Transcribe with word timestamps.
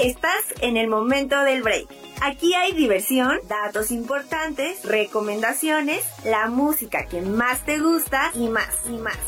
Estás 0.00 0.42
en 0.60 0.76
el 0.76 0.88
momento 0.88 1.40
del 1.42 1.62
break. 1.62 1.86
Aquí 2.22 2.54
hay 2.54 2.72
diversión, 2.72 3.38
datos 3.48 3.90
importantes, 3.90 4.84
recomendaciones, 4.84 6.04
la 6.24 6.48
música 6.48 7.06
que 7.06 7.20
más 7.20 7.64
te 7.64 7.78
gusta 7.78 8.30
y 8.34 8.48
más 8.48 8.68
y 8.86 8.98
más. 8.98 9.18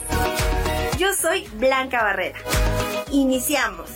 Yo 0.99 1.13
soy 1.13 1.47
Blanca 1.59 2.03
Barrera. 2.03 2.39
Iniciamos. 3.11 3.91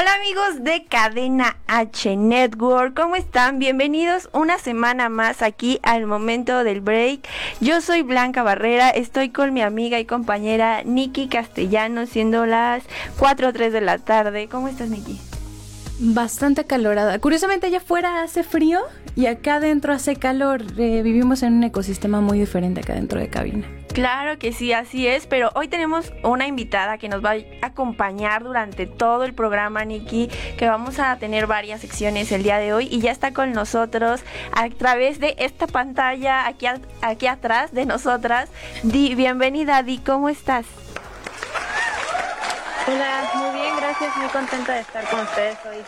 Hola 0.00 0.14
amigos 0.14 0.64
de 0.64 0.86
Cadena 0.86 1.58
H 1.66 2.16
Network, 2.16 2.98
¿cómo 2.98 3.16
están? 3.16 3.58
Bienvenidos 3.58 4.30
una 4.32 4.58
semana 4.58 5.10
más 5.10 5.42
aquí 5.42 5.78
al 5.82 6.06
momento 6.06 6.64
del 6.64 6.80
break. 6.80 7.28
Yo 7.60 7.82
soy 7.82 8.00
Blanca 8.00 8.42
Barrera, 8.42 8.88
estoy 8.88 9.28
con 9.28 9.52
mi 9.52 9.60
amiga 9.60 10.00
y 10.00 10.06
compañera 10.06 10.84
Nikki 10.84 11.28
Castellano, 11.28 12.06
siendo 12.06 12.46
las 12.46 12.82
4 13.18 13.48
o 13.48 13.52
3 13.52 13.74
de 13.74 13.80
la 13.82 13.98
tarde. 13.98 14.48
¿Cómo 14.48 14.68
estás, 14.68 14.88
Nikki? 14.88 15.20
Bastante 16.02 16.64
calorada. 16.64 17.18
Curiosamente 17.18 17.66
allá 17.66 17.76
afuera 17.76 18.22
hace 18.22 18.42
frío 18.42 18.80
y 19.16 19.26
acá 19.26 19.56
adentro 19.56 19.92
hace 19.92 20.16
calor. 20.16 20.62
Eh, 20.78 21.02
vivimos 21.02 21.42
en 21.42 21.52
un 21.52 21.64
ecosistema 21.64 22.22
muy 22.22 22.38
diferente 22.38 22.80
acá 22.80 22.94
dentro 22.94 23.20
de 23.20 23.28
cabina. 23.28 23.68
Claro 23.92 24.38
que 24.38 24.52
sí, 24.52 24.72
así 24.72 25.06
es, 25.06 25.26
pero 25.26 25.50
hoy 25.54 25.68
tenemos 25.68 26.10
una 26.22 26.46
invitada 26.46 26.96
que 26.96 27.10
nos 27.10 27.22
va 27.22 27.32
a 27.32 27.66
acompañar 27.66 28.44
durante 28.44 28.86
todo 28.86 29.24
el 29.24 29.34
programa, 29.34 29.84
Nikki, 29.84 30.30
que 30.56 30.66
vamos 30.66 30.98
a 30.98 31.18
tener 31.18 31.46
varias 31.46 31.82
secciones 31.82 32.32
el 32.32 32.44
día 32.44 32.56
de 32.56 32.72
hoy 32.72 32.88
y 32.90 33.00
ya 33.00 33.10
está 33.10 33.34
con 33.34 33.52
nosotros 33.52 34.22
a 34.52 34.70
través 34.70 35.20
de 35.20 35.34
esta 35.38 35.66
pantalla 35.66 36.46
aquí, 36.46 36.64
aquí 37.02 37.26
atrás 37.26 37.72
de 37.72 37.84
nosotras. 37.84 38.48
Di, 38.84 39.14
bienvenida, 39.14 39.82
Di, 39.82 39.98
¿cómo 39.98 40.30
estás? 40.30 40.64
Hola, 42.92 43.30
muy 43.34 43.60
bien, 43.60 43.76
gracias, 43.76 44.16
muy 44.16 44.26
contenta 44.28 44.74
de 44.74 44.80
estar 44.80 45.04
con 45.08 45.20
ustedes 45.20 45.56
hoy. 45.66 45.78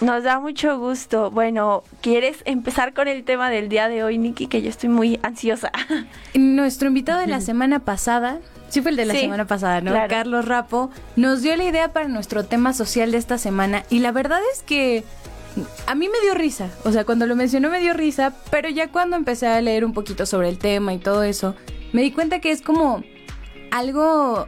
Nos 0.00 0.22
da 0.22 0.38
mucho 0.38 0.78
gusto. 0.78 1.30
Bueno, 1.30 1.82
¿quieres 2.00 2.38
empezar 2.44 2.94
con 2.94 3.08
el 3.08 3.24
tema 3.24 3.50
del 3.50 3.68
día 3.68 3.88
de 3.88 4.04
hoy, 4.04 4.16
Nikki? 4.16 4.46
Que 4.46 4.62
yo 4.62 4.70
estoy 4.70 4.88
muy 4.88 5.18
ansiosa. 5.22 5.72
Nuestro 6.34 6.88
invitado 6.88 7.18
de 7.20 7.26
la 7.26 7.40
semana 7.40 7.80
pasada, 7.80 8.38
sí 8.68 8.80
fue 8.80 8.92
el 8.92 8.96
de 8.96 9.06
la 9.06 9.14
Sí, 9.14 9.20
semana 9.20 9.46
pasada, 9.46 9.80
¿no? 9.80 9.90
claro. 9.90 10.08
Carlos 10.08 10.44
Rapo, 10.46 10.90
nos 11.16 11.42
dio 11.42 11.56
la 11.56 11.64
idea 11.64 11.92
para 11.92 12.06
nuestro 12.08 12.44
tema 12.44 12.72
social 12.72 13.10
de 13.10 13.18
esta 13.18 13.38
semana 13.38 13.82
y 13.90 13.98
la 13.98 14.12
verdad 14.12 14.40
es 14.54 14.62
que 14.62 15.02
a 15.88 15.94
mí 15.96 16.08
me 16.08 16.20
dio 16.20 16.34
risa, 16.34 16.68
o 16.84 16.92
sea, 16.92 17.04
cuando 17.04 17.26
lo 17.26 17.34
mencionó 17.34 17.68
me 17.68 17.80
dio 17.80 17.92
risa, 17.92 18.32
pero 18.50 18.68
ya 18.68 18.88
cuando 18.92 19.16
empecé 19.16 19.48
a 19.48 19.60
leer 19.60 19.84
un 19.84 19.92
poquito 19.92 20.24
sobre 20.24 20.48
el 20.48 20.58
tema 20.58 20.94
y 20.94 20.98
todo 20.98 21.24
eso, 21.24 21.56
me 21.92 22.02
di 22.02 22.12
cuenta 22.12 22.38
que 22.40 22.52
es 22.52 22.62
como 22.62 23.02
algo 23.72 24.46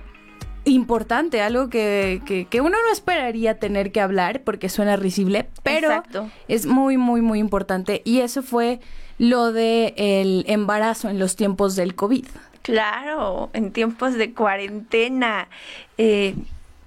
importante, 0.65 1.41
algo 1.43 1.69
que, 1.69 2.22
que, 2.26 2.47
que 2.47 2.60
uno 2.60 2.76
no 2.87 2.93
esperaría 2.93 3.59
tener 3.59 3.93
que 3.93 4.00
hablar 4.00 4.43
porque 4.43 4.69
suena 4.69 4.97
risible, 4.97 5.48
pero 5.62 5.88
Exacto. 5.88 6.31
es 6.48 6.66
muy, 6.66 6.97
muy, 6.97 7.22
muy 7.22 7.38
importante 7.38 8.03
y 8.04 8.21
eso 8.21 8.43
fue 8.43 8.81
lo 9.19 9.53
de 9.53 9.94
el 9.97 10.44
embarazo 10.48 11.09
en 11.09 11.19
los 11.19 11.37
tiempos 11.37 11.76
del 11.76 11.94
COVID. 11.94 12.26
Claro, 12.62 13.50
en 13.53 13.72
tiempos 13.72 14.15
de 14.15 14.32
cuarentena. 14.32 15.48
Eh, 15.98 16.34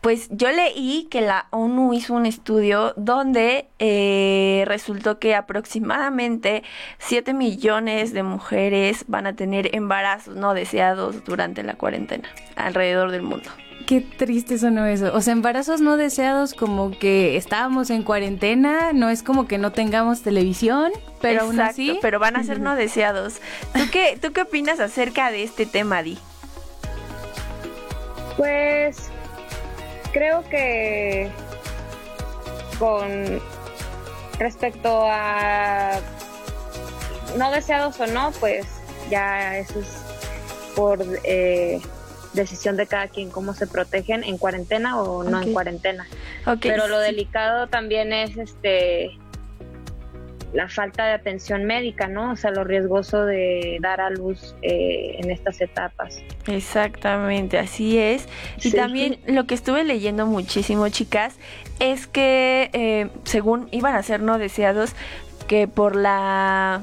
pues 0.04 0.28
yo 0.32 0.52
leí 0.52 1.08
que 1.10 1.22
la 1.22 1.48
ONU 1.52 1.94
hizo 1.94 2.14
un 2.14 2.26
estudio 2.26 2.94
donde 2.98 3.70
eh, 3.80 4.66
resultó 4.68 5.18
que 5.18 5.34
aproximadamente 5.34 6.64
7 7.00 7.34
millones 7.34 8.12
de 8.12 8.22
mujeres 8.22 9.06
van 9.08 9.28
a 9.28 9.34
tener 9.34 9.74
embarazos 9.74 10.36
no 10.36 10.54
deseados 10.54 11.24
durante 11.24 11.64
la 11.64 11.76
cuarentena 11.76 12.28
alrededor 12.58 13.12
del 13.12 13.22
mundo. 13.22 13.50
Qué 13.88 14.02
triste 14.02 14.58
sonó 14.58 14.86
eso. 14.86 15.10
O 15.14 15.22
sea, 15.22 15.32
embarazos 15.32 15.80
no 15.80 15.96
deseados 15.96 16.54
como 16.54 16.92
que 16.92 17.38
estábamos 17.38 17.90
en 17.90 18.04
cuarentena, 18.04 18.92
no 18.92 19.10
es 19.10 19.24
como 19.24 19.48
que 19.48 19.58
no 19.58 19.72
tengamos 19.72 20.22
televisión, 20.22 20.92
pero 21.22 21.44
aún 21.44 21.62
así... 21.62 21.98
pero 22.02 22.20
van 22.20 22.36
a 22.36 22.44
ser 22.44 22.60
no 22.60 22.76
deseados. 22.76 23.36
¿Tú 23.74 23.84
qué, 23.90 24.20
¿Tú 24.22 24.34
qué 24.34 24.42
opinas 24.42 24.82
acerca 24.82 25.32
de 25.32 25.44
este 25.44 25.66
tema, 25.66 26.04
Di? 26.04 26.18
Pues 28.36 29.13
creo 30.14 30.48
que 30.50 31.30
con 32.80 33.42
respecto 34.40 35.06
a 35.06 36.00
no 37.38 37.52
deseados 37.52 38.00
o 38.00 38.08
no, 38.08 38.32
pues 38.40 38.66
ya 39.10 39.58
eso 39.58 39.80
es 39.80 39.88
por 40.76 41.04
eh, 41.24 41.82
decisión 42.34 42.78
de 42.78 42.88
cada 42.88 43.08
quien 43.08 43.30
cómo 43.30 43.54
se 43.54 43.68
protegen 43.68 44.24
en 44.24 44.38
cuarentena 44.38 45.02
o 45.02 45.24
no 45.24 45.42
en 45.42 45.54
cuarentena. 45.54 46.08
Pero 46.62 46.88
lo 46.88 47.00
delicado 47.00 47.68
también 47.68 48.14
es 48.14 48.38
este 48.38 49.18
la 50.54 50.70
falta 50.70 51.06
de 51.06 51.14
atención 51.14 51.64
médica, 51.66 52.08
¿no? 52.08 52.32
O 52.32 52.36
sea, 52.36 52.52
lo 52.52 52.64
riesgoso 52.64 53.26
de 53.26 53.78
dar 53.82 54.00
a 54.02 54.10
luz 54.10 54.56
eh, 54.62 55.16
en 55.20 55.32
estas 55.32 55.60
etapas. 55.62 56.22
Exactamente, 56.48 57.58
así 57.58 57.98
es. 57.98 58.28
Y 58.58 58.70
Sí. 58.72 58.76
también 58.76 59.18
lo 59.28 59.46
que 59.46 59.56
estuve 59.56 59.84
leyendo 59.84 60.26
muchísimo, 60.26 60.88
chicas, 60.90 61.36
es 61.80 62.08
que 62.08 62.70
eh, 62.74 63.10
según 63.24 63.68
iban 63.72 63.96
a 63.96 64.04
ser 64.04 64.22
no 64.22 64.38
deseados, 64.38 64.94
que 65.48 65.68
por 65.68 65.96
la... 65.96 66.82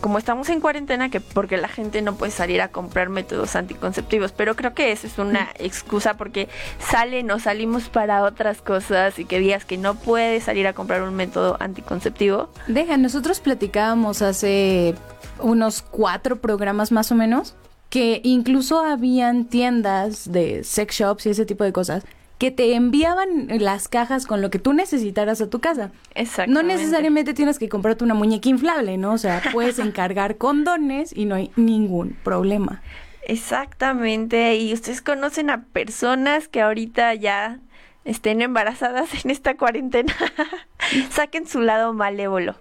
Como 0.00 0.18
estamos 0.18 0.48
en 0.48 0.60
cuarentena, 0.60 1.10
que 1.10 1.20
porque 1.20 1.56
la 1.56 1.68
gente 1.68 2.02
no 2.02 2.14
puede 2.14 2.32
salir 2.32 2.60
a 2.60 2.68
comprar 2.68 3.08
métodos 3.08 3.56
anticonceptivos, 3.56 4.32
pero 4.32 4.54
creo 4.56 4.74
que 4.74 4.92
eso 4.92 5.06
es 5.06 5.18
una 5.18 5.48
excusa 5.58 6.14
porque 6.14 6.48
salen 6.78 7.30
o 7.30 7.38
salimos 7.38 7.88
para 7.88 8.22
otras 8.22 8.62
cosas 8.62 9.18
y 9.18 9.24
que 9.24 9.38
digas 9.38 9.64
que 9.64 9.76
no 9.76 9.94
puedes 9.94 10.44
salir 10.44 10.66
a 10.66 10.72
comprar 10.72 11.02
un 11.02 11.14
método 11.14 11.56
anticonceptivo. 11.60 12.48
Deja, 12.66 12.96
nosotros 12.96 13.40
platicábamos 13.40 14.22
hace 14.22 14.94
unos 15.40 15.82
cuatro 15.82 16.36
programas 16.36 16.92
más 16.92 17.10
o 17.12 17.14
menos 17.14 17.54
que 17.90 18.20
incluso 18.22 18.80
habían 18.80 19.46
tiendas 19.46 20.30
de 20.30 20.62
sex 20.64 20.96
shops 20.96 21.26
y 21.26 21.30
ese 21.30 21.46
tipo 21.46 21.64
de 21.64 21.72
cosas 21.72 22.04
que 22.38 22.52
te 22.52 22.74
enviaban 22.74 23.48
las 23.60 23.88
cajas 23.88 24.26
con 24.26 24.40
lo 24.40 24.50
que 24.50 24.60
tú 24.60 24.72
necesitaras 24.72 25.40
a 25.40 25.50
tu 25.50 25.60
casa. 25.60 25.90
Exacto. 26.14 26.52
No 26.52 26.62
necesariamente 26.62 27.34
tienes 27.34 27.58
que 27.58 27.68
comprarte 27.68 28.04
una 28.04 28.14
muñeca 28.14 28.48
inflable, 28.48 28.96
¿no? 28.96 29.12
O 29.12 29.18
sea, 29.18 29.42
puedes 29.52 29.78
encargar 29.78 30.36
condones 30.36 31.16
y 31.16 31.24
no 31.24 31.34
hay 31.34 31.50
ningún 31.56 32.16
problema. 32.22 32.80
Exactamente, 33.22 34.56
y 34.56 34.72
ustedes 34.72 35.02
conocen 35.02 35.50
a 35.50 35.64
personas 35.64 36.48
que 36.48 36.62
ahorita 36.62 37.12
ya 37.14 37.58
estén 38.04 38.40
embarazadas 38.40 39.22
en 39.22 39.30
esta 39.30 39.56
cuarentena. 39.56 40.14
Saquen 41.10 41.46
su 41.46 41.60
lado 41.60 41.92
malévolo. 41.92 42.54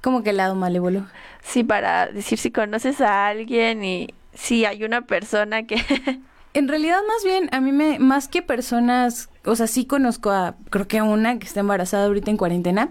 Como 0.00 0.24
que 0.24 0.30
el 0.30 0.38
lado 0.38 0.56
malévolo. 0.56 1.06
Sí, 1.42 1.62
para 1.62 2.08
decir 2.08 2.38
si 2.38 2.50
conoces 2.50 3.00
a 3.00 3.28
alguien 3.28 3.84
y 3.84 4.12
si 4.34 4.64
hay 4.64 4.84
una 4.84 5.02
persona 5.02 5.64
que... 5.66 5.76
En 6.54 6.68
realidad, 6.68 6.98
más 7.08 7.24
bien, 7.24 7.48
a 7.52 7.60
mí 7.60 7.72
me, 7.72 7.98
más 7.98 8.28
que 8.28 8.42
personas, 8.42 9.30
o 9.44 9.56
sea, 9.56 9.66
sí 9.66 9.86
conozco 9.86 10.30
a, 10.30 10.54
creo 10.68 10.86
que 10.86 11.00
una 11.00 11.38
que 11.38 11.46
está 11.46 11.60
embarazada 11.60 12.06
ahorita 12.06 12.30
en 12.30 12.36
cuarentena, 12.36 12.90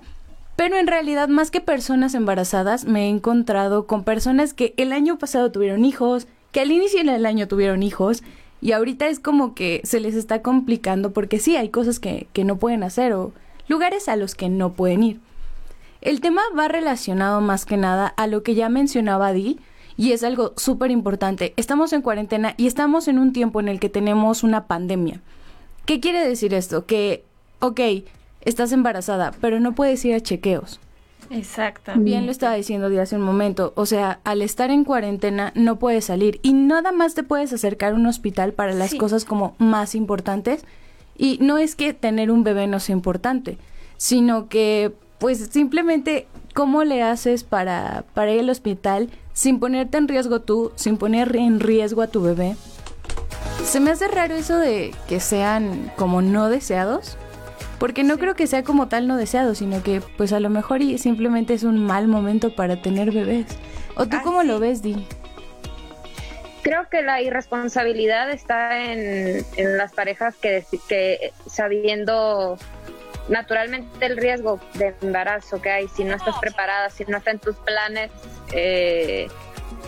pero 0.56 0.78
en 0.78 0.88
realidad, 0.88 1.28
más 1.28 1.52
que 1.52 1.62
personas 1.62 2.16
embarazadas, 2.16 2.86
me 2.86 3.06
he 3.06 3.10
encontrado 3.10 3.86
con 3.86 4.04
personas 4.04 4.54
que 4.54 4.74
el 4.78 4.94
año 4.94 5.18
pasado 5.20 5.52
tuvieron 5.52 5.86
hijos, 5.86 6.28
que 6.52 6.62
al 6.62 6.72
inicio 6.72 7.04
del 7.04 7.26
año 7.26 7.48
tuvieron 7.48 7.84
hijos, 7.84 8.24
y 8.62 8.72
ahorita 8.72 9.08
es 9.08 9.20
como 9.20 9.54
que 9.54 9.82
se 9.84 10.00
les 10.00 10.16
está 10.16 10.42
complicando 10.42 11.12
porque 11.12 11.40
sí, 11.40 11.56
hay 11.56 11.70
cosas 11.70 12.00
que, 12.00 12.28
que 12.34 12.44
no 12.44 12.58
pueden 12.58 12.84
hacer, 12.84 13.14
o 13.14 13.32
lugares 13.68 14.10
a 14.10 14.16
los 14.16 14.34
que 14.34 14.50
no 14.50 14.74
pueden 14.74 15.04
ir. 15.04 15.20
El 16.02 16.20
tema 16.20 16.42
va 16.58 16.68
relacionado 16.68 17.42
más 17.42 17.66
que 17.66 17.78
nada 17.78 18.08
a 18.08 18.26
lo 18.26 18.42
que 18.42 18.56
ya 18.56 18.70
mencionaba 18.70 19.34
Di, 19.34 19.60
y 20.02 20.14
es 20.14 20.24
algo 20.24 20.54
súper 20.58 20.90
importante. 20.90 21.54
Estamos 21.58 21.94
en 21.94 22.02
cuarentena 22.02 22.56
y 22.58 22.66
estamos 22.66 23.08
en 23.08 23.20
un 23.20 23.34
tiempo 23.34 23.60
en 23.60 23.68
el 23.68 23.80
que 23.80 23.88
tenemos 23.88 24.42
una 24.42 24.66
pandemia. 24.66 25.22
¿Qué 25.86 26.00
quiere 26.00 26.28
decir 26.28 26.56
esto? 26.56 26.88
Que, 26.88 27.24
ok, 27.60 27.80
estás 28.42 28.72
embarazada, 28.72 29.32
pero 29.42 29.60
no 29.60 29.76
puedes 29.76 30.04
ir 30.04 30.16
a 30.16 30.20
chequeos. 30.20 30.80
Exacto. 31.30 31.92
Bien 31.98 32.26
lo 32.26 32.32
estaba 32.32 32.56
diciendo 32.56 32.90
de 32.90 33.00
hace 33.00 33.16
un 33.16 33.22
momento. 33.22 33.74
O 33.76 33.86
sea, 33.86 34.22
al 34.24 34.42
estar 34.42 34.72
en 34.72 34.86
cuarentena 34.86 35.52
no 35.54 35.78
puedes 35.78 36.06
salir 36.06 36.40
y 36.42 36.54
nada 36.54 36.92
más 36.92 37.14
te 37.14 37.22
puedes 37.22 37.54
acercar 37.54 37.94
a 37.94 37.96
un 37.96 38.08
hospital 38.08 38.54
para 38.54 38.74
las 38.74 38.96
cosas 38.96 39.24
como 39.24 39.54
más 39.60 39.94
importantes. 39.94 40.66
Y 41.16 41.38
no 41.42 41.60
es 41.60 41.76
que 41.76 41.94
tener 41.94 42.32
un 42.32 42.44
bebé 42.44 42.66
no 42.66 42.80
sea 42.80 42.96
importante, 42.96 43.60
sino 43.98 44.50
que 44.50 44.94
pues 45.20 45.48
simplemente 45.52 46.26
cómo 46.56 46.84
le 46.86 47.04
haces 47.04 47.44
para, 47.44 48.04
para 48.16 48.32
ir 48.32 48.40
al 48.40 48.50
hospital 48.50 49.12
sin 49.34 49.60
ponerte 49.60 49.98
en 49.98 50.08
riesgo 50.08 50.42
tú, 50.42 50.72
sin 50.76 50.98
poner 50.98 51.36
en 51.36 51.60
riesgo 51.60 52.02
a 52.02 52.08
tu 52.08 52.22
bebé. 52.22 52.56
Se 53.66 53.80
me 53.80 53.92
hace 53.92 54.08
raro 54.08 54.36
eso 54.36 54.58
de 54.58 54.94
que 55.08 55.20
sean 55.20 55.92
como 55.96 56.22
no 56.22 56.50
deseados, 56.50 57.18
porque 57.80 58.04
no 58.04 58.18
creo 58.18 58.36
que 58.36 58.48
sea 58.48 58.64
como 58.64 58.88
tal 58.88 59.08
no 59.08 59.18
deseado, 59.18 59.56
sino 59.56 59.82
que 59.82 60.02
pues 60.18 60.34
a 60.34 60.40
lo 60.40 60.50
mejor 60.50 60.82
y 60.82 60.98
simplemente 60.98 61.54
es 61.54 61.64
un 61.64 61.84
mal 61.84 62.08
momento 62.08 62.54
para 62.56 62.82
tener 62.82 63.12
bebés. 63.12 63.46
¿O 63.96 64.06
tú 64.06 64.18
cómo 64.24 64.44
lo 64.44 64.60
ves, 64.60 64.82
Di? 64.82 65.06
Creo 66.64 66.88
que 66.90 67.02
la 67.02 67.22
irresponsabilidad 67.22 68.30
está 68.30 68.84
en, 68.84 69.44
en 69.58 69.78
las 69.78 69.94
parejas 69.94 70.36
que, 70.36 70.64
que 70.88 71.34
sabiendo 71.48 72.58
naturalmente 73.30 74.06
el 74.06 74.18
riesgo 74.18 74.60
de 74.74 74.94
embarazo 75.02 75.62
que 75.62 75.70
hay, 75.70 75.88
si 75.88 76.04
no 76.04 76.16
estás 76.16 76.38
preparada, 76.40 76.90
si 76.90 77.06
no 77.06 77.18
está 77.18 77.32
en 77.32 77.40
tus 77.40 77.56
planes, 77.58 78.12
eh, 78.54 79.28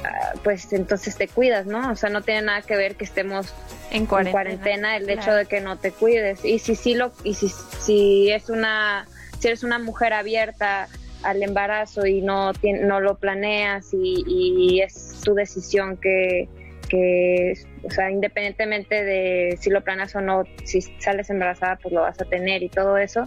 ah, 0.05 0.33
pues 0.43 0.71
entonces 0.73 1.15
te 1.15 1.27
cuidas, 1.27 1.65
¿no? 1.65 1.91
O 1.91 1.95
sea, 1.95 2.09
no 2.09 2.21
tiene 2.21 2.43
nada 2.43 2.61
que 2.61 2.75
ver 2.75 2.95
que 2.95 3.05
estemos 3.05 3.53
en 3.91 4.05
cuarentena, 4.05 4.97
el 4.97 5.09
hecho 5.09 5.33
de 5.33 5.45
que 5.45 5.61
no 5.61 5.77
te 5.77 5.91
cuides. 5.91 6.43
Y 6.43 6.59
si 6.59 6.75
sí 6.75 6.95
lo, 6.95 7.11
y 7.23 7.35
si, 7.35 7.49
si 7.49 8.31
es 8.31 8.49
una, 8.49 9.07
si 9.39 9.47
eres 9.47 9.63
una 9.63 9.79
mujer 9.79 10.13
abierta 10.13 10.87
al 11.23 11.41
embarazo 11.41 12.05
y 12.05 12.21
no, 12.21 12.51
no 12.81 12.99
lo 12.99 13.15
planeas 13.15 13.93
y, 13.93 14.23
y 14.27 14.81
es 14.81 15.21
tu 15.23 15.33
decisión 15.35 15.97
que, 15.97 16.49
que, 16.93 17.53
o 17.81 17.89
sea, 17.89 18.11
independientemente 18.11 19.03
de 19.03 19.57
si 19.59 19.71
lo 19.71 19.83
planeas 19.83 20.15
o 20.15 20.21
no, 20.21 20.43
si 20.63 20.79
sales 20.99 21.31
embarazada, 21.31 21.77
pues 21.77 21.91
lo 21.91 22.01
vas 22.01 22.21
a 22.21 22.25
tener 22.25 22.61
y 22.61 22.69
todo 22.69 22.99
eso, 22.99 23.23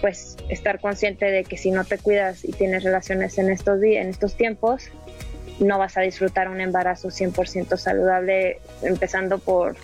pues 0.00 0.36
estar 0.48 0.80
consciente 0.80 1.26
de 1.26 1.44
que 1.44 1.56
si 1.56 1.70
no 1.70 1.84
te 1.84 1.98
cuidas 1.98 2.44
y 2.44 2.50
tienes 2.50 2.82
relaciones 2.82 3.38
en 3.38 3.50
estos 3.50 3.80
días, 3.80 4.02
en 4.02 4.10
estos 4.10 4.36
tiempos, 4.36 4.90
no 5.60 5.78
vas 5.78 5.96
a 5.96 6.00
disfrutar 6.00 6.48
un 6.48 6.60
embarazo 6.60 7.10
100% 7.10 7.76
saludable, 7.76 8.58
empezando 8.82 9.38
por 9.38 9.76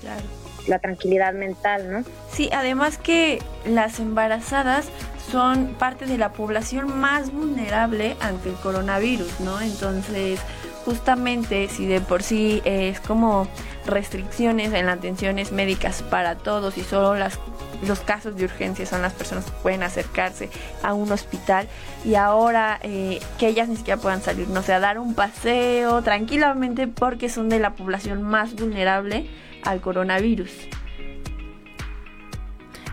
la 0.66 0.80
tranquilidad 0.80 1.34
mental, 1.34 1.92
¿no? 1.92 2.04
Sí, 2.32 2.50
además 2.52 2.98
que 2.98 3.38
las 3.64 4.00
embarazadas 4.00 4.88
son 5.30 5.74
parte 5.74 6.06
de 6.06 6.18
la 6.18 6.32
población 6.32 6.98
más 6.98 7.32
vulnerable 7.32 8.16
ante 8.20 8.48
el 8.48 8.56
coronavirus, 8.56 9.38
¿no? 9.38 9.60
Entonces, 9.60 10.40
justamente 10.84 11.68
si 11.68 11.86
de 11.86 12.00
por 12.00 12.22
sí 12.22 12.62
es 12.64 13.00
como 13.00 13.48
restricciones 13.86 14.72
en 14.72 14.86
las 14.86 14.98
atenciones 14.98 15.52
médicas 15.52 16.02
para 16.02 16.36
todos 16.36 16.78
y 16.78 16.82
solo 16.82 17.14
las 17.14 17.38
los 17.86 18.00
casos 18.00 18.36
de 18.36 18.44
urgencia 18.44 18.86
son 18.86 19.02
las 19.02 19.12
personas 19.12 19.44
que 19.46 19.52
pueden 19.62 19.82
acercarse 19.82 20.48
a 20.82 20.94
un 20.94 21.10
hospital 21.12 21.68
y 22.04 22.14
ahora 22.14 22.78
eh, 22.82 23.20
que 23.38 23.48
ellas 23.48 23.68
ni 23.68 23.76
siquiera 23.76 24.00
puedan 24.00 24.22
salir, 24.22 24.48
no 24.48 24.62
sé, 24.62 24.72
a 24.72 24.80
dar 24.80 24.98
un 24.98 25.14
paseo 25.14 26.02
tranquilamente 26.02 26.86
porque 26.86 27.28
son 27.28 27.48
de 27.48 27.58
la 27.58 27.74
población 27.74 28.22
más 28.22 28.54
vulnerable 28.54 29.28
al 29.64 29.80
coronavirus. 29.80 30.50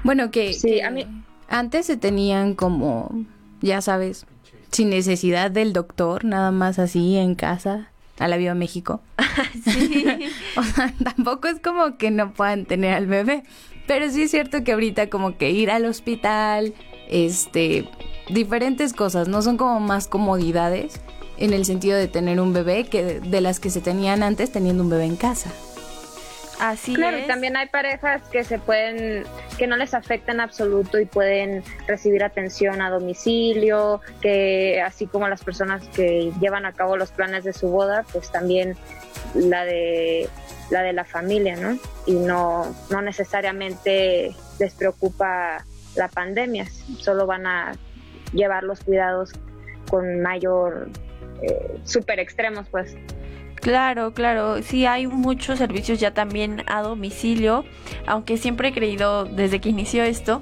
Bueno, 0.04 0.32
que, 0.32 0.54
sí, 0.54 0.82
a 0.82 0.90
mí... 0.90 1.06
antes 1.48 1.86
se 1.86 1.96
tenían 1.96 2.56
como, 2.56 3.26
ya 3.62 3.82
sabes, 3.82 4.26
sin 4.72 4.90
necesidad 4.90 5.52
del 5.52 5.74
doctor, 5.74 6.26
nada 6.26 6.52
más 6.52 6.80
así 6.80 7.18
en 7.18 7.36
casa, 7.36 7.90
a 8.20 8.28
la 8.28 8.38
Viva 8.38 8.54
México. 8.54 9.02
sí. 9.64 10.06
o 10.58 10.64
sea, 10.64 10.94
tampoco 11.04 11.48
es 11.48 11.60
como 11.60 11.98
que 11.98 12.12
no 12.12 12.34
puedan 12.34 12.66
tener 12.66 12.94
al 12.94 13.08
bebé, 13.08 13.44
pero 13.88 14.10
sí 14.10 14.24
es 14.24 14.32
cierto 14.32 14.64
que 14.64 14.74
ahorita 14.74 15.10
como 15.10 15.38
que 15.38 15.52
ir 15.52 15.72
al 15.72 15.86
hospital, 15.86 16.74
este, 17.10 17.90
diferentes 18.30 18.94
cosas, 18.94 19.28
no 19.28 19.42
son 19.42 19.58
como 19.58 19.80
más 19.80 20.08
comodidades 20.08 21.02
en 21.38 21.54
el 21.54 21.66
sentido 21.66 21.98
de 21.98 22.08
tener 22.08 22.40
un 22.40 22.54
bebé 22.54 22.86
que 22.86 23.20
de 23.20 23.42
las 23.42 23.60
que 23.60 23.70
se 23.70 23.82
tenían 23.82 24.24
antes 24.24 24.52
teniendo 24.52 24.84
un 24.84 24.90
bebé 24.90 25.06
en 25.06 25.16
casa. 25.16 25.52
Así 26.62 26.94
claro, 26.94 27.18
y 27.18 27.24
también 27.24 27.58
hay 27.58 27.70
parejas 27.70 28.22
que 28.32 28.44
se 28.44 28.60
pueden, 28.60 29.24
que 29.58 29.66
no 29.66 29.78
les 29.78 29.96
afecta 29.96 30.32
en 30.32 30.42
absoluto 30.42 31.00
y 31.00 31.06
pueden 31.06 31.64
recibir 31.88 32.24
atención 32.24 32.84
a 32.84 32.92
domicilio, 32.92 34.00
que 34.22 34.80
así 34.80 35.08
como 35.08 35.28
las 35.28 35.44
personas 35.44 35.82
que 35.88 36.32
llevan 36.40 36.68
a 36.68 36.74
cabo 36.74 36.98
los 36.98 37.10
planes 37.10 37.44
de 37.44 37.54
su 37.54 37.70
boda, 37.70 38.06
pues 38.14 38.32
también 38.32 38.78
la 39.34 39.66
de 39.66 40.30
la 40.70 40.84
de 40.84 40.94
la 40.94 41.04
familia, 41.04 41.56
¿no? 41.56 41.80
Y 42.06 42.14
no, 42.14 42.76
no 42.92 43.02
necesariamente 43.02 44.36
les 44.60 44.76
preocupa 44.76 45.66
la 45.96 46.10
pandemia, 46.10 46.68
solo 47.00 47.26
van 47.26 47.48
a 47.48 47.72
llevar 48.34 48.62
los 48.62 48.82
cuidados 48.82 49.32
con 49.90 50.22
mayor, 50.22 50.90
eh, 51.42 51.80
súper 51.86 52.20
extremos, 52.20 52.68
pues. 52.70 52.96
Claro, 53.62 54.14
claro, 54.14 54.64
sí 54.64 54.88
hay 54.88 55.06
muchos 55.06 55.60
servicios 55.60 56.00
ya 56.00 56.16
también 56.16 56.64
a 56.66 56.82
domicilio, 56.82 57.64
aunque 58.08 58.38
siempre 58.38 58.70
he 58.70 58.74
creído 58.74 59.26
desde 59.26 59.62
que 59.62 59.70
inició 59.70 60.04
esto 60.04 60.42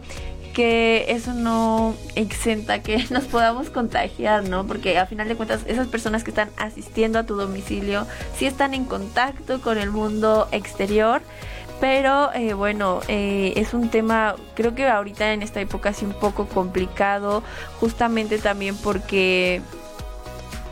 que 0.53 1.05
eso 1.09 1.33
no 1.33 1.95
exenta 2.15 2.81
que 2.81 3.05
nos 3.11 3.25
podamos 3.25 3.69
contagiar, 3.69 4.47
¿no? 4.49 4.65
Porque 4.65 4.97
a 4.97 5.05
final 5.05 5.27
de 5.27 5.35
cuentas 5.35 5.61
esas 5.67 5.87
personas 5.87 6.23
que 6.23 6.31
están 6.31 6.49
asistiendo 6.57 7.19
a 7.19 7.23
tu 7.23 7.35
domicilio 7.35 8.07
sí 8.35 8.45
están 8.45 8.73
en 8.73 8.85
contacto 8.85 9.61
con 9.61 9.77
el 9.77 9.91
mundo 9.91 10.47
exterior. 10.51 11.21
Pero 11.79 12.33
eh, 12.33 12.53
bueno, 12.53 12.99
eh, 13.07 13.53
es 13.55 13.73
un 13.73 13.89
tema, 13.89 14.35
creo 14.53 14.75
que 14.75 14.85
ahorita 14.85 15.31
en 15.31 15.43
esta 15.43 15.61
época 15.61 15.93
sí 15.93 16.03
un 16.03 16.11
poco 16.11 16.45
complicado, 16.45 17.41
justamente 17.79 18.37
también 18.37 18.75
porque 18.75 19.61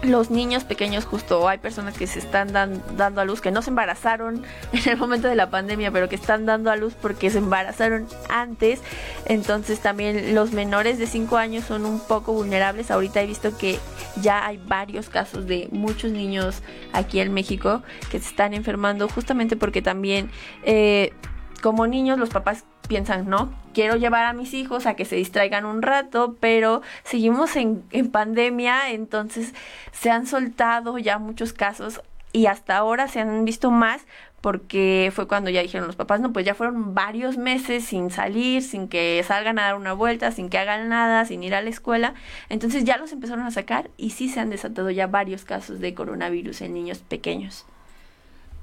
los 0.04 0.30
niños 0.30 0.64
pequeños 0.64 1.06
justo 1.06 1.48
hay 1.48 1.58
personas 1.58 1.98
que 1.98 2.08
se 2.08 2.20
están 2.20 2.54
dando 2.54 3.22
a 3.22 3.26
luz 3.26 3.42
que 3.42 3.52
no 3.52 3.62
se 3.62 3.72
embarazaron 3.72 4.44
en 4.72 4.90
el 4.90 4.98
momento 4.98 5.28
de 5.28 5.36
la 5.36 5.50
pandemia 5.50 5.92
pero 5.92 6.08
que 6.08 6.16
están 6.16 6.46
dando 6.46 6.72
a 6.72 6.76
luz 6.76 6.94
porque 7.02 7.30
se 7.30 7.40
embarazaron 7.40 8.08
antes. 8.30 8.82
Entonces 9.26 9.80
también 9.80 10.36
los 10.36 10.52
menores 10.52 11.00
de 11.00 11.08
5 11.08 11.38
años 11.38 11.66
son 11.66 11.86
un 11.86 12.00
poco 12.00 12.34
vulnerables. 12.34 12.92
Ahorita 12.92 13.22
he 13.22 13.26
visto 13.26 13.58
que 13.58 13.80
ya 14.22 14.46
hay 14.46 14.58
varios 14.58 15.10
casos 15.10 15.48
de 15.48 15.68
muchos 15.72 16.12
niños 16.12 16.62
aquí 16.94 17.20
en 17.20 17.34
México 17.34 17.84
que 18.12 18.20
se 18.20 18.30
están 18.30 18.54
enfermando 18.54 19.08
justamente 19.08 19.56
porque 19.56 19.82
también 19.82 20.32
eh, 20.64 21.14
como 21.62 21.88
niños 21.88 22.20
los 22.20 22.30
papás 22.30 22.66
piensan, 22.88 23.30
no, 23.30 23.52
quiero 23.74 23.96
llevar 23.96 24.26
a 24.26 24.34
mis 24.34 24.54
hijos 24.54 24.86
a 24.86 24.96
que 24.96 25.06
se 25.06 25.16
distraigan 25.16 25.66
un 25.66 25.82
rato, 25.82 26.36
pero 26.40 26.82
seguimos 27.04 27.56
en, 27.56 27.84
pandemia, 28.12 28.90
entonces 28.92 29.54
se 29.92 30.10
han 30.10 30.26
soltado 30.26 30.98
ya 30.98 31.20
muchos 31.20 31.54
casos 31.54 32.02
y 32.34 32.48
hasta 32.48 32.78
ahora 32.78 33.08
se 33.08 33.20
han 33.20 33.46
visto 33.46 33.72
más 33.72 34.06
porque 34.42 35.12
fue 35.14 35.28
cuando 35.28 35.50
ya 35.50 35.62
dijeron 35.62 35.88
los 35.88 35.96
papás, 35.96 36.20
no, 36.20 36.32
pues 36.32 36.46
ya 36.46 36.54
fueron 36.54 36.94
varios 36.94 37.38
meses 37.38 37.86
sin 37.86 38.12
salir, 38.12 38.64
sin 38.64 38.88
que 38.88 39.24
salgan 39.28 39.60
a 39.60 39.64
dar 39.64 39.76
una 39.76 39.94
vuelta, 39.94 40.32
sin 40.32 40.50
que 40.50 40.58
hagan 40.58 40.90
nada, 40.90 41.26
sin 41.26 41.44
ir 41.44 41.56
a 41.56 41.62
la 41.62 41.70
escuela. 41.70 42.14
Entonces 42.50 42.84
ya 42.84 42.98
los 42.98 43.12
empezaron 43.12 43.46
a 43.46 43.52
sacar 43.52 43.90
y 43.98 44.12
sí 44.12 44.30
se 44.30 44.40
han 44.40 44.50
desatado 44.50 44.90
ya 44.92 45.08
varios 45.08 45.44
casos 45.44 45.80
de 45.80 45.94
coronavirus 45.94 46.62
en 46.62 46.76
niños 46.76 47.00
pequeños. 47.00 47.66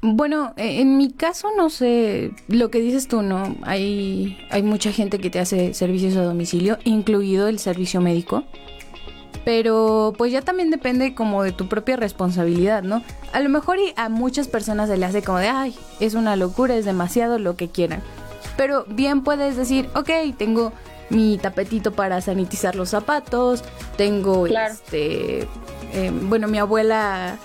Bueno, 0.07 0.53
e, 0.59 0.83
en 0.83 0.99
mi 0.99 1.11
caso 1.11 1.49
no 1.57 1.71
sé, 1.71 2.33
lo 2.49 2.71
que 2.71 2.79
dices 2.79 3.09
tú, 3.09 3.23
¿no? 3.23 3.57
Hay, 3.63 4.37
hay 4.51 4.63
mucha 4.63 4.93
gente 4.93 5.19
que 5.19 5.31
te 5.31 5.41
hace 5.41 5.73
servicios 5.73 6.15
a 6.17 6.25
domicilio, 6.25 6.77
incluido 6.85 7.49
el 7.49 7.59
servicio 7.59 8.03
médico. 8.03 8.45
Pero 9.47 10.13
pues 10.19 10.31
ya 10.31 10.43
también 10.43 10.71
depende 10.71 11.15
como 11.15 11.43
de 11.43 11.53
tu 11.53 11.69
propia 11.69 11.97
responsabilidad, 11.97 12.83
¿no? 12.83 13.03
A 13.33 13.41
lo 13.41 13.49
mejor 13.49 13.79
y 13.79 13.95
a 13.97 14.11
muchas 14.11 14.47
personas 14.47 14.91
se 14.91 14.99
le 14.99 15.07
hace 15.07 15.23
como 15.23 15.39
de, 15.39 15.49
ay, 15.49 15.75
es 16.01 16.13
una 16.13 16.37
locura, 16.37 16.77
es 16.77 16.85
demasiado 16.85 17.39
lo 17.39 17.57
que 17.57 17.69
quieran. 17.69 18.03
Pero 18.59 18.85
bien 18.87 19.25
puedes 19.25 19.57
decir, 19.57 19.89
ok, 19.95 20.11
tengo 20.37 20.75
mi 21.09 21.39
tapetito 21.39 21.93
para 21.93 22.21
sanitizar 22.21 22.77
los 22.77 22.91
zapatos, 22.91 23.65
tengo 23.97 24.47
este, 24.47 25.49
eh, 25.95 26.13
bueno, 26.25 26.47
mi 26.47 26.59
abuela 26.59 27.39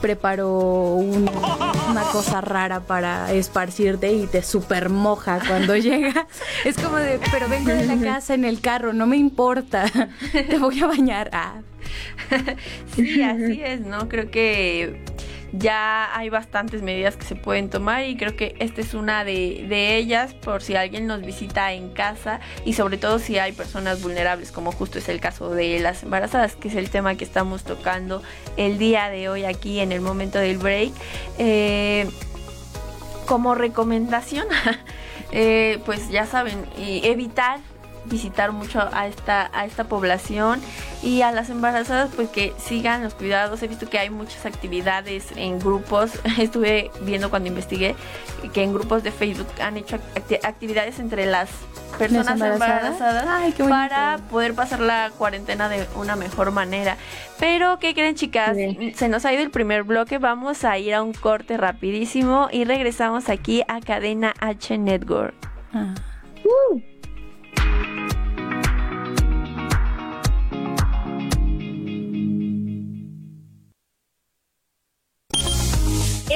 preparó 0.00 0.94
una 0.94 2.02
cosa 2.12 2.40
rara 2.40 2.80
para 2.80 3.32
esparcirte 3.32 4.12
y 4.12 4.26
te 4.26 4.42
super 4.42 4.88
moja 4.88 5.40
cuando 5.46 5.76
llega. 5.76 6.26
Es 6.64 6.76
como 6.76 6.96
de, 6.96 7.20
pero 7.30 7.48
vengo 7.48 7.70
de 7.70 7.86
la 7.86 7.96
casa 8.02 8.34
en 8.34 8.44
el 8.44 8.60
carro, 8.60 8.92
no 8.92 9.06
me 9.06 9.16
importa, 9.16 9.84
te 10.32 10.58
voy 10.58 10.80
a 10.80 10.86
bañar. 10.86 11.30
Ah. 11.32 11.60
sí, 12.94 13.22
así 13.22 13.60
es, 13.62 13.80
¿no? 13.80 14.08
Creo 14.08 14.30
que 14.30 15.00
ya 15.52 16.16
hay 16.16 16.30
bastantes 16.30 16.82
medidas 16.82 17.16
que 17.16 17.24
se 17.24 17.36
pueden 17.36 17.68
tomar 17.68 18.04
y 18.04 18.16
creo 18.16 18.36
que 18.36 18.54
esta 18.58 18.80
es 18.80 18.94
una 18.94 19.24
de, 19.24 19.66
de, 19.68 19.96
ellas 19.96 20.32
por 20.34 20.62
si 20.62 20.74
alguien 20.76 21.06
nos 21.06 21.20
visita 21.20 21.72
en 21.72 21.90
casa 21.90 22.40
y 22.64 22.72
sobre 22.72 22.96
todo 22.96 23.18
si 23.18 23.38
hay 23.38 23.52
personas 23.52 24.02
vulnerables 24.02 24.50
como 24.50 24.72
justo 24.72 24.98
es 24.98 25.08
el 25.08 25.20
caso 25.20 25.50
de 25.50 25.78
las 25.80 26.02
embarazadas 26.02 26.56
que 26.56 26.68
es 26.68 26.74
el 26.74 26.88
tema 26.90 27.16
que 27.16 27.24
estamos 27.24 27.64
tocando 27.64 28.22
el 28.56 28.78
día 28.78 29.10
de 29.10 29.28
hoy 29.28 29.44
aquí 29.44 29.80
en 29.80 29.92
el 29.92 30.00
momento 30.00 30.38
del 30.38 30.58
break. 30.58 30.92
Eh, 31.38 32.08
como 33.26 33.54
recomendación 33.54 34.46
eh, 35.32 35.80
pues 35.84 36.10
ya 36.10 36.26
saben 36.26 36.66
evitar 36.76 37.60
visitar 38.04 38.52
mucho 38.52 38.80
a 38.92 39.06
esta, 39.06 39.50
a 39.52 39.64
esta 39.64 39.84
población 39.84 40.60
y 41.02 41.22
a 41.22 41.32
las 41.32 41.50
embarazadas 41.50 42.10
pues 42.14 42.28
que 42.28 42.52
sigan 42.58 43.02
los 43.02 43.14
cuidados. 43.14 43.62
He 43.62 43.68
visto 43.68 43.88
que 43.88 43.98
hay 43.98 44.10
muchas 44.10 44.46
actividades 44.46 45.26
en 45.36 45.58
grupos, 45.58 46.12
estuve 46.38 46.90
viendo 47.02 47.30
cuando 47.30 47.48
investigué 47.48 47.94
que 48.52 48.62
en 48.62 48.72
grupos 48.72 49.02
de 49.02 49.12
Facebook 49.12 49.48
han 49.60 49.76
hecho 49.76 49.98
actividades 50.42 50.98
entre 50.98 51.26
las 51.26 51.48
personas 51.98 52.40
embarazadas, 52.40 53.54
para 53.68 54.18
poder 54.30 54.54
pasar 54.54 54.80
la 54.80 55.10
cuarentena 55.16 55.68
de 55.68 55.86
una 55.94 56.16
mejor 56.16 56.50
manera. 56.50 56.96
Pero, 57.38 57.78
¿qué 57.78 57.94
creen 57.94 58.14
chicas? 58.14 58.56
Se 58.94 59.08
nos 59.08 59.24
ha 59.24 59.32
ido 59.32 59.42
el 59.42 59.50
primer 59.50 59.84
bloque, 59.84 60.18
vamos 60.18 60.64
a 60.64 60.78
ir 60.78 60.94
a 60.94 61.02
un 61.02 61.12
corte 61.12 61.56
rapidísimo 61.56 62.48
y 62.50 62.64
regresamos 62.64 63.28
aquí 63.28 63.62
a 63.68 63.80
Cadena 63.80 64.34
H 64.40 64.78
Network. 64.78 65.34
Ah. 65.72 65.94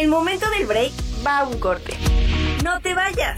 El 0.06 0.12
momento 0.12 0.48
del 0.50 0.66
break 0.66 0.92
va 1.26 1.42
un 1.42 1.58
corte. 1.58 1.92
No 2.62 2.80
te 2.80 2.94
vayas. 2.94 3.36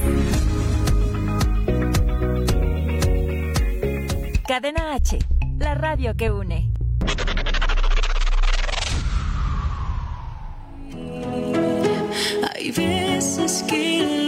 Cadena 4.47 4.93
H, 4.93 5.19
la 5.57 5.75
radio 5.77 6.15
que 6.15 6.31
une. 6.31 6.71
Hay 12.53 12.71
veces 12.71 13.65
que 13.67 14.28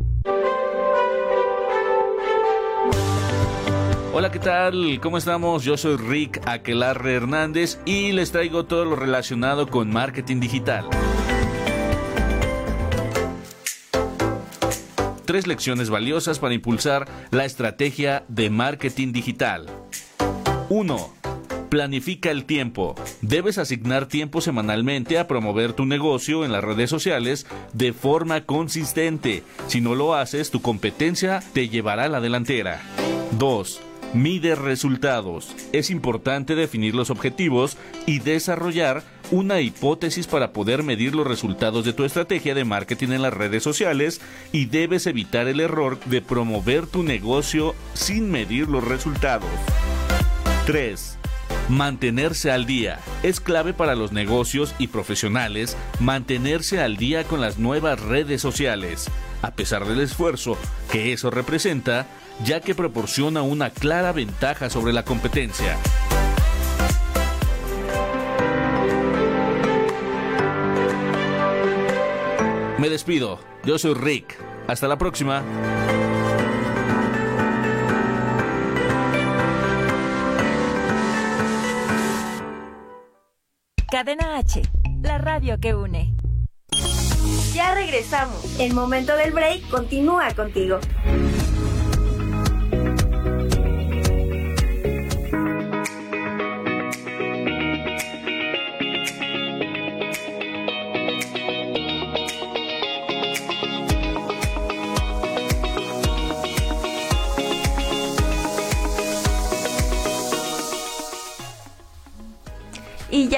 Hola, 4.13 4.29
¿qué 4.31 4.39
tal? 4.39 4.99
¿Cómo 5.01 5.17
estamos? 5.17 5.63
Yo 5.63 5.77
soy 5.77 5.97
Rick 5.97 6.41
Aquelarre 6.45 7.13
Hernández 7.13 7.79
y 7.85 8.11
les 8.11 8.31
traigo 8.31 8.65
todo 8.65 8.85
lo 8.85 8.95
relacionado 8.95 9.67
con 9.67 9.89
marketing 9.91 10.39
digital. 10.39 10.85
Tres 15.25 15.47
lecciones 15.47 15.89
valiosas 15.89 16.39
para 16.39 16.53
impulsar 16.53 17.07
la 17.31 17.45
estrategia 17.45 18.25
de 18.27 18.49
marketing 18.49 19.13
digital. 19.13 19.67
1 20.69 21.20
Planifica 21.71 22.31
el 22.31 22.43
tiempo. 22.43 22.95
Debes 23.21 23.57
asignar 23.57 24.05
tiempo 24.05 24.41
semanalmente 24.41 25.17
a 25.17 25.25
promover 25.25 25.71
tu 25.71 25.85
negocio 25.85 26.43
en 26.43 26.51
las 26.51 26.61
redes 26.61 26.89
sociales 26.89 27.47
de 27.71 27.93
forma 27.93 28.41
consistente. 28.41 29.43
Si 29.67 29.79
no 29.79 29.95
lo 29.95 30.13
haces, 30.13 30.51
tu 30.51 30.61
competencia 30.61 31.41
te 31.53 31.69
llevará 31.69 32.03
a 32.03 32.09
la 32.09 32.19
delantera. 32.19 32.81
2. 33.39 33.79
Mide 34.13 34.55
resultados. 34.55 35.55
Es 35.71 35.91
importante 35.91 36.55
definir 36.55 36.93
los 36.93 37.09
objetivos 37.09 37.77
y 38.05 38.19
desarrollar 38.19 39.03
una 39.31 39.61
hipótesis 39.61 40.27
para 40.27 40.51
poder 40.51 40.83
medir 40.83 41.15
los 41.15 41.25
resultados 41.25 41.85
de 41.85 41.93
tu 41.93 42.03
estrategia 42.03 42.53
de 42.53 42.65
marketing 42.65 43.11
en 43.11 43.21
las 43.21 43.33
redes 43.33 43.63
sociales 43.63 44.19
y 44.51 44.65
debes 44.65 45.07
evitar 45.07 45.47
el 45.47 45.61
error 45.61 46.01
de 46.03 46.21
promover 46.21 46.85
tu 46.85 47.01
negocio 47.01 47.75
sin 47.93 48.29
medir 48.29 48.67
los 48.67 48.83
resultados. 48.83 49.47
3. 50.65 51.20
Mantenerse 51.71 52.51
al 52.51 52.65
día. 52.65 52.99
Es 53.23 53.39
clave 53.39 53.73
para 53.73 53.95
los 53.95 54.11
negocios 54.11 54.75
y 54.77 54.87
profesionales 54.87 55.77
mantenerse 56.01 56.81
al 56.81 56.97
día 56.97 57.23
con 57.23 57.39
las 57.39 57.59
nuevas 57.59 57.97
redes 58.01 58.41
sociales, 58.41 59.09
a 59.41 59.51
pesar 59.51 59.85
del 59.85 60.01
esfuerzo 60.01 60.57
que 60.91 61.13
eso 61.13 61.31
representa, 61.31 62.07
ya 62.43 62.59
que 62.59 62.75
proporciona 62.75 63.41
una 63.41 63.69
clara 63.69 64.11
ventaja 64.11 64.69
sobre 64.69 64.91
la 64.91 65.05
competencia. 65.05 65.77
Me 72.79 72.89
despido, 72.89 73.39
yo 73.63 73.79
soy 73.79 73.93
Rick. 73.93 74.35
Hasta 74.67 74.89
la 74.89 74.97
próxima. 74.97 75.41
Cadena 84.01 84.37
H, 84.37 84.63
la 85.03 85.19
radio 85.19 85.59
que 85.59 85.75
une. 85.75 86.11
Ya 87.53 87.75
regresamos. 87.75 88.59
El 88.59 88.73
momento 88.73 89.15
del 89.15 89.31
break 89.31 89.69
continúa 89.69 90.33
contigo. 90.33 90.79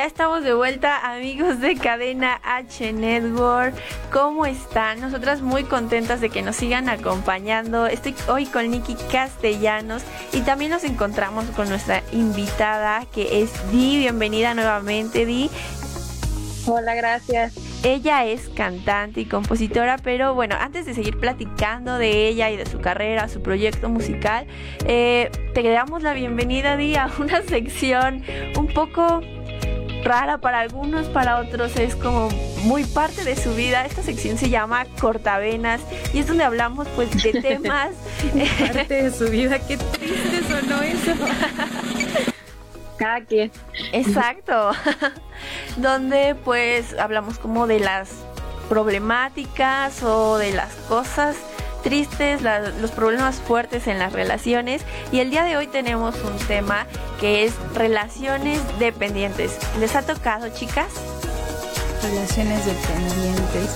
Ya 0.04 0.08
estamos 0.08 0.44
de 0.44 0.54
vuelta, 0.54 1.14
amigos 1.14 1.62
de 1.62 1.78
Cadena 1.78 2.42
H 2.44 2.92
Network. 2.92 3.74
¿Cómo 4.12 4.46
están? 4.46 5.00
Nosotras 5.00 5.42
muy 5.42 5.64
contentas 5.64 6.20
de 6.20 6.30
que 6.30 6.42
nos 6.42 6.58
sigan 6.58 6.90
acompañando. 6.90 7.88
Estoy 7.88 8.14
hoy 8.28 8.46
con 8.46 8.70
Nikki 8.70 8.96
Castellanos 9.10 10.04
y 10.34 10.42
también 10.42 10.72
nos 10.72 10.84
encontramos 10.84 11.46
con 11.56 11.70
nuestra 11.70 12.04
invitada 12.12 13.06
que 13.14 13.44
es 13.44 13.72
Di. 13.72 14.00
Bienvenida 14.00 14.54
nuevamente, 14.54 15.26
Di. 15.26 15.50
Hola, 16.68 16.96
gracias. 16.96 17.54
Ella 17.84 18.26
es 18.26 18.50
cantante 18.50 19.22
y 19.22 19.26
compositora, 19.26 19.98
pero 19.98 20.34
bueno, 20.34 20.58
antes 20.60 20.86
de 20.86 20.94
seguir 20.96 21.18
platicando 21.18 21.98
de 21.98 22.28
ella 22.28 22.50
y 22.52 22.58
de 22.58 22.66
su 22.66 22.82
carrera, 22.82 23.30
su 23.30 23.42
proyecto 23.42 23.88
musical, 23.88 24.48
eh, 24.86 25.32
te 25.54 25.64
damos 25.64 26.04
la 26.04 26.14
bienvenida, 26.14 26.76
Di, 26.76 26.98
a 26.98 27.10
una 27.20 27.42
sección 27.42 28.22
un 28.58 28.68
poco 28.68 29.22
rara 30.04 30.38
para 30.38 30.60
algunos, 30.60 31.08
para 31.08 31.40
otros 31.40 31.76
es 31.78 31.96
como 31.96 32.30
muy 32.64 32.84
parte 32.84 33.24
de 33.24 33.36
su 33.36 33.56
vida. 33.56 33.86
Esta 33.86 34.04
sección 34.04 34.38
se 34.38 34.50
llama 34.50 34.86
Cortavenas 35.00 35.82
y 36.14 36.20
es 36.20 36.28
donde 36.28 36.44
hablamos 36.44 36.88
pues 36.96 37.12
de 37.22 37.34
temas. 37.42 37.92
parte 38.60 39.04
de 39.04 39.12
su 39.12 39.30
vida, 39.30 39.60
qué 39.60 39.78
triste 39.78 40.44
sonó 40.48 40.82
eso. 40.82 41.12
Cada 42.98 43.22
quien. 43.22 43.52
Exacto. 43.92 44.72
donde 45.78 46.36
pues 46.44 46.98
hablamos 46.98 47.40
como 47.40 47.68
de 47.68 47.80
las 47.80 48.10
problemáticas 48.70 50.04
o 50.04 50.38
de 50.38 50.54
las 50.54 50.74
cosas 50.88 51.36
tristes, 51.84 52.42
los 52.42 52.92
problemas 52.92 53.36
fuertes 53.36 53.88
en 53.88 54.00
las 54.00 54.14
relaciones 54.14 54.82
y 55.12 55.20
el 55.20 55.30
día 55.30 55.44
de 55.44 55.58
hoy 55.58 55.68
tenemos 55.68 56.16
un 56.24 56.38
tema 56.48 56.88
que 57.20 57.44
es 57.44 57.54
relaciones 57.76 58.60
dependientes. 58.80 59.58
¿Les 59.80 59.96
ha 59.96 60.02
tocado, 60.02 60.50
chicas? 60.50 60.88
Relaciones 62.02 62.66
dependientes. 62.66 63.70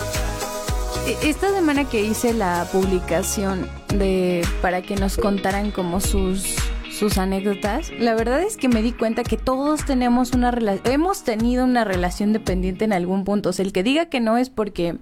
E- 1.08 1.30
Esta 1.30 1.50
semana 1.54 1.86
que 1.86 2.02
hice 2.02 2.34
la 2.34 2.66
publicación 2.72 3.70
de 3.90 4.46
para 4.62 4.82
que 4.82 4.96
nos 4.96 5.18
contaran 5.18 5.72
como 5.72 6.00
sus 6.02 6.56
sus 6.92 7.20
anécdotas, 7.20 7.92
la 8.00 8.16
verdad 8.16 8.42
es 8.42 8.58
que 8.58 8.70
me 8.70 8.82
di 8.82 8.92
cuenta 8.92 9.24
que 9.24 9.38
todos 9.38 9.86
tenemos 9.86 10.32
una 10.32 10.50
hemos 10.86 11.24
tenido 11.24 11.64
una 11.64 11.84
relación 11.84 12.34
dependiente 12.34 12.86
en 12.86 12.92
algún 12.94 13.24
punto. 13.24 13.50
O 13.50 13.54
sea, 13.54 13.64
el 13.64 13.72
que 13.72 13.84
diga 13.84 14.08
que 14.08 14.20
no 14.20 14.38
es 14.40 14.50
porque 14.50 14.98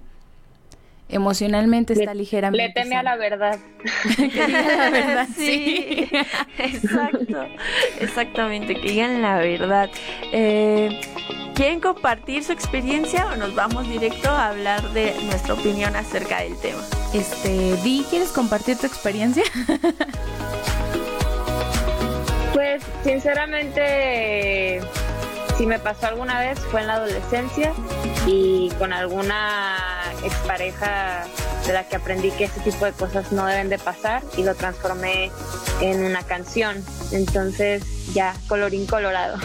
emocionalmente 1.08 1.92
está 1.92 2.14
ligeramente. 2.14 2.66
Le 2.66 2.72
teme 2.72 2.96
a 2.96 3.02
la 3.02 3.16
verdad. 3.16 3.58
que 4.16 4.26
diga 4.26 4.48
la 4.58 4.90
verdad, 4.90 5.28
sí. 5.36 6.08
sí. 6.08 6.08
Exacto, 6.58 7.46
exactamente, 8.00 8.74
que 8.74 8.90
digan 8.90 9.22
la 9.22 9.38
verdad. 9.38 9.90
Eh, 10.32 11.00
¿Quieren 11.54 11.80
compartir 11.80 12.44
su 12.44 12.52
experiencia 12.52 13.28
o 13.28 13.36
nos 13.36 13.54
vamos 13.54 13.88
directo 13.88 14.28
a 14.28 14.48
hablar 14.48 14.82
de 14.92 15.14
nuestra 15.24 15.54
opinión 15.54 15.96
acerca 15.96 16.42
del 16.42 16.54
tema? 16.60 16.82
Este, 17.14 17.76
Di, 17.82 18.04
¿quieres 18.10 18.28
compartir 18.30 18.76
tu 18.76 18.86
experiencia? 18.86 19.44
Pues 22.52 22.82
sinceramente, 23.04 24.80
si 25.56 25.66
me 25.66 25.78
pasó 25.78 26.06
alguna 26.06 26.38
vez 26.40 26.58
fue 26.70 26.80
en 26.82 26.86
la 26.88 26.94
adolescencia 26.94 27.72
y 28.26 28.70
con 28.78 28.92
alguna 28.92 29.76
expareja 30.24 31.24
de 31.66 31.72
la 31.72 31.84
que 31.88 31.96
aprendí 31.96 32.30
que 32.32 32.44
ese 32.44 32.60
tipo 32.60 32.84
de 32.84 32.92
cosas 32.92 33.32
no 33.32 33.46
deben 33.46 33.68
de 33.68 33.78
pasar 33.78 34.22
y 34.36 34.42
lo 34.44 34.54
transformé 34.54 35.30
en 35.80 36.04
una 36.04 36.22
canción. 36.22 36.84
Entonces 37.12 37.82
ya, 38.14 38.34
colorín 38.48 38.86
colorado. 38.86 39.38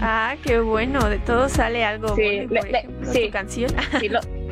Ah, 0.00 0.34
qué 0.44 0.58
bueno, 0.60 1.08
de 1.08 1.18
todo 1.18 1.48
sale 1.48 1.84
algo 1.84 2.14
Sí, 2.16 2.46
bueno, 2.46 2.60
por 2.60 2.70
le- 2.70 3.12
sí. 3.12 3.30
canción. 3.30 3.70
Sí, 4.00 4.08
lo- 4.08 4.20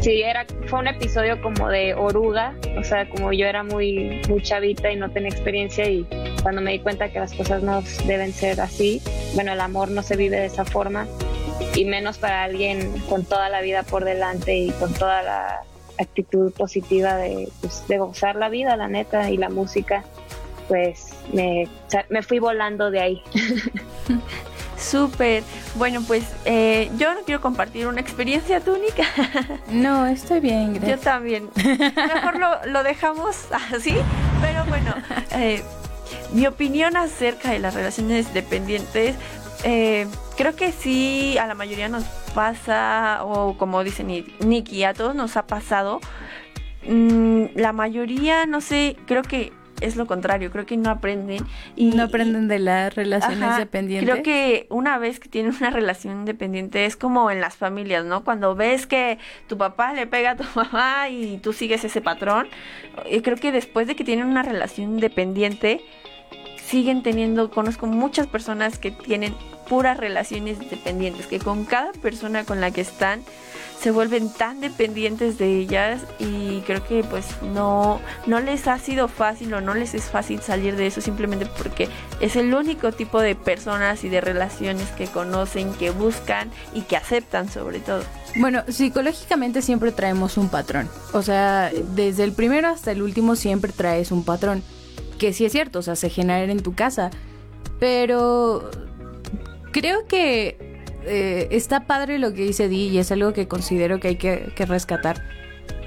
sí, 0.00 0.22
era, 0.22 0.46
fue 0.66 0.78
un 0.78 0.88
episodio 0.88 1.40
como 1.40 1.68
de 1.68 1.94
oruga, 1.94 2.54
o 2.78 2.84
sea, 2.84 3.08
como 3.08 3.32
yo 3.32 3.46
era 3.46 3.62
muy, 3.62 4.22
muy 4.28 4.42
chavita 4.42 4.90
y 4.90 4.96
no 4.96 5.10
tenía 5.10 5.30
experiencia 5.30 5.88
y 5.88 6.06
cuando 6.42 6.60
me 6.60 6.72
di 6.72 6.78
cuenta 6.78 7.10
que 7.10 7.18
las 7.18 7.32
cosas 7.34 7.62
no 7.62 7.82
deben 8.06 8.32
ser 8.32 8.60
así, 8.60 9.02
bueno, 9.34 9.52
el 9.52 9.60
amor 9.60 9.90
no 9.90 10.02
se 10.02 10.16
vive 10.16 10.38
de 10.38 10.46
esa 10.46 10.64
forma 10.64 11.06
y 11.74 11.84
menos 11.84 12.18
para 12.18 12.42
alguien 12.42 12.98
con 13.08 13.24
toda 13.24 13.48
la 13.48 13.60
vida 13.60 13.82
por 13.82 14.04
delante 14.04 14.56
y 14.56 14.70
con 14.70 14.92
toda 14.94 15.22
la 15.22 15.62
actitud 15.98 16.52
positiva 16.52 17.16
de, 17.16 17.48
pues, 17.60 17.86
de 17.88 17.98
gozar 17.98 18.36
la 18.36 18.48
vida, 18.48 18.76
la 18.76 18.88
neta, 18.88 19.30
y 19.30 19.36
la 19.36 19.50
música, 19.50 20.04
pues 20.68 21.10
me, 21.32 21.68
me 22.08 22.22
fui 22.22 22.38
volando 22.38 22.90
de 22.90 23.00
ahí. 23.00 23.22
Súper. 24.90 25.42
Bueno, 25.76 26.02
pues 26.06 26.24
eh, 26.44 26.90
yo 26.98 27.14
no 27.14 27.20
quiero 27.20 27.40
compartir 27.40 27.86
una 27.86 28.00
experiencia 28.00 28.60
túnica. 28.60 29.04
No, 29.70 30.06
estoy 30.06 30.40
bien, 30.40 30.74
Yo 30.74 30.80
gracias. 30.80 31.00
también. 31.02 31.48
Mejor 31.56 32.38
lo, 32.38 32.48
lo 32.66 32.82
dejamos 32.82 33.36
así. 33.74 33.94
Pero 34.42 34.64
bueno, 34.66 34.94
eh, 35.32 35.62
mi 36.32 36.46
opinión 36.46 36.96
acerca 36.96 37.50
de 37.50 37.58
las 37.60 37.74
relaciones 37.74 38.34
dependientes, 38.34 39.14
eh, 39.64 40.06
creo 40.36 40.56
que 40.56 40.72
sí, 40.72 41.38
a 41.38 41.46
la 41.46 41.54
mayoría 41.54 41.88
nos 41.88 42.04
pasa, 42.34 43.20
o 43.22 43.56
como 43.58 43.84
dice 43.84 44.02
Ni- 44.04 44.26
Nikki, 44.40 44.82
a 44.84 44.94
todos 44.94 45.14
nos 45.14 45.36
ha 45.36 45.46
pasado. 45.46 46.00
Mm, 46.86 47.46
la 47.54 47.72
mayoría, 47.72 48.46
no 48.46 48.60
sé, 48.60 48.96
creo 49.06 49.22
que 49.22 49.52
es 49.80 49.96
lo 49.96 50.06
contrario, 50.06 50.50
creo 50.50 50.66
que 50.66 50.76
no 50.76 50.90
aprenden. 50.90 51.44
Y, 51.76 51.90
no 51.90 52.04
aprenden 52.04 52.48
de 52.48 52.58
las 52.58 52.94
relaciones 52.94 53.42
Ajá, 53.42 53.58
dependientes. 53.58 54.08
Creo 54.08 54.22
que 54.22 54.66
una 54.70 54.98
vez 54.98 55.20
que 55.20 55.28
tienen 55.28 55.54
una 55.58 55.70
relación 55.70 56.24
dependiente 56.24 56.84
es 56.86 56.96
como 56.96 57.30
en 57.30 57.40
las 57.40 57.56
familias, 57.56 58.04
¿no? 58.04 58.24
Cuando 58.24 58.54
ves 58.54 58.86
que 58.86 59.18
tu 59.48 59.56
papá 59.58 59.92
le 59.92 60.06
pega 60.06 60.32
a 60.32 60.36
tu 60.36 60.44
mamá 60.54 61.08
y 61.08 61.38
tú 61.38 61.52
sigues 61.52 61.84
ese 61.84 62.00
patrón, 62.00 62.48
eh, 63.06 63.22
creo 63.22 63.36
que 63.36 63.52
después 63.52 63.86
de 63.86 63.96
que 63.96 64.04
tienen 64.04 64.26
una 64.26 64.42
relación 64.42 64.98
dependiente, 64.98 65.80
siguen 66.56 67.02
teniendo, 67.02 67.50
conozco 67.50 67.86
muchas 67.86 68.26
personas 68.26 68.78
que 68.78 68.92
tienen 68.92 69.34
puras 69.68 69.96
relaciones 69.96 70.58
dependientes, 70.70 71.26
que 71.26 71.38
con 71.38 71.64
cada 71.64 71.92
persona 71.92 72.44
con 72.44 72.60
la 72.60 72.70
que 72.70 72.80
están 72.80 73.22
se 73.80 73.90
vuelven 73.90 74.30
tan 74.30 74.60
dependientes 74.60 75.38
de 75.38 75.58
ellas 75.58 76.02
y 76.18 76.60
creo 76.60 76.86
que 76.86 77.02
pues 77.02 77.26
no, 77.42 78.00
no 78.26 78.40
les 78.40 78.68
ha 78.68 78.78
sido 78.78 79.08
fácil 79.08 79.54
o 79.54 79.60
no 79.62 79.74
les 79.74 79.94
es 79.94 80.04
fácil 80.04 80.40
salir 80.40 80.76
de 80.76 80.86
eso 80.86 81.00
simplemente 81.00 81.46
porque 81.46 81.88
es 82.20 82.36
el 82.36 82.52
único 82.52 82.92
tipo 82.92 83.20
de 83.20 83.34
personas 83.34 84.04
y 84.04 84.10
de 84.10 84.20
relaciones 84.20 84.88
que 84.90 85.06
conocen, 85.06 85.72
que 85.74 85.90
buscan 85.90 86.50
y 86.74 86.82
que 86.82 86.96
aceptan 86.96 87.48
sobre 87.48 87.80
todo. 87.80 88.02
Bueno, 88.36 88.62
psicológicamente 88.68 89.62
siempre 89.62 89.92
traemos 89.92 90.36
un 90.36 90.50
patrón. 90.50 90.88
O 91.12 91.22
sea, 91.22 91.70
desde 91.94 92.24
el 92.24 92.32
primero 92.32 92.68
hasta 92.68 92.92
el 92.92 93.02
último 93.02 93.34
siempre 93.34 93.72
traes 93.72 94.12
un 94.12 94.24
patrón. 94.24 94.62
Que 95.18 95.32
sí 95.32 95.44
es 95.44 95.52
cierto, 95.52 95.80
o 95.80 95.82
sea, 95.82 95.96
se 95.96 96.10
genera 96.10 96.50
en 96.50 96.62
tu 96.62 96.74
casa. 96.74 97.10
Pero 97.78 98.70
creo 99.72 100.06
que 100.06 100.69
eh, 101.06 101.48
está 101.50 101.84
padre 101.86 102.18
lo 102.18 102.32
que 102.32 102.42
dice 102.42 102.68
Di 102.68 102.88
y 102.88 102.98
es 102.98 103.10
algo 103.12 103.32
que 103.32 103.48
considero 103.48 104.00
que 104.00 104.08
hay 104.08 104.16
que, 104.16 104.52
que 104.54 104.66
rescatar. 104.66 105.22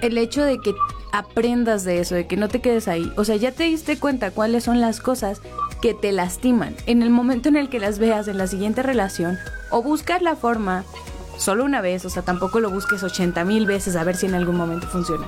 El 0.02 0.18
hecho 0.18 0.44
de 0.44 0.60
que 0.60 0.74
aprendas 1.12 1.84
de 1.84 2.00
eso, 2.00 2.16
de 2.16 2.26
que 2.28 2.38
no 2.38 2.48
te 2.50 2.60
quedes 2.60 2.88
ahí. 2.88 3.12
O 3.16 3.24
sea, 3.24 3.36
ya 3.36 3.52
te 3.52 3.64
diste 3.64 3.98
cuenta 4.00 4.32
cuáles 4.32 4.64
son 4.64 4.82
las 4.82 5.00
cosas 5.00 5.42
que 5.82 5.94
te 5.94 6.12
lastiman. 6.12 6.76
En 6.88 7.04
el 7.04 7.10
momento 7.10 7.50
en 7.50 7.56
el 7.56 7.70
que 7.70 7.80
las 7.80 8.00
veas 8.00 8.28
en 8.28 8.38
la 8.38 8.48
siguiente 8.48 8.82
relación, 8.84 9.38
o 9.70 9.82
buscar 9.84 10.22
la 10.22 10.36
forma 10.36 10.84
solo 11.38 11.64
una 11.64 11.82
vez, 11.82 12.06
o 12.06 12.10
sea, 12.10 12.24
tampoco 12.24 12.60
lo 12.60 12.70
busques 12.70 13.04
80 13.04 13.44
mil 13.46 13.66
veces 13.66 13.96
a 13.96 14.04
ver 14.04 14.16
si 14.16 14.26
en 14.26 14.34
algún 14.36 14.56
momento 14.56 14.88
funciona. 14.88 15.28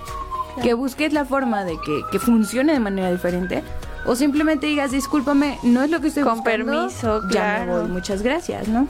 Que 0.63 0.73
busques 0.73 1.13
la 1.13 1.25
forma 1.25 1.63
de 1.65 1.77
que, 1.85 2.01
que 2.11 2.19
funcione 2.19 2.73
de 2.73 2.79
manera 2.79 3.11
diferente. 3.11 3.63
O 4.05 4.15
simplemente 4.15 4.67
digas, 4.67 4.91
discúlpame, 4.91 5.57
no 5.63 5.83
es 5.83 5.89
lo 5.89 5.99
que 5.99 6.07
estoy 6.07 6.23
Con 6.23 6.37
buscando. 6.39 6.71
permiso, 6.71 7.21
Ya 7.29 7.63
me 7.67 7.73
voy, 7.73 7.89
muchas 7.89 8.21
gracias, 8.21 8.67
¿no? 8.67 8.87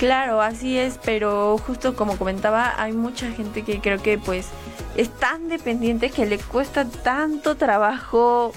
Claro, 0.00 0.40
así 0.40 0.78
es, 0.78 0.98
pero 1.04 1.58
justo 1.58 1.94
como 1.94 2.16
comentaba, 2.16 2.72
hay 2.82 2.94
mucha 2.94 3.30
gente 3.32 3.64
que 3.64 3.82
creo 3.82 4.02
que 4.02 4.16
pues 4.16 4.48
es 4.96 5.10
tan 5.10 5.50
dependiente 5.50 6.08
que 6.08 6.24
le 6.24 6.38
cuesta 6.38 6.86
tanto 6.86 7.58
trabajo 7.58 8.52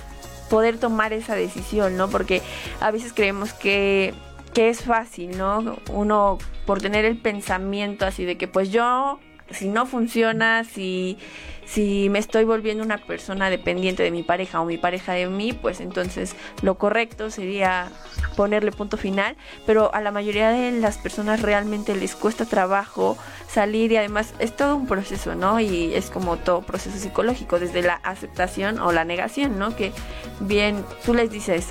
poder 0.49 0.77
tomar 0.77 1.11
esa 1.11 1.35
decisión, 1.35 1.97
¿no? 1.97 2.07
Porque 2.07 2.41
a 2.79 2.91
veces 2.91 3.11
creemos 3.11 3.51
que, 3.51 4.13
que 4.53 4.69
es 4.69 4.83
fácil, 4.83 5.37
¿no? 5.37 5.79
Uno 5.91 6.37
por 6.65 6.79
tener 6.79 7.03
el 7.03 7.17
pensamiento 7.17 8.05
así 8.05 8.23
de 8.23 8.37
que 8.37 8.47
pues 8.47 8.71
yo, 8.71 9.19
si 9.51 9.67
no 9.67 9.85
funciona, 9.85 10.63
si, 10.63 11.17
si 11.65 12.09
me 12.09 12.19
estoy 12.19 12.43
volviendo 12.43 12.83
una 12.83 12.97
persona 12.97 13.49
dependiente 13.49 14.03
de 14.03 14.11
mi 14.11 14.23
pareja 14.23 14.61
o 14.61 14.65
mi 14.65 14.77
pareja 14.77 15.13
de 15.13 15.27
mí, 15.27 15.53
pues 15.53 15.79
entonces 15.79 16.35
lo 16.61 16.75
correcto 16.75 17.29
sería 17.29 17.91
ponerle 18.35 18.71
punto 18.71 18.97
final, 18.97 19.35
pero 19.65 19.93
a 19.93 20.01
la 20.01 20.11
mayoría 20.11 20.49
de 20.49 20.71
las 20.71 20.97
personas 20.97 21.41
realmente 21.41 21.95
les 21.95 22.15
cuesta 22.15 22.45
trabajo 22.45 23.17
salir 23.47 23.91
y 23.91 23.97
además 23.97 24.33
es 24.39 24.55
todo 24.55 24.75
un 24.75 24.87
proceso, 24.87 25.35
¿no? 25.35 25.59
Y 25.59 25.93
es 25.93 26.09
como 26.09 26.37
todo 26.37 26.61
proceso 26.61 26.97
psicológico, 26.97 27.59
desde 27.59 27.81
la 27.81 27.95
aceptación 27.95 28.79
o 28.79 28.91
la 28.91 29.05
negación, 29.05 29.59
¿no? 29.59 29.75
Que 29.75 29.91
bien, 30.39 30.83
tú 31.05 31.13
les 31.13 31.29
dices, 31.31 31.67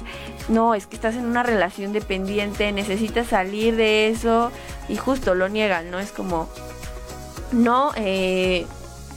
no, 0.49 0.75
es 0.75 0.87
que 0.87 0.97
estás 0.97 1.17
en 1.17 1.27
una 1.27 1.43
relación 1.43 1.93
dependiente, 1.93 2.71
necesitas 2.73 3.29
salir 3.29 3.77
de 3.77 4.09
eso 4.09 4.53
y 4.89 4.97
justo 4.97 5.35
lo 5.35 5.49
niegan, 5.49 5.91
¿no? 5.91 5.99
Es 5.99 6.13
como, 6.13 6.49
no, 7.53 7.93
eh, 7.97 8.67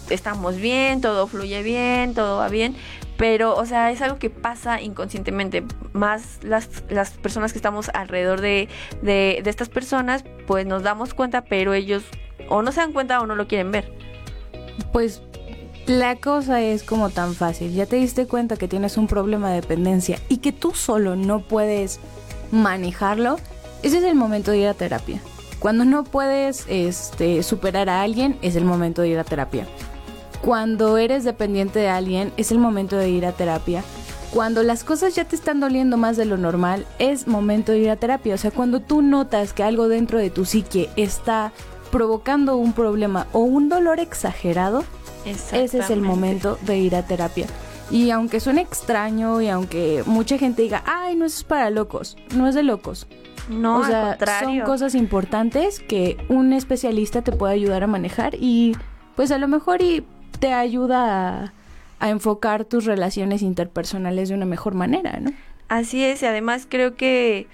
estamos 0.09 0.57
bien, 0.57 1.01
todo 1.01 1.27
fluye 1.27 1.63
bien, 1.63 2.13
todo 2.13 2.37
va 2.37 2.49
bien, 2.49 2.75
pero, 3.17 3.55
o 3.55 3.65
sea, 3.65 3.91
es 3.91 4.01
algo 4.01 4.17
que 4.17 4.29
pasa 4.29 4.81
inconscientemente. 4.81 5.63
Más 5.93 6.39
las, 6.43 6.83
las 6.89 7.11
personas 7.11 7.53
que 7.53 7.59
estamos 7.59 7.89
alrededor 7.93 8.41
de, 8.41 8.67
de, 9.01 9.41
de 9.43 9.49
estas 9.49 9.69
personas, 9.69 10.23
pues 10.47 10.65
nos 10.65 10.83
damos 10.83 11.13
cuenta, 11.13 11.41
pero 11.45 11.73
ellos 11.73 12.03
o 12.49 12.61
no 12.61 12.71
se 12.71 12.81
dan 12.81 12.91
cuenta 12.91 13.21
o 13.21 13.25
no 13.25 13.35
lo 13.35 13.47
quieren 13.47 13.71
ver. 13.71 13.91
Pues 14.91 15.21
la 15.87 16.15
cosa 16.15 16.61
es 16.61 16.83
como 16.83 17.09
tan 17.09 17.35
fácil. 17.35 17.73
Ya 17.73 17.85
te 17.85 17.95
diste 17.95 18.27
cuenta 18.27 18.57
que 18.57 18.67
tienes 18.67 18.97
un 18.97 19.07
problema 19.07 19.49
de 19.49 19.61
dependencia 19.61 20.19
y 20.29 20.37
que 20.37 20.51
tú 20.51 20.73
solo 20.73 21.15
no 21.15 21.41
puedes 21.41 21.99
manejarlo. 22.51 23.37
Ese 23.83 23.99
es 23.99 24.03
el 24.03 24.15
momento 24.15 24.51
de 24.51 24.57
ir 24.57 24.67
a 24.67 24.73
terapia. 24.73 25.21
Cuando 25.59 25.85
no 25.85 26.03
puedes 26.03 26.65
este, 26.67 27.43
superar 27.43 27.89
a 27.89 28.01
alguien, 28.01 28.37
es 28.41 28.55
el 28.55 28.65
momento 28.65 29.01
de 29.01 29.09
ir 29.09 29.19
a 29.19 29.23
terapia. 29.23 29.67
Cuando 30.41 30.97
eres 30.97 31.23
dependiente 31.23 31.79
de 31.79 31.89
alguien, 31.89 32.31
es 32.37 32.51
el 32.51 32.59
momento 32.59 32.97
de 32.97 33.09
ir 33.09 33.25
a 33.25 33.31
terapia. 33.31 33.83
Cuando 34.31 34.63
las 34.63 34.83
cosas 34.83 35.15
ya 35.15 35.25
te 35.25 35.35
están 35.35 35.59
doliendo 35.59 35.97
más 35.97 36.17
de 36.17 36.25
lo 36.25 36.37
normal, 36.37 36.85
es 36.99 37.27
momento 37.27 37.71
de 37.71 37.79
ir 37.79 37.89
a 37.89 37.95
terapia. 37.95 38.35
O 38.35 38.37
sea, 38.37 38.51
cuando 38.51 38.81
tú 38.81 39.01
notas 39.01 39.53
que 39.53 39.63
algo 39.63 39.87
dentro 39.87 40.19
de 40.19 40.29
tu 40.29 40.45
psique 40.45 40.89
está 40.97 41.53
provocando 41.91 42.57
un 42.57 42.73
problema 42.73 43.27
o 43.31 43.39
un 43.39 43.69
dolor 43.69 43.99
exagerado, 43.99 44.83
ese 45.25 45.63
es 45.63 45.89
el 45.89 46.01
momento 46.01 46.57
de 46.63 46.77
ir 46.77 46.95
a 46.95 47.03
terapia. 47.03 47.47
Y 47.89 48.09
aunque 48.11 48.39
suene 48.39 48.61
extraño 48.61 49.41
y 49.41 49.47
aunque 49.47 50.03
mucha 50.05 50.37
gente 50.37 50.63
diga, 50.63 50.83
ay, 50.85 51.15
no 51.15 51.25
eso 51.25 51.37
es 51.37 51.43
para 51.43 51.69
locos, 51.69 52.17
no 52.35 52.47
es 52.47 52.55
de 52.55 52.63
locos. 52.63 53.07
No, 53.47 53.79
o 53.79 53.83
al 53.83 53.91
sea, 53.91 54.01
son 54.01 54.09
contrario. 54.09 54.63
cosas 54.65 54.95
importantes 54.95 55.79
que 55.79 56.17
un 56.29 56.51
especialista 56.51 57.21
te 57.21 57.31
puede 57.31 57.53
ayudar 57.53 57.83
a 57.83 57.87
manejar 57.87 58.35
y 58.35 58.75
pues 59.15 59.31
a 59.31 59.37
lo 59.37 59.47
mejor 59.47 59.81
y 59.81 60.03
te 60.39 60.53
ayuda 60.53 61.43
a, 61.43 61.53
a 61.99 62.09
enfocar 62.09 62.65
tus 62.65 62.85
relaciones 62.85 63.41
interpersonales 63.41 64.29
de 64.29 64.35
una 64.35 64.45
mejor 64.45 64.73
manera, 64.73 65.19
¿no? 65.19 65.31
Así 65.67 66.03
es, 66.03 66.21
y 66.21 66.25
además 66.25 66.67
creo 66.69 66.95
que 66.95 67.47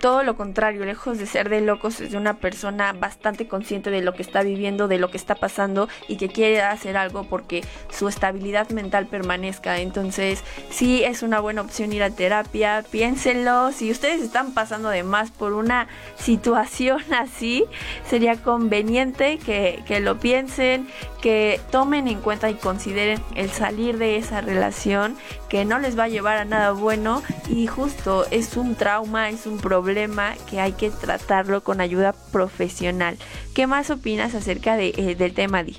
todo 0.00 0.22
lo 0.22 0.36
contrario, 0.36 0.84
lejos 0.84 1.18
de 1.18 1.26
ser 1.26 1.48
de 1.48 1.60
locos, 1.60 2.00
es 2.00 2.12
de 2.12 2.16
una 2.18 2.34
persona 2.34 2.92
bastante 2.92 3.48
consciente 3.48 3.90
de 3.90 4.02
lo 4.02 4.14
que 4.14 4.22
está 4.22 4.42
viviendo, 4.42 4.88
de 4.88 4.98
lo 4.98 5.10
que 5.10 5.16
está 5.16 5.34
pasando 5.34 5.88
y 6.08 6.16
que 6.16 6.28
quiere 6.28 6.62
hacer 6.62 6.96
algo 6.96 7.24
porque 7.24 7.64
su 7.90 8.08
estabilidad 8.08 8.70
mental 8.70 9.06
permanezca. 9.06 9.78
Entonces, 9.78 10.44
sí 10.70 11.02
es 11.04 11.22
una 11.22 11.40
buena 11.40 11.62
opción 11.62 11.92
ir 11.92 12.02
a 12.02 12.10
terapia, 12.10 12.84
piénsenlo. 12.90 13.72
Si 13.72 13.90
ustedes 13.90 14.22
están 14.22 14.52
pasando 14.52 14.88
de 14.88 15.02
más 15.02 15.30
por 15.30 15.52
una 15.52 15.88
situación 16.16 17.02
así, 17.12 17.64
sería 18.08 18.36
conveniente 18.36 19.38
que, 19.38 19.82
que 19.86 20.00
lo 20.00 20.18
piensen, 20.18 20.88
que 21.20 21.60
tomen 21.70 22.08
en 22.08 22.20
cuenta 22.20 22.50
y 22.50 22.54
consideren 22.54 23.20
el 23.34 23.50
salir 23.50 23.98
de 23.98 24.16
esa 24.16 24.40
relación 24.40 25.16
que 25.48 25.64
no 25.64 25.78
les 25.78 25.98
va 25.98 26.04
a 26.04 26.08
llevar 26.08 26.38
a 26.38 26.44
nada 26.44 26.72
bueno 26.72 27.22
y 27.48 27.66
justo 27.66 28.26
es 28.30 28.56
un 28.56 28.74
trauma, 28.74 29.30
es 29.30 29.46
un 29.46 29.58
problema 29.58 30.34
que 30.50 30.60
hay 30.60 30.72
que 30.72 30.90
tratarlo 30.90 31.62
con 31.62 31.80
ayuda 31.80 32.14
profesional. 32.32 33.16
¿Qué 33.54 33.66
más 33.66 33.90
opinas 33.90 34.34
acerca 34.34 34.76
de, 34.76 34.88
eh, 34.96 35.14
del 35.14 35.34
tema, 35.34 35.62
Di? 35.62 35.76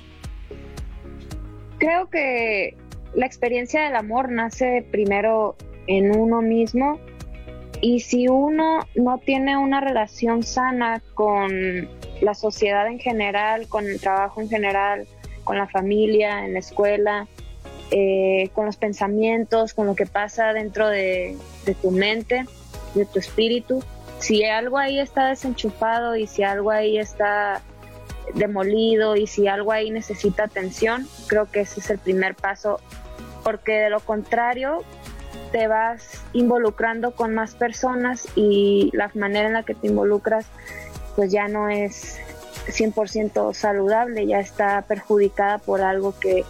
Creo 1.78 2.08
que 2.08 2.76
la 3.14 3.26
experiencia 3.26 3.82
del 3.84 3.96
amor 3.96 4.30
nace 4.30 4.86
primero 4.90 5.56
en 5.86 6.16
uno 6.16 6.42
mismo 6.42 6.98
y 7.80 8.00
si 8.00 8.28
uno 8.28 8.80
no 8.94 9.18
tiene 9.18 9.56
una 9.56 9.80
relación 9.80 10.42
sana 10.42 11.02
con 11.14 11.88
la 12.20 12.34
sociedad 12.34 12.88
en 12.88 12.98
general, 12.98 13.68
con 13.68 13.86
el 13.86 14.00
trabajo 14.00 14.40
en 14.40 14.48
general, 14.48 15.06
con 15.44 15.56
la 15.56 15.68
familia, 15.68 16.44
en 16.44 16.54
la 16.54 16.58
escuela, 16.58 17.28
eh, 17.90 18.50
con 18.54 18.66
los 18.66 18.76
pensamientos, 18.76 19.74
con 19.74 19.86
lo 19.86 19.94
que 19.94 20.06
pasa 20.06 20.52
dentro 20.52 20.88
de, 20.88 21.36
de 21.64 21.74
tu 21.74 21.90
mente, 21.90 22.44
de 22.94 23.06
tu 23.06 23.18
espíritu, 23.18 23.82
si 24.18 24.44
algo 24.44 24.78
ahí 24.78 24.98
está 24.98 25.28
desenchufado 25.28 26.16
y 26.16 26.26
si 26.26 26.42
algo 26.42 26.70
ahí 26.70 26.98
está 26.98 27.62
demolido 28.34 29.16
y 29.16 29.26
si 29.26 29.48
algo 29.48 29.72
ahí 29.72 29.90
necesita 29.90 30.44
atención, 30.44 31.08
creo 31.28 31.50
que 31.50 31.60
ese 31.60 31.80
es 31.80 31.90
el 31.90 31.98
primer 31.98 32.34
paso, 32.34 32.80
porque 33.44 33.72
de 33.72 33.90
lo 33.90 34.00
contrario 34.00 34.82
te 35.52 35.66
vas 35.66 36.20
involucrando 36.32 37.12
con 37.12 37.34
más 37.34 37.54
personas 37.54 38.26
y 38.34 38.90
la 38.92 39.10
manera 39.14 39.46
en 39.46 39.54
la 39.54 39.62
que 39.62 39.74
te 39.74 39.86
involucras 39.86 40.46
pues 41.16 41.32
ya 41.32 41.48
no 41.48 41.68
es 41.68 42.18
100% 42.66 43.54
saludable, 43.54 44.26
ya 44.26 44.40
está 44.40 44.82
perjudicada 44.82 45.58
por 45.58 45.80
algo 45.80 46.14
que 46.18 46.44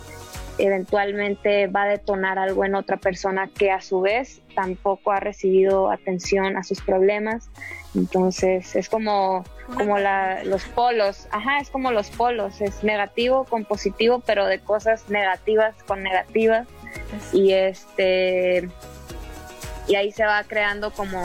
eventualmente 0.58 1.66
va 1.68 1.84
a 1.84 1.88
detonar 1.88 2.38
algo 2.38 2.64
en 2.64 2.74
otra 2.74 2.96
persona 2.96 3.48
que 3.48 3.70
a 3.70 3.80
su 3.80 4.00
vez 4.00 4.42
tampoco 4.54 5.12
ha 5.12 5.20
recibido 5.20 5.90
atención 5.90 6.56
a 6.56 6.64
sus 6.64 6.80
problemas. 6.80 7.48
Entonces 7.94 8.76
es 8.76 8.88
como, 8.88 9.44
como 9.76 9.98
la, 9.98 10.44
los 10.44 10.64
polos, 10.64 11.28
ajá, 11.30 11.58
es 11.58 11.70
como 11.70 11.90
los 11.92 12.10
polos, 12.10 12.60
es 12.60 12.84
negativo 12.84 13.44
con 13.44 13.64
positivo, 13.64 14.20
pero 14.24 14.46
de 14.46 14.60
cosas 14.60 15.08
negativas 15.08 15.74
con 15.84 16.02
negativas. 16.02 16.66
Y 17.32 17.52
este 17.52 18.68
y 19.86 19.94
ahí 19.94 20.12
se 20.12 20.24
va 20.24 20.44
creando 20.44 20.92
como, 20.92 21.22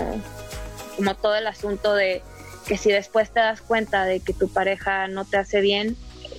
como 0.96 1.16
todo 1.16 1.36
el 1.36 1.48
asunto 1.48 1.96
de 1.96 2.22
que 2.66 2.78
si 2.78 2.92
después 2.92 3.30
te 3.32 3.42
das 3.42 3.62
cuenta 3.62 4.06
de 4.06 4.22
que 4.22 4.34
tu 4.34 4.48
pareja 4.48 5.08
no 5.10 5.26
te 5.26 5.38
hace 5.38 5.60
bien, 5.60 5.98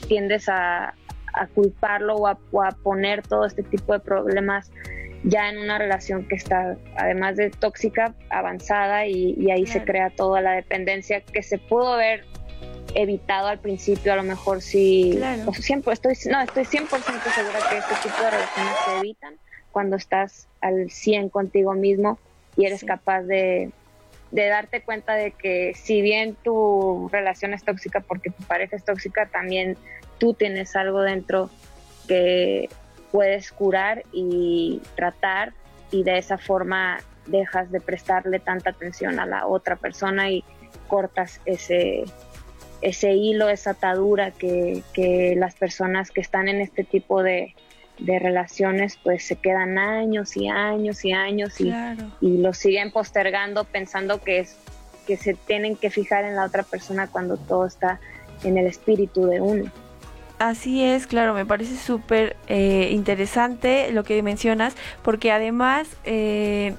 tiendes 0.09 0.48
a, 0.48 0.94
a 1.35 1.47
culparlo 1.49 2.16
o 2.16 2.27
a, 2.27 2.38
o 2.53 2.62
a 2.62 2.70
poner 2.70 3.23
todo 3.23 3.44
este 3.47 3.62
tipo 3.62 3.92
de 3.92 4.01
problemas 4.01 4.70
ya 5.25 5.49
en 5.49 5.59
una 5.59 5.79
relación 5.79 6.29
que 6.29 6.35
está, 6.35 6.77
además 6.97 7.37
de 7.37 7.51
tóxica, 7.51 8.14
avanzada 8.31 9.07
y, 9.07 9.35
y 9.38 9.51
ahí 9.51 9.66
se 9.66 9.83
crea 9.83 10.11
toda 10.11 10.40
la 10.42 10.53
dependencia 10.53 11.20
que 11.23 11.42
se 11.42 11.57
pudo 11.59 11.94
haber 11.94 12.25
evitado 12.94 13.49
al 13.49 13.59
principio, 13.59 14.12
a 14.12 14.16
lo 14.16 14.23
mejor 14.23 14.59
Claro. 14.61 15.42
o 15.47 15.55
siempre 15.55 15.92
estoy, 15.94 16.14
no, 16.31 16.40
estoy 16.42 16.64
100% 16.64 16.88
segura 16.88 17.59
que 17.70 17.79
este 17.79 17.94
tipo 18.03 18.23
de 18.23 18.31
relaciones 18.31 18.73
se 18.85 18.97
evitan 18.99 19.35
cuando 19.73 19.97
estás 19.97 20.47
al 20.61 20.90
100 20.90 21.31
contigo 21.31 21.73
mismo 21.75 22.18
y 22.57 22.66
eres 22.66 22.81
Sí. 22.81 22.87
capaz 22.87 23.23
de, 23.23 23.70
de 24.31 24.47
darte 24.47 24.83
cuenta 24.83 25.14
de 25.14 25.33
que 25.33 25.73
si 25.75 26.03
bien 26.03 26.37
tu 26.44 27.09
relación 27.11 27.55
es 27.55 27.64
tóxica 27.64 28.01
porque 28.01 28.31
tu 28.31 28.42
pareja 28.44 28.77
es 28.77 28.85
tóxica, 28.85 29.27
también 29.27 29.77
tú 30.18 30.35
tienes 30.35 30.77
algo 30.77 31.03
dentro 31.03 31.50
que 32.09 32.68
puedes 33.12 33.53
curar 33.53 34.05
y 34.12 34.81
tratar 34.96 35.53
y 35.90 36.03
de 36.03 36.18
esa 36.18 36.38
forma 36.38 36.98
dejas 37.27 37.70
de 37.70 37.81
prestarle 37.81 38.38
tanta 38.40 38.70
atención 38.70 39.18
a 39.20 39.27
la 39.27 39.46
otra 39.46 39.77
persona 39.77 40.31
y 40.31 40.44
cortas 40.88 41.40
ese 41.46 42.05
ese 42.81 43.12
hilo, 43.14 43.48
esa 43.48 43.70
atadura 43.70 44.31
que, 44.31 44.83
que 44.92 45.35
las 45.38 45.55
personas 45.55 46.11
que 46.11 46.20
están 46.20 46.48
en 46.48 46.61
este 46.61 46.85
tipo 46.85 47.22
de, 47.22 47.55
de 47.98 48.18
relaciones 48.18 48.98
pues 49.03 49.24
se 49.27 49.37
quedan 49.37 49.79
años 49.79 50.37
y 50.37 50.48
años 50.48 51.03
y 51.05 51.12
años 51.12 51.61
y, 51.61 51.64
Claro. 51.64 52.11
y 52.20 52.38
lo 52.38 52.53
siguen 52.53 52.90
postergando 52.90 53.64
pensando 53.64 54.20
que 54.20 54.40
es 54.40 54.57
que 55.07 55.16
se 55.16 55.35
tienen 55.35 55.77
que 55.77 55.88
fijar 55.90 56.24
en 56.24 56.37
la 56.37 56.44
otra 56.44 56.62
persona 56.62 57.07
cuando 57.07 57.37
todo 57.37 57.66
está 57.66 58.00
en 58.42 58.59
el 58.59 58.66
espíritu 58.66 59.27
de 59.27 59.40
uno. 59.40 59.70
Así 60.38 60.83
es, 60.83 61.07
claro, 61.07 61.33
me 61.33 61.47
parece 61.47 61.77
súper 61.77 62.37
eh, 62.49 62.88
interesante 62.90 63.92
lo 63.92 64.03
que 64.03 64.20
mencionas, 64.23 64.75
porque 65.03 65.31
además, 65.31 65.88
eh, 66.05 66.75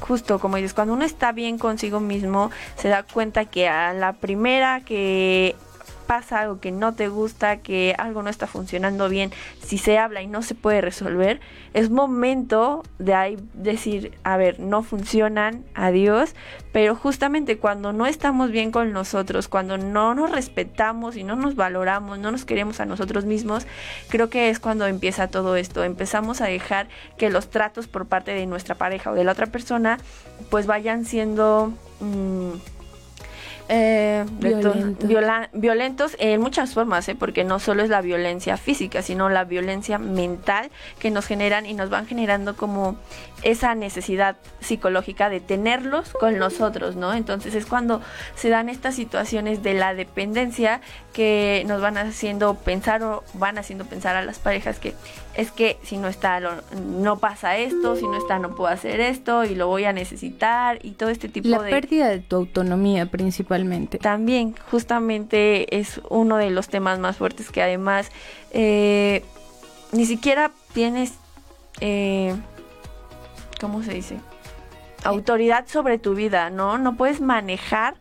justo 0.00 0.38
como 0.38 0.56
dices, 0.56 0.72
cuando 0.72 0.94
uno 0.94 1.04
está 1.04 1.32
bien 1.32 1.58
consigo 1.58 2.00
mismo, 2.00 2.50
se 2.76 2.88
da 2.88 3.02
cuenta 3.02 3.44
que 3.44 3.68
a 3.68 3.92
la 3.92 4.14
primera 4.14 4.80
que 4.80 5.56
pasa 6.10 6.40
algo 6.40 6.58
que 6.58 6.72
no 6.72 6.92
te 6.92 7.06
gusta, 7.06 7.58
que 7.58 7.94
algo 7.96 8.24
no 8.24 8.30
está 8.30 8.48
funcionando 8.48 9.08
bien, 9.08 9.30
si 9.64 9.78
se 9.78 9.96
habla 9.96 10.22
y 10.22 10.26
no 10.26 10.42
se 10.42 10.56
puede 10.56 10.80
resolver, 10.80 11.38
es 11.72 11.88
momento 11.88 12.82
de 12.98 13.14
ahí 13.14 13.38
decir, 13.54 14.18
a 14.24 14.36
ver, 14.36 14.58
no 14.58 14.82
funcionan, 14.82 15.64
adiós, 15.72 16.34
pero 16.72 16.96
justamente 16.96 17.58
cuando 17.58 17.92
no 17.92 18.06
estamos 18.06 18.50
bien 18.50 18.72
con 18.72 18.92
nosotros, 18.92 19.46
cuando 19.46 19.78
no 19.78 20.16
nos 20.16 20.32
respetamos 20.32 21.16
y 21.16 21.22
no 21.22 21.36
nos 21.36 21.54
valoramos, 21.54 22.18
no 22.18 22.32
nos 22.32 22.44
queremos 22.44 22.80
a 22.80 22.86
nosotros 22.86 23.24
mismos, 23.24 23.68
creo 24.08 24.30
que 24.30 24.50
es 24.50 24.58
cuando 24.58 24.88
empieza 24.88 25.28
todo 25.28 25.54
esto. 25.54 25.84
Empezamos 25.84 26.40
a 26.40 26.46
dejar 26.46 26.88
que 27.18 27.30
los 27.30 27.50
tratos 27.50 27.86
por 27.86 28.06
parte 28.06 28.32
de 28.32 28.46
nuestra 28.46 28.74
pareja 28.74 29.12
o 29.12 29.14
de 29.14 29.22
la 29.22 29.30
otra 29.30 29.46
persona 29.46 30.00
pues 30.50 30.66
vayan 30.66 31.04
siendo... 31.04 31.72
mm, 32.00 32.80
eh, 33.72 33.99
Violentos. 34.24 35.08
viola- 35.08 35.48
violentos 35.52 36.16
en 36.18 36.40
muchas 36.40 36.74
formas, 36.74 37.08
¿eh? 37.08 37.14
porque 37.14 37.44
no 37.44 37.58
solo 37.58 37.82
es 37.82 37.88
la 37.90 38.00
violencia 38.00 38.56
física, 38.56 39.02
sino 39.02 39.28
la 39.28 39.44
violencia 39.44 39.98
mental 39.98 40.70
que 40.98 41.10
nos 41.10 41.26
generan 41.26 41.66
y 41.66 41.74
nos 41.74 41.90
van 41.90 42.06
generando 42.06 42.56
como 42.56 42.96
esa 43.42 43.74
necesidad 43.74 44.36
psicológica 44.60 45.30
de 45.30 45.40
tenerlos 45.40 46.12
con 46.12 46.38
nosotros, 46.38 46.96
¿no? 46.96 47.14
Entonces 47.14 47.54
es 47.54 47.64
cuando 47.66 48.02
se 48.34 48.50
dan 48.50 48.68
estas 48.68 48.94
situaciones 48.94 49.62
de 49.62 49.74
la 49.74 49.94
dependencia 49.94 50.80
que 51.14 51.64
nos 51.66 51.80
van 51.80 51.96
haciendo 51.96 52.54
pensar 52.54 53.02
o 53.02 53.24
van 53.34 53.56
haciendo 53.58 53.84
pensar 53.86 54.14
a 54.16 54.22
las 54.22 54.38
parejas 54.38 54.78
que 54.78 54.94
es 55.34 55.50
que 55.52 55.78
si 55.82 55.96
no 55.96 56.08
está 56.08 56.38
lo- 56.40 56.62
no 56.86 57.18
pasa 57.18 57.56
esto, 57.56 57.96
si 57.96 58.02
no 58.04 58.16
está 58.18 58.38
no 58.38 58.54
puedo 58.54 58.68
hacer 58.70 59.00
esto 59.00 59.44
y 59.44 59.54
lo 59.54 59.68
voy 59.68 59.84
a 59.84 59.92
necesitar 59.92 60.78
y 60.82 60.90
todo 60.92 61.08
este 61.08 61.28
tipo 61.28 61.48
La 61.48 61.62
de 61.62 61.70
pérdida 61.70 62.08
de 62.08 62.18
tu 62.20 62.36
autonomía 62.36 63.06
principalmente. 63.06 63.98
También 64.10 64.56
justamente 64.72 65.78
es 65.78 66.00
uno 66.08 66.36
de 66.36 66.50
los 66.50 66.66
temas 66.68 66.98
más 66.98 67.16
fuertes 67.16 67.50
que 67.52 67.62
además 67.62 68.10
eh, 68.50 69.22
ni 69.92 70.04
siquiera 70.04 70.50
tienes 70.72 71.12
eh, 71.80 72.34
¿cómo 73.60 73.84
se 73.84 73.94
dice? 73.94 74.16
autoridad 75.04 75.64
sobre 75.68 75.96
tu 75.98 76.14
vida, 76.14 76.50
¿no? 76.50 76.76
No 76.76 76.96
puedes 76.96 77.20
manejar 77.20 77.94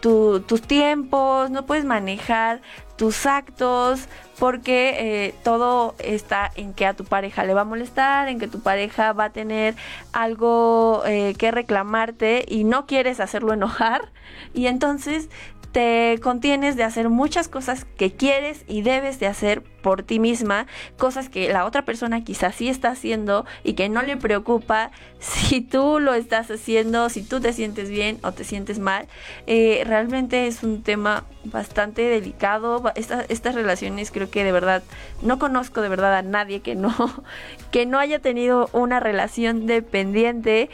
tu- 0.00 0.40
tus 0.40 0.62
tiempos, 0.62 1.48
no 1.50 1.64
puedes 1.64 1.84
manejar 1.84 2.60
tus 2.96 3.26
actos, 3.26 4.08
porque 4.38 4.94
eh, 4.98 5.34
todo 5.44 5.94
está 5.98 6.50
en 6.56 6.74
que 6.74 6.86
a 6.86 6.94
tu 6.94 7.04
pareja 7.04 7.44
le 7.44 7.54
va 7.54 7.62
a 7.62 7.64
molestar, 7.64 8.28
en 8.28 8.38
que 8.38 8.48
tu 8.48 8.60
pareja 8.60 9.12
va 9.12 9.24
a 9.24 9.30
tener 9.30 9.74
algo 10.12 11.02
eh, 11.06 11.34
que 11.38 11.50
reclamarte 11.50 12.44
y 12.48 12.64
no 12.64 12.86
quieres 12.86 13.20
hacerlo 13.20 13.52
enojar, 13.52 14.10
y 14.54 14.66
entonces 14.66 15.28
te 15.72 16.18
contienes 16.22 16.76
de 16.76 16.84
hacer 16.84 17.08
muchas 17.08 17.48
cosas 17.48 17.84
que 17.84 18.12
quieres 18.12 18.64
y 18.66 18.82
debes 18.82 19.20
de 19.20 19.26
hacer 19.26 19.62
por 19.62 20.02
ti 20.02 20.18
misma, 20.18 20.66
cosas 20.96 21.28
que 21.28 21.52
la 21.52 21.64
otra 21.64 21.84
persona 21.84 22.24
quizás 22.24 22.56
sí 22.56 22.68
está 22.68 22.90
haciendo 22.90 23.44
y 23.62 23.74
que 23.74 23.88
no 23.88 24.02
le 24.02 24.16
preocupa 24.16 24.90
si 25.18 25.60
tú 25.60 26.00
lo 26.00 26.14
estás 26.14 26.50
haciendo, 26.50 27.08
si 27.08 27.22
tú 27.22 27.40
te 27.40 27.52
sientes 27.52 27.88
bien 27.88 28.18
o 28.22 28.32
te 28.32 28.44
sientes 28.44 28.78
mal. 28.78 29.06
Eh, 29.46 29.84
realmente 29.86 30.46
es 30.46 30.62
un 30.62 30.82
tema 30.82 31.24
bastante 31.44 32.02
delicado. 32.02 32.82
estas 32.96 33.54
relaciones 33.54 34.10
creo 34.10 34.30
que 34.30 34.44
de 34.44 34.52
verdad 34.52 34.82
no 35.22 35.38
conozco 35.38 35.82
de 35.82 35.88
verdad 35.88 36.16
a 36.16 36.22
nadie 36.22 36.60
que 36.60 36.74
no 36.74 36.94
que 37.70 37.86
no 37.86 37.98
haya 37.98 38.18
tenido 38.18 38.68
una 38.72 38.98
relación 38.98 39.66
dependiente 39.66 40.70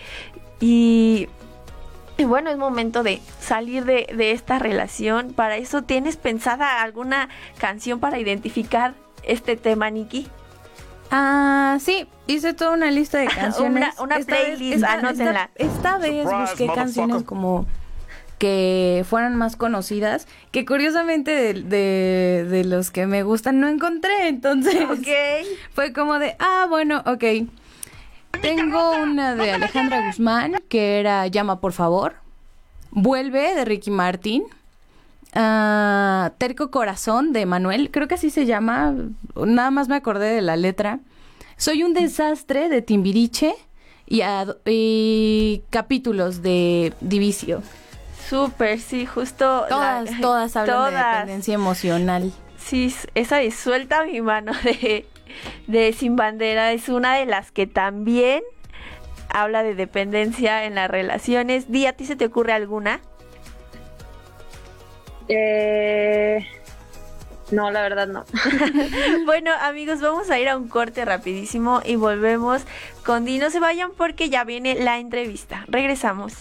y 0.60 1.28
y 2.18 2.24
bueno, 2.24 2.50
es 2.50 2.58
momento 2.58 3.02
de 3.02 3.20
salir 3.40 3.84
de, 3.84 4.32
esta 4.32 4.58
relación. 4.58 5.32
Para 5.32 5.56
eso, 5.56 5.82
¿tienes 5.82 6.16
pensada 6.16 6.82
alguna 6.82 7.28
canción 7.58 8.00
para 8.00 8.18
identificar 8.18 8.94
este 9.22 9.56
tema, 9.56 9.90
Nikki? 9.90 10.28
Ah, 11.10 11.78
sí, 11.80 12.06
hice 12.26 12.54
toda 12.54 12.72
una 12.72 12.90
lista 12.90 13.18
de 13.18 13.26
canciones. 13.34 13.94
una, 13.98 14.18
playlist, 14.20 14.84
anótenla. 14.84 15.50
Esta, 15.54 15.98
vez 15.98 16.26
busqué 16.26 16.66
canciones 16.74 17.22
como 17.22 17.66
que 18.38 19.04
fueran 19.08 19.36
más 19.36 19.54
conocidas, 19.54 20.26
que 20.50 20.64
curiosamente 20.64 21.54
de, 21.54 22.44
de, 22.44 22.64
los 22.64 22.90
que 22.90 23.06
me 23.06 23.22
gustan 23.22 23.60
no 23.60 23.68
encontré, 23.68 24.26
entonces 24.26 24.74
fue 25.74 25.92
como 25.92 26.18
de, 26.18 26.34
ah, 26.40 26.66
bueno, 26.68 27.04
ok. 27.06 27.24
Tengo 28.42 28.90
una 29.00 29.36
de 29.36 29.52
Alejandra 29.52 30.04
Guzmán, 30.04 30.56
que 30.68 30.98
era 30.98 31.28
Llama 31.28 31.60
por 31.60 31.72
favor. 31.72 32.16
Vuelve 32.90 33.54
de 33.54 33.64
Ricky 33.64 33.92
Martin. 33.92 34.42
Ah, 35.32 36.32
Terco 36.38 36.72
Corazón 36.72 37.32
de 37.32 37.46
Manuel, 37.46 37.90
creo 37.92 38.08
que 38.08 38.16
así 38.16 38.30
se 38.30 38.44
llama. 38.44 38.94
Nada 39.36 39.70
más 39.70 39.88
me 39.88 39.94
acordé 39.94 40.34
de 40.34 40.42
la 40.42 40.56
letra. 40.56 40.98
Soy 41.56 41.84
un 41.84 41.94
desastre 41.94 42.68
de 42.68 42.82
Timbiriche 42.82 43.54
y, 44.06 45.62
capítulos 45.70 46.42
de 46.42 46.92
Divicio. 47.00 47.62
Súper, 48.28 48.80
sí, 48.80 49.06
justo. 49.06 49.66
Todas, 49.68 50.20
todas 50.20 50.56
hablan 50.56 50.90
de 50.92 50.98
dependencia 50.98 51.54
emocional. 51.54 52.32
Sí, 52.58 52.92
esa 53.14 53.36
de 53.36 53.52
suelta 53.52 54.04
mi 54.04 54.20
mano 54.20 54.52
de 54.64 55.06
de 55.66 55.92
Sin 55.92 56.16
Bandera 56.16 56.72
es 56.72 56.88
una 56.88 57.16
de 57.16 57.26
las 57.26 57.50
que 57.50 57.66
también 57.66 58.42
habla 59.28 59.62
de 59.62 59.74
dependencia 59.74 60.64
en 60.64 60.74
las 60.74 60.90
relaciones. 60.90 61.70
Di, 61.70 61.86
¿a 61.86 61.92
ti 61.94 62.06
se 62.06 62.16
te 62.16 62.26
ocurre 62.26 62.52
alguna? 62.52 63.00
Eh, 65.28 66.46
no, 67.50 67.70
la 67.70 67.82
verdad 67.82 68.08
no. 68.08 68.24
bueno, 69.26 69.50
amigos, 69.60 70.00
vamos 70.00 70.30
a 70.30 70.38
ir 70.38 70.48
a 70.48 70.56
un 70.56 70.68
corte 70.68 71.04
rapidísimo 71.04 71.80
y 71.84 71.96
volvemos 71.96 72.62
con 73.04 73.24
Di. 73.24 73.38
No 73.38 73.50
se 73.50 73.60
vayan 73.60 73.92
porque 73.96 74.30
ya 74.30 74.44
viene 74.44 74.74
la 74.74 74.98
entrevista. 74.98 75.64
Regresamos. 75.68 76.34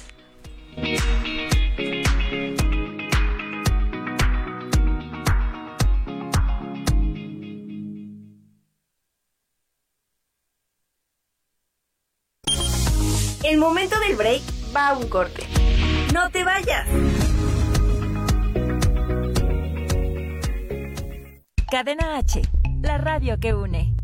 El 13.44 13.58
momento 13.58 14.00
del 14.00 14.16
break 14.16 14.42
va 14.76 14.90
a 14.90 14.94
un 14.98 15.10
corte. 15.10 15.44
¡No 16.14 16.30
te 16.30 16.44
vayas! 16.44 16.88
Cadena 21.72 22.18
H, 22.18 22.42
la 22.82 22.98
radio 23.00 23.40
que 23.40 23.54
une. 23.54 23.96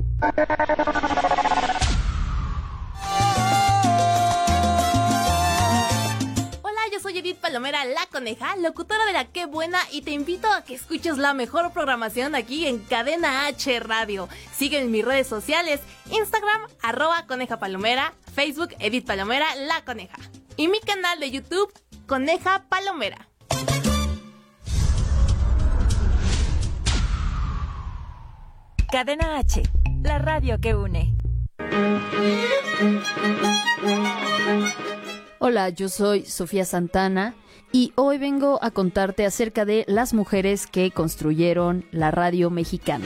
Edith 7.27 7.41
Palomera, 7.41 7.83
la 7.83 8.05
coneja, 8.05 8.55
locutora 8.55 9.05
de 9.05 9.11
la 9.11 9.25
Qué 9.25 9.45
Buena, 9.47 9.79
y 9.91 10.01
te 10.01 10.11
invito 10.11 10.47
a 10.49 10.63
que 10.63 10.75
escuches 10.75 11.17
la 11.17 11.33
mejor 11.33 11.73
programación 11.73 12.35
aquí 12.35 12.67
en 12.67 12.79
Cadena 12.79 13.47
H 13.47 13.81
Radio. 13.81 14.29
Sigue 14.53 14.79
en 14.79 14.91
mis 14.91 15.03
redes 15.03 15.27
sociales, 15.27 15.81
Instagram, 16.09 16.61
arroba 16.81 17.25
coneja 17.27 17.59
palomera, 17.59 18.13
Facebook, 18.33 18.75
Edith 18.79 19.05
Palomera, 19.05 19.53
la 19.55 19.83
coneja. 19.83 20.17
Y 20.55 20.69
mi 20.69 20.79
canal 20.79 21.19
de 21.19 21.29
YouTube, 21.29 21.69
Coneja 22.05 22.63
Palomera. 22.69 23.27
Cadena 28.89 29.37
H, 29.37 29.63
la 30.01 30.17
radio 30.17 30.61
que 30.61 30.75
une. 30.75 31.17
Hola, 35.39 35.69
yo 35.69 35.87
soy 35.87 36.25
Sofía 36.25 36.65
Santana 36.65 37.35
y 37.71 37.93
hoy 37.93 38.17
vengo 38.17 38.57
a 38.63 38.71
contarte 38.71 39.23
acerca 39.23 39.65
de 39.65 39.85
las 39.87 40.15
mujeres 40.15 40.65
que 40.65 40.89
construyeron 40.89 41.85
la 41.91 42.09
radio 42.09 42.49
mexicana. 42.49 43.05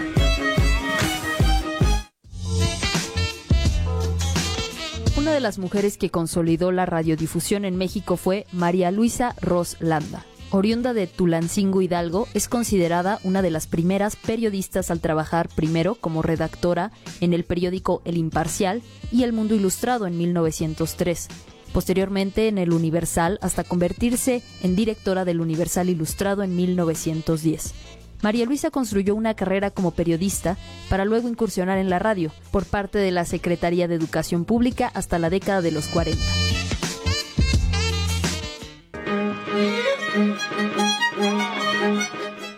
Una 5.17 5.33
de 5.33 5.41
las 5.41 5.59
mujeres 5.59 5.97
que 5.97 6.09
consolidó 6.09 6.71
la 6.71 6.85
radiodifusión 6.85 7.65
en 7.65 7.75
México 7.75 8.15
fue 8.15 8.45
María 8.53 8.91
Luisa 8.91 9.35
Ros 9.41 9.75
Landa. 9.81 10.25
Oriunda 10.51 10.93
de 10.93 11.07
Tulancingo 11.07 11.81
Hidalgo, 11.81 12.29
es 12.33 12.47
considerada 12.47 13.19
una 13.23 13.41
de 13.41 13.51
las 13.51 13.67
primeras 13.67 14.15
periodistas 14.15 14.89
al 14.89 15.01
trabajar 15.01 15.49
primero 15.49 15.95
como 15.95 16.21
redactora 16.21 16.91
en 17.19 17.33
el 17.33 17.43
periódico 17.43 18.01
El 18.05 18.15
Imparcial 18.15 18.81
y 19.11 19.23
El 19.23 19.33
Mundo 19.33 19.53
Ilustrado 19.53 20.07
en 20.07 20.17
1903 20.17 21.27
posteriormente 21.73 22.47
en 22.47 22.57
el 22.57 22.73
Universal 22.73 23.39
hasta 23.41 23.63
convertirse 23.63 24.43
en 24.61 24.75
directora 24.75 25.25
del 25.25 25.41
Universal 25.41 25.89
Ilustrado 25.89 26.43
en 26.43 26.55
1910. 26.55 27.73
María 28.21 28.45
Luisa 28.45 28.69
construyó 28.69 29.15
una 29.15 29.33
carrera 29.33 29.71
como 29.71 29.91
periodista 29.91 30.57
para 30.89 31.05
luego 31.05 31.27
incursionar 31.27 31.77
en 31.77 31.89
la 31.89 31.99
radio 31.99 32.31
por 32.51 32.65
parte 32.65 32.99
de 32.99 33.11
la 33.11 33.25
Secretaría 33.25 33.87
de 33.87 33.95
Educación 33.95 34.45
Pública 34.45 34.91
hasta 34.93 35.17
la 35.17 35.29
década 35.29 35.61
de 35.61 35.71
los 35.71 35.87
40. 35.87 36.21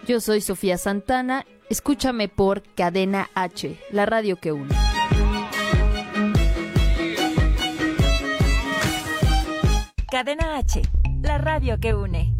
Yo 0.06 0.20
soy 0.20 0.42
Sofía 0.42 0.78
Santana, 0.78 1.46
escúchame 1.70 2.28
por 2.28 2.62
Cadena 2.76 3.30
H, 3.36 3.80
la 3.92 4.06
radio 4.06 4.36
que 4.36 4.52
une. 4.52 4.93
Cadena 10.14 10.58
H, 10.58 10.80
la 11.24 11.40
radio 11.40 11.80
que 11.80 11.96
une. 11.96 12.36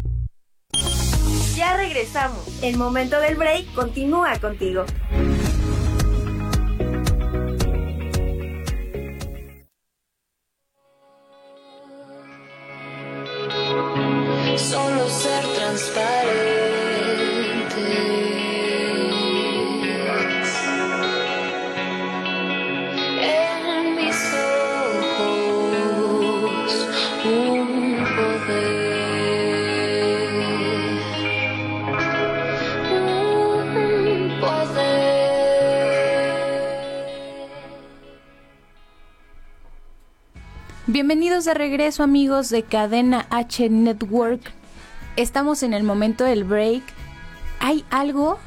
Ya 1.56 1.76
regresamos. 1.76 2.62
El 2.62 2.76
momento 2.76 3.18
del 3.18 3.34
break 3.34 3.74
continúa 3.74 4.38
contigo. 4.38 4.84
Solo 14.56 15.08
ser 15.08 15.44
transparente. 15.56 16.53
Bienvenidos 40.94 41.44
de 41.44 41.54
regreso 41.54 42.04
amigos 42.04 42.50
de 42.50 42.62
Cadena 42.62 43.26
H 43.30 43.68
Network. 43.68 44.40
Estamos 45.16 45.64
en 45.64 45.74
el 45.74 45.82
momento 45.82 46.22
del 46.22 46.44
break. 46.44 46.84
Hay 47.58 47.84
algo 47.90 48.38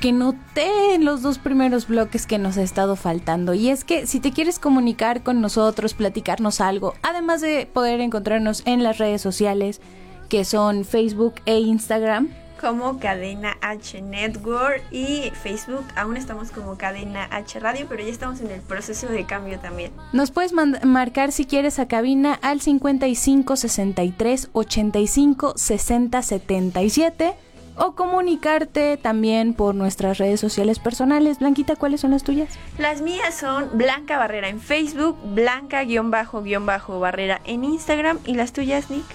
que 0.00 0.10
noté 0.10 0.94
en 0.94 1.04
los 1.04 1.20
dos 1.20 1.36
primeros 1.36 1.88
bloques 1.88 2.24
que 2.26 2.38
nos 2.38 2.56
ha 2.56 2.62
estado 2.62 2.96
faltando. 2.96 3.52
Y 3.52 3.68
es 3.68 3.84
que 3.84 4.06
si 4.06 4.18
te 4.18 4.32
quieres 4.32 4.58
comunicar 4.58 5.22
con 5.22 5.42
nosotros, 5.42 5.92
platicarnos 5.92 6.62
algo, 6.62 6.94
además 7.02 7.42
de 7.42 7.68
poder 7.70 8.00
encontrarnos 8.00 8.62
en 8.64 8.82
las 8.82 8.96
redes 8.96 9.20
sociales 9.20 9.82
que 10.30 10.46
son 10.46 10.86
Facebook 10.86 11.34
e 11.44 11.58
Instagram 11.58 12.30
como 12.60 12.98
Cadena 12.98 13.56
H 13.62 14.02
Network 14.02 14.82
y 14.90 15.32
Facebook 15.42 15.84
aún 15.96 16.16
estamos 16.16 16.50
como 16.50 16.76
Cadena 16.76 17.26
H 17.30 17.58
Radio, 17.58 17.86
pero 17.88 18.02
ya 18.02 18.10
estamos 18.10 18.40
en 18.40 18.50
el 18.50 18.60
proceso 18.60 19.06
de 19.06 19.24
cambio 19.24 19.58
también. 19.58 19.92
Nos 20.12 20.30
puedes 20.30 20.52
marcar 20.52 21.32
si 21.32 21.46
quieres 21.46 21.78
a 21.78 21.88
cabina 21.88 22.38
al 22.42 22.60
55 22.60 23.56
63 23.56 24.50
85 24.52 25.54
60 25.56 26.22
77 26.22 27.34
o 27.76 27.92
comunicarte 27.92 28.98
también 28.98 29.54
por 29.54 29.74
nuestras 29.74 30.18
redes 30.18 30.38
sociales 30.38 30.78
personales. 30.78 31.38
Blanquita, 31.38 31.76
¿cuáles 31.76 32.02
son 32.02 32.10
las 32.10 32.24
tuyas? 32.24 32.50
Las 32.76 33.00
mías 33.00 33.34
son 33.34 33.70
Blanca 33.72 34.18
Barrera 34.18 34.48
en 34.48 34.60
Facebook, 34.60 35.16
Blanca-Barrera 35.34 37.40
en 37.46 37.64
Instagram 37.64 38.18
y 38.26 38.34
las 38.34 38.52
tuyas, 38.52 38.90
Nick. 38.90 39.06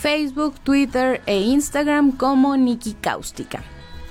Facebook, 0.00 0.58
Twitter 0.60 1.20
e 1.26 1.40
Instagram 1.40 2.12
como 2.12 2.56
Nikki 2.56 2.94
Cáustica. 2.94 3.62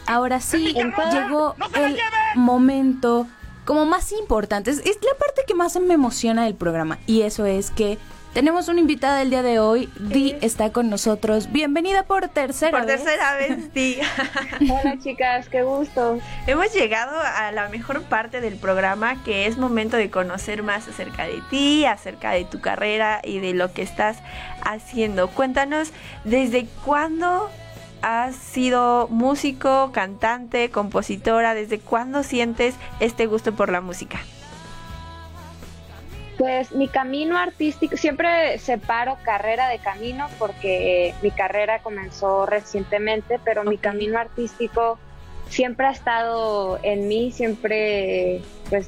Ahora 0.05 0.39
sí, 0.39 0.73
llegó 1.11 1.55
el 1.75 1.97
momento 2.35 3.27
como 3.65 3.85
más 3.85 4.11
importante. 4.11 4.69
Es, 4.69 4.79
es 4.79 4.97
la 5.03 5.17
parte 5.17 5.43
que 5.47 5.55
más 5.55 5.79
me 5.79 5.95
emociona 5.95 6.45
del 6.45 6.55
programa 6.55 6.99
y 7.07 7.21
eso 7.21 7.45
es 7.45 7.71
que 7.71 7.97
tenemos 8.33 8.67
una 8.67 8.79
invitada 8.79 9.21
el 9.21 9.29
día 9.29 9.41
de 9.41 9.59
hoy. 9.59 9.89
Di 9.99 10.35
está 10.41 10.71
con 10.71 10.89
nosotros. 10.89 11.51
Bienvenida 11.51 12.03
por 12.03 12.27
tercera 12.27 12.85
vez. 12.85 12.97
Por 12.97 13.05
tercera 13.05 13.35
vez, 13.35 13.73
Di. 13.73 13.99
Hola 14.71 14.97
chicas, 14.99 15.49
qué 15.49 15.63
gusto. 15.63 16.19
Hemos 16.47 16.73
llegado 16.73 17.19
a 17.19 17.51
la 17.51 17.69
mejor 17.69 18.03
parte 18.03 18.41
del 18.41 18.55
programa 18.55 19.21
que 19.23 19.47
es 19.47 19.57
momento 19.57 19.97
de 19.97 20.09
conocer 20.09 20.63
más 20.63 20.87
acerca 20.87 21.25
de 21.25 21.41
ti, 21.49 21.85
acerca 21.85 22.31
de 22.31 22.45
tu 22.45 22.61
carrera 22.61 23.21
y 23.23 23.39
de 23.39 23.53
lo 23.53 23.73
que 23.73 23.81
estás 23.81 24.17
haciendo. 24.63 25.29
Cuéntanos, 25.29 25.91
¿desde 26.23 26.67
cuándo 26.85 27.49
has 28.01 28.35
sido 28.35 29.07
músico, 29.09 29.91
cantante, 29.91 30.69
compositora? 30.69 31.53
¿Desde 31.53 31.79
cuándo 31.79 32.23
sientes 32.23 32.75
este 32.99 33.25
gusto 33.25 33.53
por 33.53 33.71
la 33.71 33.81
música? 33.81 34.19
Pues 36.39 36.71
mi 36.71 36.87
camino 36.87 37.37
artístico, 37.37 37.97
siempre 37.97 38.57
separo 38.59 39.17
carrera 39.23 39.67
de 39.67 39.77
camino 39.79 40.29
porque 40.39 41.13
mi 41.21 41.31
carrera 41.31 41.79
comenzó 41.79 42.45
recientemente, 42.45 43.41
pero 43.43 43.65
mi 43.65 43.77
camino 43.77 44.17
artístico 44.17 44.97
siempre 45.49 45.87
ha 45.87 45.91
estado 45.91 46.79
en 46.81 47.09
mí, 47.09 47.33
siempre 47.33 48.41
pues 48.69 48.87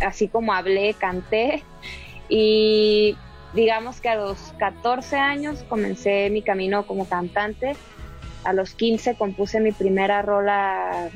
así 0.00 0.28
como 0.28 0.52
hablé, 0.52 0.94
canté. 0.94 1.64
Y 2.28 3.16
digamos 3.52 4.00
que 4.00 4.10
a 4.10 4.14
los 4.14 4.38
14 4.56 5.16
años 5.16 5.64
comencé 5.68 6.30
mi 6.30 6.42
camino 6.42 6.86
como 6.86 7.08
cantante, 7.08 7.74
a 8.44 8.52
los 8.52 8.74
15 8.74 9.16
compuse 9.16 9.58
mi 9.58 9.72
primera 9.72 10.22
rola 10.22 11.08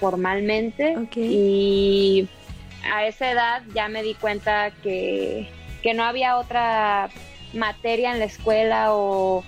formalmente 0.00 0.96
y 1.14 2.28
a 2.84 3.06
esa 3.06 3.30
edad 3.30 3.62
ya 3.74 3.88
me 3.88 4.02
di 4.02 4.14
cuenta 4.14 4.70
que, 4.82 5.48
no 5.94 6.04
había 6.04 6.38
otra 6.38 7.10
materia 7.52 8.12
en 8.12 8.18
la 8.18 8.24
escuela 8.24 8.88
o, 8.90 9.44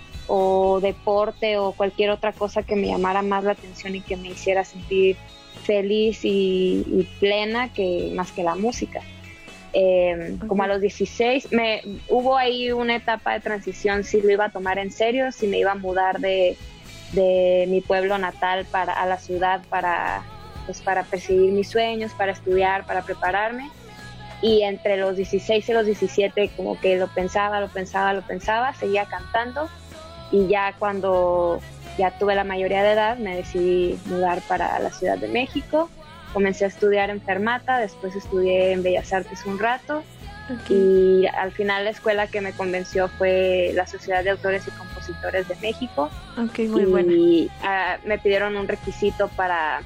deporte 0.81 1.59
o 1.59 1.73
cualquier 1.73 2.11
otra 2.11 2.33
cosa 2.33 2.63
que 2.63 2.77
me 2.77 2.89
llamara 2.89 3.23
más 3.23 3.45
la 3.45 3.53
atención 3.53 3.95
y 3.95 4.01
que 4.01 4.17
me 4.17 4.29
hiciera 4.29 4.65
sentir 4.65 5.17
feliz 5.65 6.21
y, 6.23 7.07
plena 7.21 7.73
que 7.73 8.11
más 8.15 8.33
que 8.33 8.43
la 8.43 8.55
música. 8.55 9.01
Em, 9.73 10.39
como 10.39 10.63
a 10.63 10.69
los 10.69 10.81
16, 10.81 11.51
me, 11.53 11.83
hubo 12.09 12.37
ahí 12.37 12.71
una 12.71 12.95
etapa 12.95 13.33
de 13.33 13.41
transición 13.41 14.05
si 14.05 14.21
lo 14.21 14.31
iba 14.31 14.47
a 14.47 14.51
tomar 14.51 14.79
en 14.79 14.93
serio, 14.93 15.33
si 15.33 15.49
me 15.49 15.59
iba 15.59 15.73
a 15.73 15.75
mudar 15.75 16.21
de, 16.21 16.57
de 17.13 17.67
mi 17.69 17.81
pueblo 17.81 18.17
natal 18.19 18.67
para, 18.71 18.93
a 18.93 19.07
la 19.07 19.19
ciudad 19.19 19.63
para 19.69 20.23
pues 20.67 20.81
para 20.81 21.05
perseguir 21.05 21.53
mis 21.53 21.69
sueños, 21.69 22.13
para 22.13 22.33
estudiar, 22.33 22.87
para 22.87 23.03
prepararme. 23.03 23.71
Y 24.43 24.63
entre 24.63 24.97
los 24.97 25.17
16 25.17 25.69
y 25.69 25.73
los 25.73 25.87
17 25.87 26.51
como 26.57 26.79
que 26.79 26.97
lo 26.97 27.09
pensaba, 27.09 27.61
lo 27.61 27.69
pensaba, 27.69 28.13
lo 28.13 28.23
pensaba, 28.23 28.75
seguía 28.75 29.07
cantando 29.07 29.69
y 30.31 30.49
ya 30.49 30.75
cuando 30.79 31.61
ya 31.97 32.11
tuve 32.19 32.35
la 32.35 32.45
mayoría 32.45 32.83
de 32.83 32.93
edad 32.93 33.19
me 33.19 33.37
decidí 33.37 33.99
mudar 34.07 34.41
para 34.43 34.79
la 34.81 34.91
Ciudad 34.91 35.17
de 35.17 35.29
México. 35.29 35.89
Comencé 36.33 36.65
a 36.65 36.69
estudiar 36.69 37.11
en 37.11 37.21
Fermata, 37.21 37.79
después 37.79 38.17
estudié 38.17 38.73
en 38.73 38.83
Bellas 38.83 39.13
Artes 39.13 39.47
un 39.47 39.59
rato 39.59 40.03
y 40.69 41.27
al 41.27 41.53
final 41.53 41.85
la 41.85 41.91
escuela 41.91 42.27
que 42.27 42.41
me 42.41 42.53
convenció 42.53 43.09
fue 43.09 43.73
la 43.75 43.87
Sociedad 43.87 44.23
de 44.23 44.31
Autores 44.31 44.67
y 44.69 44.71
Compositores 44.73 45.49
de 45.49 45.57
México. 45.57 46.11
muy 46.37 47.03
y 47.15 47.51
ah, 47.63 47.97
me 48.05 48.19
pidieron 48.19 48.57
un 48.57 48.69
requisito 48.69 49.29
para 49.29 49.83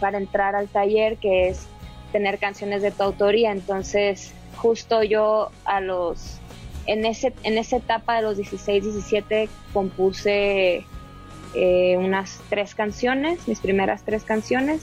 para 0.00 0.18
entrar 0.18 0.56
al 0.56 0.68
taller, 0.68 1.18
que 1.18 1.48
es 1.48 1.66
tener 2.12 2.38
canciones 2.38 2.82
de 2.82 2.90
tu 2.90 3.02
autoría. 3.02 3.52
Entonces, 3.52 4.32
justo 4.56 5.02
yo 5.02 5.50
a 5.64 5.80
los, 5.80 6.38
en, 6.86 7.04
ese, 7.04 7.32
en 7.42 7.58
esa 7.58 7.76
etapa 7.76 8.16
de 8.16 8.22
los 8.22 8.36
16, 8.36 8.84
17, 8.84 9.48
compuse 9.72 10.84
eh, 11.54 11.96
unas 11.98 12.40
tres 12.48 12.74
canciones, 12.74 13.46
mis 13.48 13.60
primeras 13.60 14.02
tres 14.04 14.24
canciones. 14.24 14.82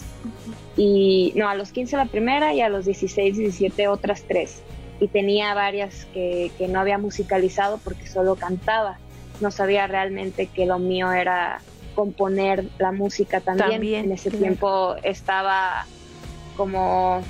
Y 0.75 1.33
no, 1.35 1.49
a 1.49 1.55
los 1.55 1.71
15 1.71 1.97
la 1.97 2.05
primera 2.05 2.53
y 2.53 2.61
a 2.61 2.69
los 2.69 2.85
16, 2.85 3.37
17 3.37 3.87
otras 3.87 4.23
tres. 4.27 4.61
Y 4.99 5.07
tenía 5.07 5.53
varias 5.53 6.05
que, 6.13 6.51
que 6.57 6.67
no 6.67 6.79
había 6.79 6.97
musicalizado 6.97 7.79
porque 7.83 8.07
solo 8.07 8.35
cantaba. 8.35 8.99
No 9.41 9.51
sabía 9.51 9.87
realmente 9.87 10.47
que 10.47 10.65
lo 10.65 10.79
mío 10.79 11.11
era 11.11 11.61
componer 11.97 12.63
la 12.77 12.91
música 12.91 13.41
también. 13.41 13.83
en 13.83 14.11
ese 14.11 14.29
tiempo 14.29 14.95
estaba 15.01 15.87
como 16.55 17.23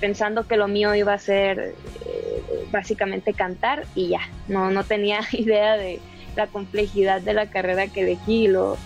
pensando 0.00 0.46
que 0.46 0.58
lo 0.58 0.68
mío 0.68 0.94
iba 0.94 1.14
a 1.14 1.18
ser 1.18 1.74
eh, 2.04 2.42
básicamente 2.70 3.32
cantar 3.32 3.86
y 3.94 4.08
ya, 4.08 4.20
no, 4.48 4.70
no 4.70 4.84
tenía 4.84 5.20
idea 5.32 5.78
de 5.78 5.98
la 6.36 6.46
complejidad 6.46 7.22
de 7.22 7.32
la 7.32 7.46
carrera 7.48 7.86
que 7.86 8.02
elegí, 8.02 8.48
lo, 8.48 8.76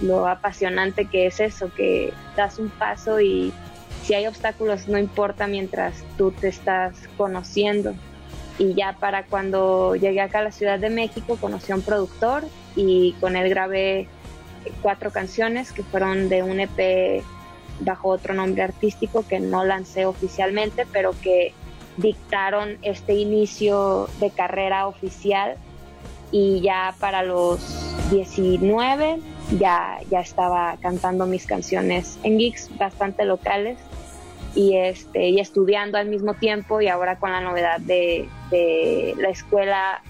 lo 0.00 0.28
apasionante 0.28 1.06
que 1.06 1.26
es 1.26 1.40
eso, 1.40 1.74
que 1.74 2.12
das 2.36 2.60
un 2.60 2.70
paso 2.70 3.20
y 3.20 3.52
si 4.04 4.14
hay 4.14 4.28
obstáculos 4.28 4.86
no 4.86 4.98
importa 4.98 5.48
mientras 5.48 6.04
tú 6.16 6.30
te 6.30 6.46
estás 6.46 6.94
conociendo. 7.16 7.96
Y 8.56 8.74
ya 8.74 8.92
para 8.92 9.24
cuando 9.24 9.96
llegué 9.96 10.20
acá 10.20 10.38
a 10.38 10.42
la 10.42 10.52
Ciudad 10.52 10.78
de 10.78 10.90
México 10.90 11.36
conocí 11.40 11.72
a 11.72 11.74
un 11.74 11.82
productor 11.82 12.44
y 12.76 13.14
con 13.20 13.34
él 13.34 13.48
grabé 13.48 14.06
cuatro 14.82 15.10
canciones 15.10 15.72
que 15.72 15.82
fueron 15.82 16.28
de 16.28 16.42
un 16.42 16.60
EP 16.60 17.22
bajo 17.80 18.08
otro 18.08 18.34
nombre 18.34 18.62
artístico 18.62 19.24
que 19.26 19.40
no 19.40 19.64
lancé 19.64 20.06
oficialmente, 20.06 20.86
pero 20.92 21.12
que 21.22 21.52
dictaron 21.96 22.78
este 22.82 23.14
inicio 23.14 24.08
de 24.20 24.30
carrera 24.30 24.86
oficial. 24.86 25.56
Y 26.30 26.60
ya 26.60 26.94
para 27.00 27.22
los 27.22 27.60
19 28.10 29.18
ya, 29.58 29.98
ya 30.10 30.20
estaba 30.20 30.76
cantando 30.80 31.26
mis 31.26 31.46
canciones 31.46 32.18
en 32.22 32.38
gigs 32.38 32.68
bastante 32.76 33.24
locales 33.24 33.78
y, 34.54 34.76
este, 34.76 35.28
y 35.28 35.40
estudiando 35.40 35.96
al 35.96 36.08
mismo 36.08 36.34
tiempo 36.34 36.80
y 36.80 36.88
ahora 36.88 37.18
con 37.18 37.32
la 37.32 37.40
novedad 37.40 37.80
de, 37.80 38.28
de 38.50 39.14
la 39.16 39.30
escuela 39.30 40.02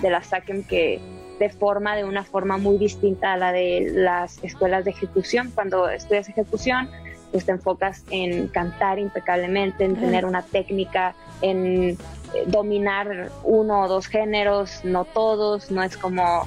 de 0.00 0.10
la 0.10 0.22
SACEM 0.22 0.62
que 0.62 1.00
de 1.38 1.50
forma, 1.50 1.96
de 1.96 2.04
una 2.04 2.24
forma 2.24 2.58
muy 2.58 2.78
distinta 2.78 3.32
a 3.32 3.36
la 3.36 3.52
de 3.52 3.90
las 3.92 4.42
escuelas 4.42 4.84
de 4.84 4.90
ejecución. 4.90 5.52
Cuando 5.54 5.88
estudias 5.88 6.28
ejecución, 6.28 6.90
pues 7.30 7.44
te 7.44 7.52
enfocas 7.52 8.04
en 8.10 8.48
cantar 8.48 8.98
impecablemente, 8.98 9.84
en 9.84 9.96
tener 9.96 10.24
una 10.24 10.42
técnica, 10.42 11.14
en 11.42 11.96
eh, 12.34 12.44
dominar 12.46 13.30
uno 13.44 13.82
o 13.82 13.88
dos 13.88 14.06
géneros, 14.06 14.80
no 14.84 15.04
todos, 15.04 15.70
no 15.70 15.82
es 15.82 15.96
como, 15.96 16.46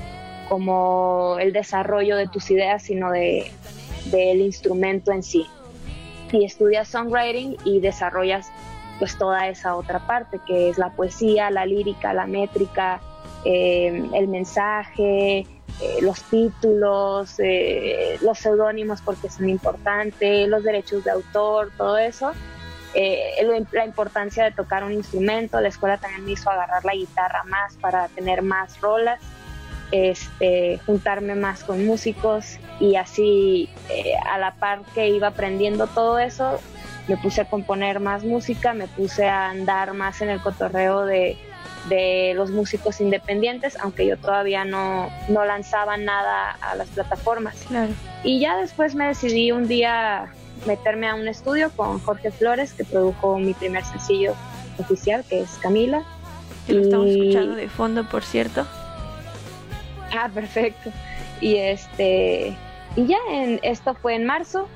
como 0.49 1.37
el 1.39 1.53
desarrollo 1.53 2.17
de 2.17 2.27
tus 2.27 2.51
ideas, 2.51 2.83
sino 2.83 3.11
de, 3.11 3.51
del 4.05 4.41
instrumento 4.41 5.11
en 5.11 5.23
sí. 5.23 5.45
Y 6.31 6.45
estudias 6.45 6.87
songwriting 6.87 7.57
y 7.65 7.79
desarrollas 7.79 8.51
pues 8.99 9.17
toda 9.17 9.47
esa 9.47 9.75
otra 9.75 10.05
parte 10.05 10.39
que 10.45 10.69
es 10.69 10.77
la 10.77 10.91
poesía, 10.91 11.49
la 11.49 11.65
lírica, 11.65 12.13
la 12.13 12.27
métrica, 12.27 13.01
eh, 13.45 14.09
el 14.13 14.27
mensaje, 14.27 15.39
eh, 15.39 15.45
los 16.01 16.21
títulos, 16.23 17.35
eh, 17.39 18.17
los 18.21 18.37
seudónimos 18.37 19.01
porque 19.01 19.29
son 19.29 19.49
importantes, 19.49 20.47
los 20.47 20.63
derechos 20.63 21.03
de 21.03 21.11
autor, 21.11 21.71
todo 21.77 21.97
eso. 21.97 22.33
la 22.93 23.85
importancia 23.85 24.43
de 24.43 24.51
tocar 24.51 24.83
un 24.83 24.91
instrumento, 24.91 25.59
la 25.59 25.69
escuela 25.69 25.97
también 25.97 26.25
me 26.25 26.31
hizo 26.33 26.49
agarrar 26.49 26.83
la 26.85 26.93
guitarra 26.93 27.43
más 27.45 27.75
para 27.77 28.07
tener 28.09 28.41
más 28.41 28.79
rolas, 28.81 29.19
este, 29.91 30.79
juntarme 30.85 31.35
más 31.35 31.63
con 31.63 31.85
músicos 31.85 32.57
y 32.79 32.95
así 32.95 33.69
a 34.29 34.37
la 34.37 34.55
par 34.55 34.81
que 34.93 35.09
iba 35.09 35.27
aprendiendo 35.27 35.87
todo 35.87 36.19
eso, 36.19 36.59
me 37.07 37.17
puse 37.17 37.41
a 37.41 37.45
componer 37.45 37.99
más 37.99 38.23
música, 38.23 38.73
me 38.73 38.87
puse 38.87 39.27
a 39.27 39.49
andar 39.49 39.93
más 39.93 40.21
en 40.21 40.29
el 40.29 40.41
cotorreo 40.41 41.05
de 41.05 41.37
de 41.89 42.33
los 42.35 42.51
músicos 42.51 43.01
independientes, 43.01 43.77
aunque 43.79 44.05
yo 44.05 44.17
todavía 44.17 44.65
no, 44.65 45.09
no 45.29 45.45
lanzaba 45.45 45.97
nada 45.97 46.51
a 46.61 46.75
las 46.75 46.89
plataformas. 46.89 47.65
Claro. 47.67 47.93
Y 48.23 48.39
ya 48.39 48.57
después 48.57 48.95
me 48.95 49.07
decidí 49.07 49.51
un 49.51 49.67
día 49.67 50.31
meterme 50.65 51.07
a 51.07 51.15
un 51.15 51.27
estudio 51.27 51.71
con 51.75 51.99
Jorge 51.99 52.31
Flores, 52.31 52.73
que 52.73 52.83
produjo 52.83 53.39
mi 53.39 53.53
primer 53.53 53.83
sencillo 53.83 54.35
oficial, 54.77 55.23
que 55.27 55.41
es 55.41 55.57
Camila. 55.61 56.03
Que 56.67 56.73
lo 56.73 56.81
estamos 56.81 57.07
escuchando 57.07 57.55
de 57.55 57.67
fondo, 57.67 58.07
por 58.07 58.23
cierto. 58.23 58.67
Ah, 60.15 60.29
perfecto. 60.33 60.91
Y 61.39 61.55
este 61.55 62.55
y 62.95 63.05
ya 63.05 63.17
en 63.31 63.59
esto 63.63 63.95
fue 63.95 64.15
en 64.15 64.25
marzo 64.25 64.67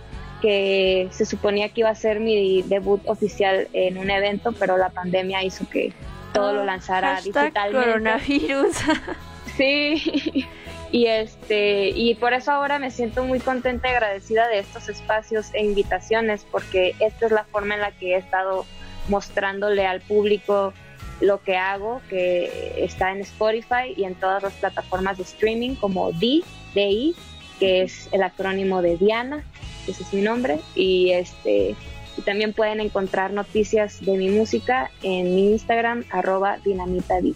que 0.42 1.08
se 1.12 1.26
suponía 1.26 1.70
que 1.70 1.82
iba 1.82 1.90
a 1.90 1.96
ser 1.96 2.20
mi 2.20 2.62
debut 2.64 3.02
oficial 3.06 3.68
en 3.74 3.98
un 3.98 4.10
evento, 4.10 4.52
pero 4.54 4.78
la 4.78 4.90
pandemia 4.90 5.44
hizo 5.44 5.68
que 5.70 5.94
todo 6.36 6.54
lo 6.54 6.64
lanzara 6.66 7.14
Ah, 7.14 7.16
Hashtag 7.16 7.44
digitalmente. 7.54 7.88
coronavirus. 7.88 8.76
Sí. 9.58 10.46
Y 10.92 11.06
este 11.08 11.90
y 11.90 12.16
por 12.16 12.34
eso 12.34 12.52
ahora 12.52 12.78
me 12.78 12.92
siento 12.92 13.24
muy 13.24 13.40
contenta 13.40 13.88
y 13.88 13.92
agradecida 13.92 14.48
de 14.50 14.60
estos 14.60 14.90
espacios 14.90 15.54
e 15.54 15.64
invitaciones 15.64 16.46
porque 16.52 16.94
esta 17.00 17.26
es 17.28 17.32
la 17.32 17.46
forma 17.46 17.76
en 17.76 17.82
la 17.82 17.92
que 17.92 18.16
he 18.16 18.18
estado 18.18 18.66
mostrándole 19.08 19.86
al 19.88 20.02
público 20.02 20.74
lo 21.22 21.42
que 21.42 21.56
hago, 21.56 22.02
que 22.10 22.74
está 22.78 23.12
en 23.12 23.22
Spotify 23.22 23.94
y 23.96 24.04
en 24.04 24.16
todas 24.16 24.44
las 24.44 24.54
plataformas 24.54 25.18
de 25.18 25.24
streaming 25.24 25.76
como 25.76 26.12
D, 26.12 26.42
DI, 26.74 27.16
que 27.60 27.84
es 27.84 28.10
el 28.12 28.24
acrónimo 28.24 28.82
de 28.82 28.98
Diana, 28.98 29.44
ese 29.88 30.04
es 30.04 30.14
mi 30.14 30.22
nombre, 30.22 30.60
y 30.76 31.12
este 31.12 31.76
y 32.18 32.22
también 32.22 32.54
pueden 32.54 32.80
encontrar 32.80 33.32
noticias 33.32 34.00
de 34.02 34.18
mi 34.18 34.30
música 34.30 34.92
en 35.04 35.36
mi 35.36 35.52
Instagram, 35.52 36.04
arroba 36.12 36.58
dinamita.d. 36.64 37.34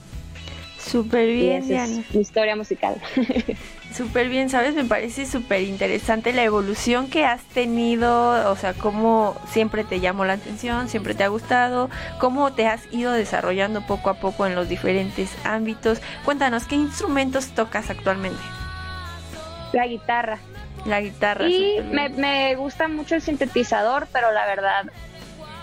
Súper 0.78 1.28
Y 1.30 1.34
bien, 1.42 1.58
esa 1.64 1.68
Diana. 1.68 2.00
es 2.00 2.16
mi 2.16 2.22
historia 2.22 2.56
musical. 2.56 2.96
Súper 3.94 4.30
bien, 4.30 4.50
¿sabes? 4.50 4.76
Me 4.76 4.86
parece 4.86 5.26
súper 5.26 5.64
interesante 5.64 6.32
la 6.32 6.44
evolución 6.44 7.10
que 7.10 7.26
has 7.26 7.42
tenido, 7.44 8.50
o 8.52 8.56
sea, 8.56 8.74
cómo 8.74 9.36
siempre 9.52 9.84
te 9.84 10.00
llamó 10.00 10.26
la 10.26 10.34
atención, 10.34 10.88
siempre 10.90 11.16
te 11.16 11.24
ha 11.24 11.28
gustado, 11.28 11.90
cómo 12.20 12.54
te 12.54 12.68
has 12.68 12.82
ido 12.94 13.12
desarrollando 13.12 13.86
poco 13.86 14.10
a 14.12 14.14
poco 14.20 14.46
en 14.46 14.56
los 14.56 14.70
diferentes 14.70 15.32
ámbitos. 15.44 16.02
Cuéntanos, 16.24 16.66
¿qué 16.66 16.76
instrumentos 16.76 17.48
tocas 17.50 17.90
actualmente? 17.90 18.40
La 19.74 19.86
guitarra. 19.88 20.40
La 20.86 21.02
guitarra. 21.02 21.48
Y 21.48 21.82
me, 21.92 22.10
me 22.10 22.56
gusta 22.56 22.88
mucho 22.88 23.16
el 23.16 23.22
sintetizador, 23.22 24.08
pero 24.12 24.32
la 24.32 24.46
verdad 24.46 24.86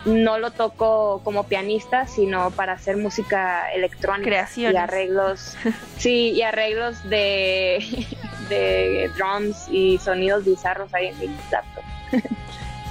no 0.06 0.38
lo 0.38 0.52
toco 0.52 1.20
como 1.24 1.44
pianista, 1.44 2.06
sino 2.06 2.50
para 2.52 2.74
hacer 2.74 2.96
música 2.96 3.70
electrónica 3.72 4.30
Creaciones. 4.30 4.74
y 4.74 4.76
arreglos, 4.76 5.56
sí, 5.98 6.30
y 6.30 6.42
arreglos 6.42 7.02
de, 7.08 8.06
de 8.48 9.10
drums 9.16 9.68
y 9.70 9.98
sonidos 9.98 10.44
bizarros 10.44 10.94
ahí 10.94 11.08
en 11.08 11.18
mi 11.18 11.26
laptop. 11.50 11.84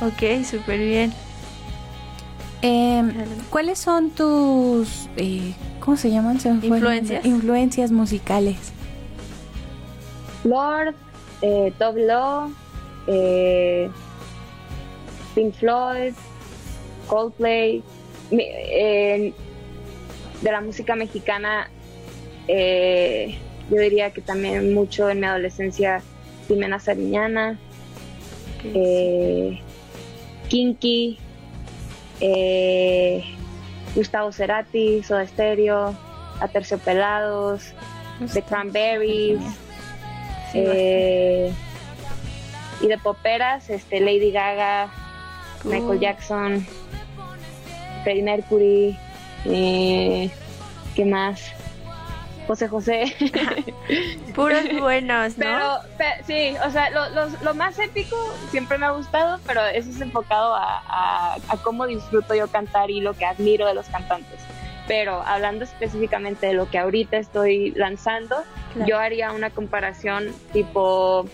Ok, 0.01 0.43
súper 0.43 0.79
bien. 0.79 1.13
Em, 2.61 3.13
¿Cuáles 3.49 3.79
son 3.79 4.09
tus, 4.09 5.07
eh, 5.15 5.53
cómo 5.79 5.95
se 5.95 6.11
llaman? 6.11 6.39
Se. 6.39 6.49
Influencias. 6.49 7.25
Influencias 7.25 7.91
musicales. 7.91 8.57
Lord, 10.43 10.95
eh, 11.45 11.73
Tove 11.77 12.05
Lo, 12.07 12.51
eh, 13.07 13.89
Pink 15.35 15.53
Floyd, 15.53 16.13
Coldplay, 17.07 17.83
eh, 18.31 19.33
de 20.41 20.51
la 20.51 20.61
música 20.61 20.95
mexicana, 20.95 21.69
eh, 22.47 23.37
yo 23.69 23.77
diría 23.77 24.11
que 24.11 24.21
también 24.21 24.73
mucho 24.73 25.09
en 25.09 25.19
mi 25.19 25.27
adolescencia, 25.27 26.01
Jimena 26.47 26.79
Sariñana, 26.79 27.59
eh, 28.63 29.59
Kinky, 30.47 31.19
eh, 32.21 33.23
Gustavo 33.95 34.31
Cerati, 34.31 35.03
Soda 35.03 35.27
Stereo, 35.27 35.95
Aterciopelados, 36.39 37.73
The 38.33 38.41
Cranberries, 38.41 39.39
Sí, 40.51 40.59
eh, 40.65 41.53
y 42.81 42.87
de 42.87 42.97
poperas, 42.97 43.69
este, 43.69 43.99
Lady 43.99 44.31
Gaga, 44.31 44.89
Michael 45.63 45.83
Cool. 45.85 45.99
Jackson, 45.99 46.67
Freddie 48.03 48.23
Mercury, 48.23 48.97
eh, 49.45 50.29
¿qué 50.95 51.05
más? 51.05 51.41
José 52.47 52.67
José. 52.67 53.15
Puros 54.35 54.63
buenos, 54.79 55.35
¿no? 55.37 55.45
Pero, 55.45 55.77
pe- 55.97 56.23
sí, 56.27 56.55
o 56.63 56.69
sea, 56.69 56.89
lo, 56.91 57.09
lo 57.41 57.53
más 57.55 57.79
épico 57.79 58.15
siempre 58.51 58.77
me 58.77 58.85
ha 58.85 58.91
gustado, 58.91 59.39
pero 59.47 59.65
eso 59.65 59.89
es 59.89 59.99
enfocado 59.99 60.53
a, 60.53 60.77
a- 60.87 61.37
a 61.47 61.57
cómo 61.63 61.87
disfruto 61.87 62.35
yo 62.35 62.47
cantar 62.47 62.91
y 62.91 63.01
lo 63.01 63.13
que 63.15 63.25
admiro 63.25 63.65
de 63.65 63.73
los 63.73 63.87
cantantes. 63.87 64.39
Pero 64.87 65.21
hablando 65.25 65.63
específicamente 65.63 66.47
de 66.47 66.53
lo 66.53 66.69
que 66.69 66.77
ahorita 66.77 67.17
estoy 67.17 67.71
lanzando, 67.71 68.35
Claro. 68.73 68.87
yo 68.87 68.99
haría 68.99 69.31
una 69.31 69.49
comparación 69.49 70.27
tipo 70.53 71.25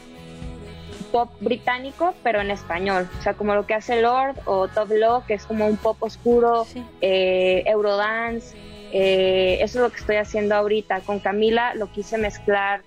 pop 1.11 1.29
británico, 1.41 2.13
pero 2.23 2.39
en 2.39 2.51
español. 2.51 3.09
O 3.19 3.21
sea, 3.21 3.33
como 3.33 3.53
lo 3.55 3.65
que 3.65 3.73
hace 3.73 4.01
Lord 4.01 4.35
o 4.45 4.67
Top 4.69 4.89
Lo, 4.91 5.25
que 5.27 5.33
es 5.33 5.45
como 5.45 5.67
un 5.67 5.75
pop 5.75 5.97
oscuro, 6.01 6.65
Sí. 6.65 6.83
eh, 7.01 7.63
Eurodance. 7.65 8.55
eh, 8.93 9.57
eso 9.61 9.79
es 9.79 9.83
lo 9.83 9.89
que 9.89 9.97
estoy 10.01 10.17
haciendo 10.17 10.53
ahorita. 10.55 10.99
Con 11.01 11.19
Camila 11.19 11.73
lo 11.75 11.89
quise 11.91 12.17
mezclar 12.17 12.81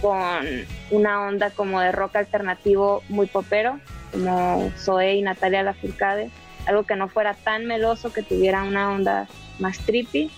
con 0.00 0.46
una 0.92 1.26
onda 1.26 1.50
como 1.50 1.80
de 1.80 1.90
rock 1.92 2.14
alternativo 2.16 3.02
muy 3.08 3.26
popero, 3.26 3.78
como 4.12 4.70
Zoe 4.78 5.14
y 5.16 5.22
Natalia 5.22 5.62
Lafourcade. 5.64 6.30
Algo 6.66 6.84
que 6.84 6.96
no 6.96 7.08
fuera 7.08 7.34
tan 7.34 7.66
meloso, 7.66 8.12
que 8.12 8.22
tuviera 8.22 8.62
una 8.62 8.90
onda 8.92 9.28
más 9.58 9.78
trippy. 9.78 10.30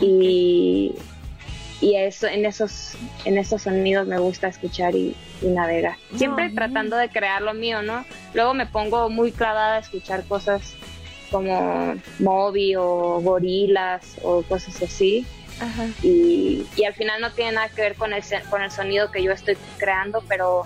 Y, 0.00 0.94
y 1.80 1.96
eso, 1.96 2.26
en, 2.26 2.46
esos, 2.46 2.94
en 3.24 3.38
esos 3.38 3.62
sonidos 3.62 4.06
me 4.06 4.18
gusta 4.18 4.48
escuchar 4.48 4.94
y, 4.94 5.14
y 5.42 5.46
navegar. 5.46 5.96
Siempre 6.16 6.48
No, 6.48 6.54
tratando 6.54 6.96
de 6.96 7.08
crear 7.08 7.42
lo 7.42 7.54
mío, 7.54 7.82
¿no? 7.82 8.04
Luego 8.34 8.54
me 8.54 8.66
pongo 8.66 9.10
muy 9.10 9.32
clavada 9.32 9.76
a 9.76 9.78
escuchar 9.80 10.24
cosas 10.24 10.74
como 11.30 11.94
Moby 12.18 12.76
o 12.76 13.20
Gorilas 13.20 14.16
o 14.22 14.42
cosas 14.42 14.82
así. 14.82 15.26
Ajá. 15.60 15.86
Y, 16.02 16.64
y 16.76 16.84
al 16.84 16.94
final 16.94 17.20
no 17.20 17.30
tiene 17.32 17.52
nada 17.52 17.68
que 17.68 17.82
ver 17.82 17.94
con 17.94 18.12
el, 18.14 18.22
con 18.48 18.62
el 18.62 18.70
sonido 18.70 19.10
que 19.10 19.22
yo 19.22 19.32
estoy 19.32 19.56
creando, 19.78 20.24
pero 20.26 20.64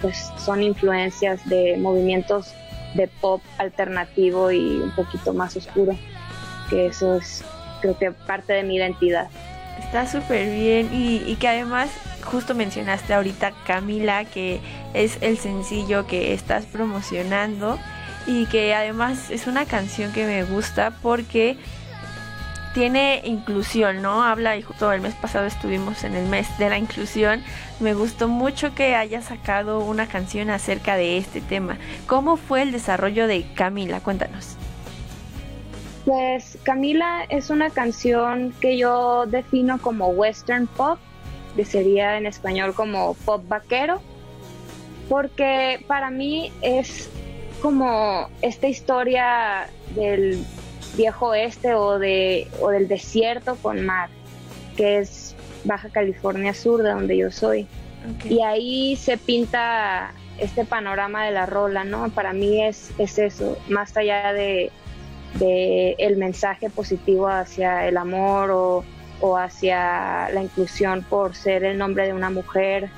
pues 0.00 0.30
son 0.38 0.62
influencias 0.62 1.46
de 1.48 1.76
movimientos 1.78 2.54
de 2.96 3.08
pop 3.08 3.42
alternativo 3.58 4.50
y 4.50 4.76
un 4.76 4.94
poquito 4.94 5.32
más 5.32 5.56
oscuro, 5.56 5.96
que 6.70 6.86
eso 6.86 7.16
es 7.16 7.44
creo 7.80 7.96
que 7.98 8.10
parte 8.10 8.52
de 8.52 8.62
mi 8.62 8.76
identidad. 8.76 9.28
Está 9.78 10.06
súper 10.06 10.50
bien 10.50 10.90
y, 10.92 11.22
y 11.26 11.36
que 11.36 11.48
además 11.48 11.90
justo 12.22 12.54
mencionaste 12.54 13.14
ahorita 13.14 13.52
Camila 13.66 14.24
que 14.24 14.60
es 14.94 15.18
el 15.20 15.38
sencillo 15.38 16.06
que 16.06 16.32
estás 16.32 16.64
promocionando 16.64 17.78
y 18.26 18.46
que 18.46 18.74
además 18.74 19.30
es 19.30 19.46
una 19.46 19.66
canción 19.66 20.12
que 20.12 20.26
me 20.26 20.44
gusta 20.44 20.92
porque 21.02 21.56
tiene 22.76 23.22
inclusión, 23.24 24.02
¿no? 24.02 24.22
Habla 24.22 24.58
y 24.58 24.60
justo 24.60 24.92
el 24.92 25.00
mes 25.00 25.14
pasado 25.14 25.46
estuvimos 25.46 26.04
en 26.04 26.14
el 26.14 26.28
mes 26.28 26.46
de 26.58 26.68
la 26.68 26.76
inclusión. 26.76 27.42
Me 27.80 27.94
gustó 27.94 28.28
mucho 28.28 28.74
que 28.74 28.94
haya 28.94 29.22
sacado 29.22 29.80
una 29.80 30.06
canción 30.06 30.50
acerca 30.50 30.94
de 30.94 31.16
este 31.16 31.40
tema. 31.40 31.78
¿Cómo 32.06 32.36
fue 32.36 32.60
el 32.60 32.72
desarrollo 32.72 33.28
de 33.28 33.46
Camila? 33.54 34.00
Cuéntanos. 34.00 34.56
Pues 36.04 36.58
Camila 36.64 37.24
es 37.30 37.48
una 37.48 37.70
canción 37.70 38.52
que 38.60 38.76
yo 38.76 39.24
defino 39.24 39.80
como 39.80 40.08
western 40.08 40.66
pop, 40.66 40.98
que 41.56 41.64
sería 41.64 42.18
en 42.18 42.26
español 42.26 42.74
como 42.74 43.14
pop 43.24 43.42
vaquero, 43.48 44.02
porque 45.08 45.82
para 45.88 46.10
mí 46.10 46.52
es 46.60 47.08
como 47.62 48.28
esta 48.42 48.68
historia 48.68 49.70
del 49.94 50.44
viejo 50.96 51.28
oeste 51.28 51.74
o, 51.74 51.98
de, 51.98 52.48
o 52.60 52.70
del 52.70 52.88
desierto 52.88 53.56
con 53.56 53.84
mar, 53.84 54.08
que 54.76 54.98
es 54.98 55.34
Baja 55.64 55.88
California 55.90 56.54
Sur, 56.54 56.82
de 56.82 56.90
donde 56.90 57.16
yo 57.16 57.30
soy. 57.30 57.66
Y 58.24 58.40
ahí 58.42 58.96
se 58.96 59.16
pinta 59.16 60.12
este 60.38 60.64
panorama 60.64 61.24
de 61.24 61.32
la 61.32 61.46
rola, 61.46 61.84
¿no? 61.84 62.08
Para 62.10 62.32
mí 62.32 62.62
es, 62.62 62.92
es 62.98 63.18
eso, 63.18 63.58
más 63.68 63.96
allá 63.96 64.32
de, 64.32 64.70
de 65.38 65.96
el 65.98 66.16
mensaje 66.16 66.70
positivo 66.70 67.26
hacia 67.28 67.88
el 67.88 67.96
amor 67.96 68.50
o, 68.50 68.84
o 69.20 69.36
hacia 69.36 70.28
la 70.30 70.42
inclusión 70.42 71.04
por 71.08 71.34
ser 71.34 71.64
el 71.64 71.78
nombre 71.78 72.06
de 72.06 72.12
una 72.12 72.30
mujer 72.30 72.90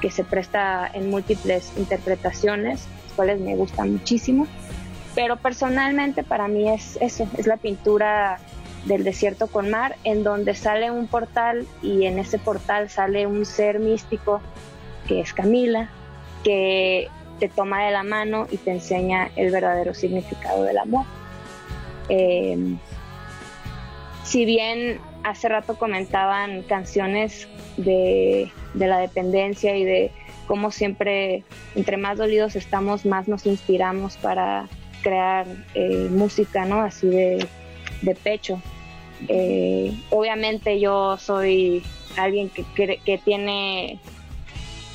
que 0.00 0.10
se 0.10 0.24
presta 0.24 0.90
en 0.92 1.10
múltiples 1.10 1.72
interpretaciones, 1.76 2.86
las 3.04 3.12
cuales 3.16 3.40
me 3.40 3.56
gustan 3.56 3.92
muchísimo. 3.92 4.46
Pero 5.14 5.36
personalmente 5.36 6.24
para 6.24 6.48
mí 6.48 6.68
es 6.68 6.98
eso, 7.00 7.28
es 7.38 7.46
la 7.46 7.56
pintura 7.56 8.38
del 8.84 9.04
desierto 9.04 9.46
con 9.46 9.70
mar, 9.70 9.96
en 10.04 10.24
donde 10.24 10.54
sale 10.54 10.90
un 10.90 11.06
portal 11.06 11.66
y 11.82 12.04
en 12.04 12.18
ese 12.18 12.38
portal 12.38 12.90
sale 12.90 13.26
un 13.26 13.46
ser 13.46 13.78
místico 13.78 14.40
que 15.06 15.20
es 15.20 15.32
Camila, 15.32 15.90
que 16.42 17.08
te 17.38 17.48
toma 17.48 17.84
de 17.84 17.92
la 17.92 18.02
mano 18.02 18.46
y 18.50 18.56
te 18.58 18.72
enseña 18.72 19.30
el 19.36 19.50
verdadero 19.50 19.94
significado 19.94 20.64
del 20.64 20.78
amor. 20.78 21.06
Eh, 22.08 22.76
si 24.24 24.44
bien 24.44 25.00
hace 25.22 25.48
rato 25.48 25.76
comentaban 25.76 26.62
canciones 26.62 27.48
de, 27.76 28.50
la 28.74 28.98
dependencia 28.98 29.76
y 29.76 29.84
de 29.84 30.10
cómo 30.46 30.70
siempre, 30.70 31.44
entre 31.74 31.96
más 31.96 32.18
dolidos 32.18 32.56
estamos, 32.56 33.06
más 33.06 33.28
nos 33.28 33.46
inspiramos 33.46 34.16
para 34.16 34.68
crear 35.04 35.46
eh, 35.74 36.08
música, 36.10 36.64
¿no? 36.64 36.80
Así 36.80 37.06
de, 37.06 37.46
pecho. 38.24 38.60
Eh, 39.28 39.92
obviamente 40.10 40.80
yo 40.80 41.16
soy 41.18 41.84
alguien 42.16 42.50
que, 42.50 42.64
que, 43.04 43.18
tiene 43.18 44.00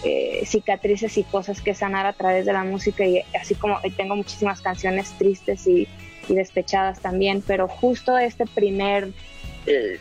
eh, 0.03 0.41
cicatrices 0.45 1.18
y 1.18 1.24
cosas 1.24 1.62
que 1.62 1.74
sanar 1.74 2.05
a 2.05 2.14
través 2.14 2.45
de 2.45 2.53
la 2.53 2.64
música 2.64 3.05
y 3.05 3.24
así 3.39 3.55
como 3.55 3.80
tengo 3.95 4.16
muchísimas 4.16 4.62
canciones 4.62 5.12
tristes 5.18 5.66
y, 5.68 5.88
y 6.28 6.36
despechadas 6.36 6.99
también, 6.99 7.41
pero 7.45 7.68
justo 7.68 8.18
este 8.18 8.45
primer 8.45 9.12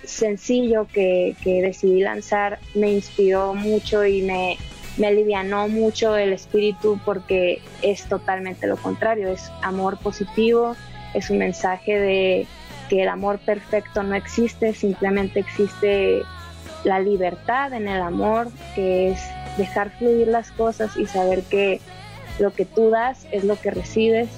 sencillo 0.05 0.87
que, 0.93 1.37
decidí 1.45 2.01
lanzar 2.01 2.59
me 2.75 2.91
inspiró 2.93 3.55
mucho 3.55 4.05
y 4.07 4.23
me, 4.23 4.57
me 4.99 5.07
alivianó 5.07 5.69
mucho 5.69 6.17
el 6.17 6.33
espíritu 6.33 7.01
porque 7.05 7.63
es 7.83 8.05
totalmente 8.05 8.67
lo 8.67 8.77
contrario, 8.77 9.29
es 9.29 9.51
amor 9.63 9.97
positivo, 9.99 10.75
es 11.15 11.31
un 11.31 11.39
mensaje 11.39 11.99
de 11.99 12.47
que 12.89 13.03
el 13.03 13.09
amor 13.09 13.39
perfecto 13.39 14.03
no 14.03 14.15
existe, 14.15 14.75
simplemente 14.75 15.41
existe 15.41 16.23
la 16.85 17.01
libertad 17.01 17.73
en 17.73 17.89
el 17.89 18.01
amor, 18.01 18.49
que 18.75 19.11
es 19.11 19.21
dejar 19.57 19.91
fluir 19.99 20.29
las 20.29 20.51
cosas 20.53 20.97
y 20.97 21.07
saber 21.07 21.43
que 21.45 21.81
lo 22.39 22.53
que 22.53 22.65
tú 22.65 22.91
das 22.91 23.27
es 23.31 23.45
lo 23.45 23.57
que 23.61 23.71
recibes 23.71 24.29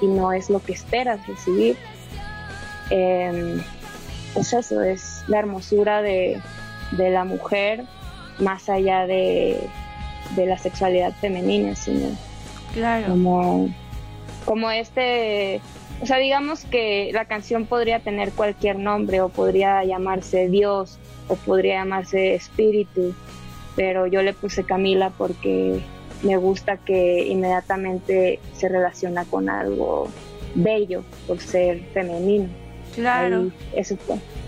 y 0.00 0.06
no 0.06 0.32
es 0.32 0.50
lo 0.50 0.60
que 0.60 0.72
esperas 0.72 1.26
recibir. 1.26 1.76
Em, 2.90 3.60
es 4.34 4.52
eso, 4.52 4.82
es 4.82 5.24
la 5.28 5.38
hermosura 5.38 6.02
de, 6.02 6.40
la 6.96 7.24
mujer 7.24 7.84
más 8.38 8.68
allá 8.68 9.06
de, 9.06 9.58
la 10.36 10.58
sexualidad 10.58 11.12
femenina, 11.20 11.74
sino 11.74 12.08
claro. 12.72 13.08
como, 13.08 13.68
como 14.44 14.70
este, 14.70 15.60
o 16.00 16.06
sea, 16.06 16.18
digamos 16.18 16.64
que 16.64 17.10
la 17.12 17.24
canción 17.24 17.66
podría 17.66 18.00
tener 18.00 18.32
cualquier 18.32 18.78
nombre 18.78 19.20
o 19.20 19.28
podría 19.28 19.84
llamarse 19.84 20.48
Dios 20.48 20.98
o 21.28 21.36
podría 21.36 21.76
llamarse 21.76 22.34
Espíritu, 22.34 23.14
pero 23.76 24.06
yo 24.06 24.22
le 24.22 24.32
puse 24.32 24.64
Camila 24.64 25.10
porque 25.16 25.80
me 26.22 26.36
gusta 26.36 26.78
que 26.78 27.26
inmediatamente 27.26 28.40
se 28.54 28.68
relaciona 28.68 29.24
con 29.24 29.48
algo 29.48 30.08
bello 30.54 31.04
por 31.26 31.38
ser 31.40 31.82
femenino. 31.92 32.48
Claro. 32.94 33.50
ese, 33.74 33.98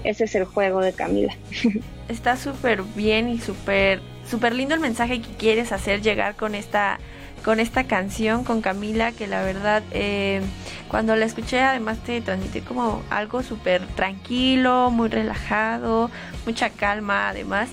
ese 0.04 0.24
es 0.24 0.34
el 0.36 0.44
juego 0.44 0.80
de 0.80 0.92
Camila. 0.92 1.34
Está 2.08 2.36
súper 2.36 2.82
bien 2.94 3.28
y 3.28 3.38
súper 3.38 4.00
súper 4.28 4.54
lindo 4.54 4.74
el 4.74 4.80
mensaje 4.80 5.20
que 5.20 5.30
quieres 5.36 5.72
hacer 5.72 6.02
llegar 6.02 6.36
con 6.36 6.54
esta 6.54 6.98
con 7.44 7.60
esta 7.60 7.84
canción 7.84 8.42
con 8.42 8.60
Camila 8.60 9.12
que 9.12 9.26
la 9.26 9.42
verdad 9.42 9.82
eh, 9.92 10.40
cuando 10.88 11.14
la 11.14 11.26
escuché 11.26 11.60
además 11.60 11.98
te 11.98 12.20
transmití 12.20 12.60
como 12.60 13.02
algo 13.10 13.42
súper 13.42 13.86
tranquilo 13.88 14.90
muy 14.90 15.08
relajado 15.08 16.10
mucha 16.46 16.70
calma 16.70 17.28
además. 17.28 17.68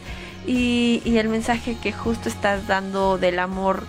Y, 0.45 1.01
y 1.06 1.20
el 1.20 1.30
mensaje 1.30 1.78
que 1.82 1.93
justo 1.93 2.28
estás 2.28 2.68
dando 2.68 3.18
del 3.18 3.39
amor 3.39 3.86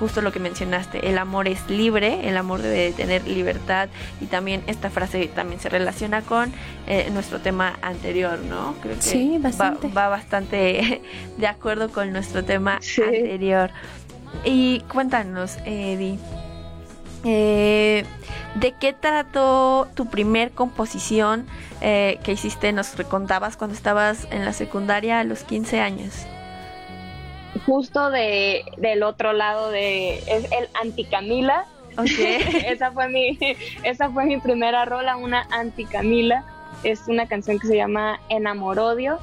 justo 0.00 0.22
lo 0.22 0.32
que 0.32 0.40
mencionaste, 0.40 1.10
el 1.10 1.18
amor 1.18 1.46
es 1.46 1.68
libre, 1.68 2.26
el 2.26 2.38
amor 2.38 2.62
debe 2.62 2.90
tener 2.92 3.28
libertad 3.28 3.90
y 4.18 4.26
también 4.26 4.64
esta 4.66 4.88
frase 4.88 5.26
también 5.28 5.60
se 5.60 5.68
relaciona 5.68 6.22
con 6.22 6.52
eh, 6.86 7.10
nuestro 7.12 7.40
tema 7.40 7.78
anterior, 7.82 8.38
¿no? 8.38 8.74
Creo 8.80 8.96
que 8.96 9.02
sí, 9.02 9.36
bastante. 9.38 9.88
Va, 9.88 10.08
bastante 10.08 11.02
de 11.36 11.46
acuerdo 11.46 11.90
con 11.90 12.12
nuestro 12.12 12.42
tema 12.42 12.80
anterior. 12.96 13.70
Y 14.42 14.80
cuéntanos, 14.90 15.58
Eddie. 15.66 16.18
Eh, 17.24 18.06
¿De 18.54 18.72
qué 18.80 18.94
trató 18.94 19.86
tu 19.94 20.06
primer 20.06 20.52
composición 20.52 21.46
eh, 21.82 22.18
que 22.24 22.32
hiciste? 22.32 22.72
Nos 22.72 22.88
contabas 23.10 23.58
cuando 23.58 23.76
estabas 23.76 24.26
en 24.30 24.46
la 24.46 24.54
secundaria 24.54 25.20
a 25.20 25.24
los 25.24 25.44
15 25.44 25.80
años 25.80 26.26
justo 27.66 28.10
de, 28.10 28.64
del 28.76 29.02
otro 29.02 29.32
lado 29.32 29.70
de 29.70 30.18
es 30.18 30.44
el 30.52 30.68
anticamila. 30.80 31.66
Okay. 31.96 32.38
esa 32.66 32.92
fue 32.92 33.08
mi 33.08 33.38
esa 33.82 34.10
fue 34.10 34.24
mi 34.24 34.38
primera 34.38 34.84
rola, 34.84 35.16
una 35.16 35.46
anticamila. 35.50 36.44
Es 36.82 37.08
una 37.08 37.26
canción 37.26 37.58
que 37.58 37.66
se 37.66 37.76
llama 37.76 38.20
Enamorodio 38.28 39.18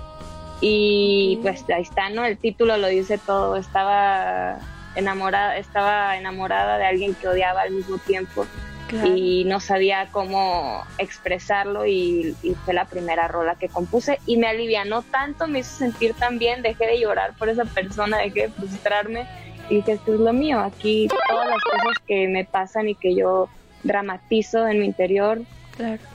y 0.61 1.39
pues 1.41 1.63
ahí 1.69 1.81
está, 1.81 2.09
¿no? 2.09 2.25
El 2.25 2.37
título 2.37 2.77
lo 2.77 2.87
dice 2.87 3.17
todo. 3.17 3.55
Estaba 3.55 4.59
enamorada, 4.95 5.57
estaba 5.57 6.17
enamorada 6.17 6.77
de 6.77 6.85
alguien 6.85 7.15
que 7.15 7.27
odiaba 7.27 7.61
al 7.61 7.71
mismo 7.71 7.97
tiempo 7.99 8.45
y 8.91 9.43
no 9.45 9.59
sabía 9.59 10.07
cómo 10.11 10.83
expresarlo 10.97 11.85
y, 11.85 12.35
fue 12.65 12.73
la 12.73 12.85
primera 12.85 13.27
rola 13.27 13.55
que 13.55 13.69
compuse 13.69 14.19
y 14.25 14.37
me 14.37 14.47
alivianó 14.47 15.01
tanto, 15.01 15.47
me 15.47 15.59
hizo 15.59 15.77
sentir 15.77 16.13
tan 16.13 16.39
bien, 16.39 16.61
dejé 16.61 16.87
de 16.87 16.99
llorar 16.99 17.33
por 17.37 17.49
esa 17.49 17.65
persona, 17.65 18.17
dejé 18.17 18.43
de 18.43 18.49
frustrarme 18.49 19.27
y 19.69 19.75
dije, 19.75 19.93
esto 19.93 20.13
es 20.13 20.19
lo 20.19 20.33
mío, 20.33 20.59
aquí 20.59 21.07
todas 21.27 21.49
las 21.49 21.63
cosas 21.63 21.97
que 22.07 22.27
me 22.27 22.45
pasan 22.45 22.89
y 22.89 22.95
que 22.95 23.15
yo 23.15 23.49
dramatizo 23.83 24.67
en 24.67 24.79
mi 24.79 24.85
interior 24.85 25.41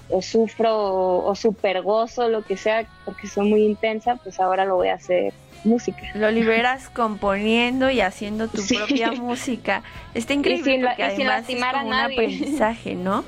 o 0.09 0.23
sufro 0.23 0.77
o, 0.77 1.31
o 1.31 1.35
super 1.35 1.83
gozo, 1.83 2.29
lo 2.29 2.43
que 2.43 2.57
sea, 2.57 2.87
porque 3.05 3.27
soy 3.27 3.49
muy 3.49 3.65
intensa, 3.65 4.17
pues 4.17 4.41
ahora 4.41 4.65
lo 4.65 4.77
voy 4.77 4.89
a 4.89 4.95
hacer 4.95 5.33
música. 5.65 6.03
Lo 6.15 6.31
liberas 6.31 6.89
componiendo 6.89 7.91
y 7.91 8.01
haciendo 8.01 8.49
tu 8.49 8.63
propia 8.69 9.13
música. 9.13 9.83
Está 10.15 10.35
increíble 10.35 10.87
porque 10.87 11.03
además 11.03 11.49
es 11.49 11.65
como 11.65 11.89
un 11.89 11.95
aprendizaje, 11.95 12.95
¿no? 12.95 13.25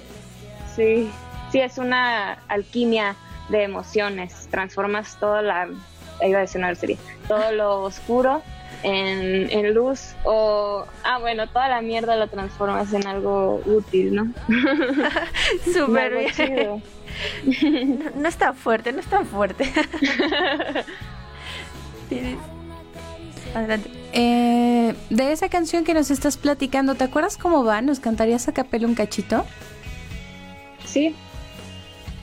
Sí, 0.74 1.10
sí, 1.52 1.60
es 1.60 1.78
una 1.78 2.34
alquimia 2.48 3.16
de 3.48 3.62
emociones. 3.62 4.48
Transformas 4.50 5.18
toda 5.20 5.42
la, 5.42 5.68
iba 6.22 6.38
a 6.38 6.42
decir 6.42 6.58
una 6.58 6.74
serie, 6.74 6.98
todo 7.28 7.52
lo 7.52 7.82
oscuro 7.82 8.42
en, 8.84 9.50
en, 9.50 9.74
luz 9.74 10.14
o, 10.24 10.84
ah, 11.02 11.18
bueno, 11.18 11.48
toda 11.48 11.68
la 11.68 11.80
mierda 11.80 12.14
la 12.16 12.28
transformas 12.28 12.92
en 12.92 13.06
algo 13.06 13.60
útil, 13.66 14.14
¿no? 14.14 14.32
Súper 15.72 16.32
bien. 16.36 16.82
No, 17.98 18.10
no 18.16 18.28
está 18.28 18.52
fuerte, 18.52 18.92
no 18.92 19.00
está 19.00 19.24
fuerte. 19.24 19.64
Adelante. 23.54 23.90
Eh, 24.12 24.94
de 25.10 25.32
esa 25.32 25.48
canción 25.48 25.84
que 25.84 25.94
nos 25.94 26.10
estás 26.10 26.36
platicando, 26.36 26.94
¿te 26.94 27.04
acuerdas 27.04 27.36
cómo 27.36 27.64
va? 27.64 27.80
¿Nos 27.82 28.00
cantarías 28.00 28.48
a 28.48 28.52
capela 28.52 28.86
un 28.86 28.94
cachito? 28.94 29.44
Sí. 30.84 31.14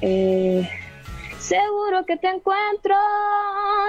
Eh, 0.01 0.69
seguro 1.51 2.05
que 2.05 2.15
te 2.15 2.29
encuentro 2.29 2.95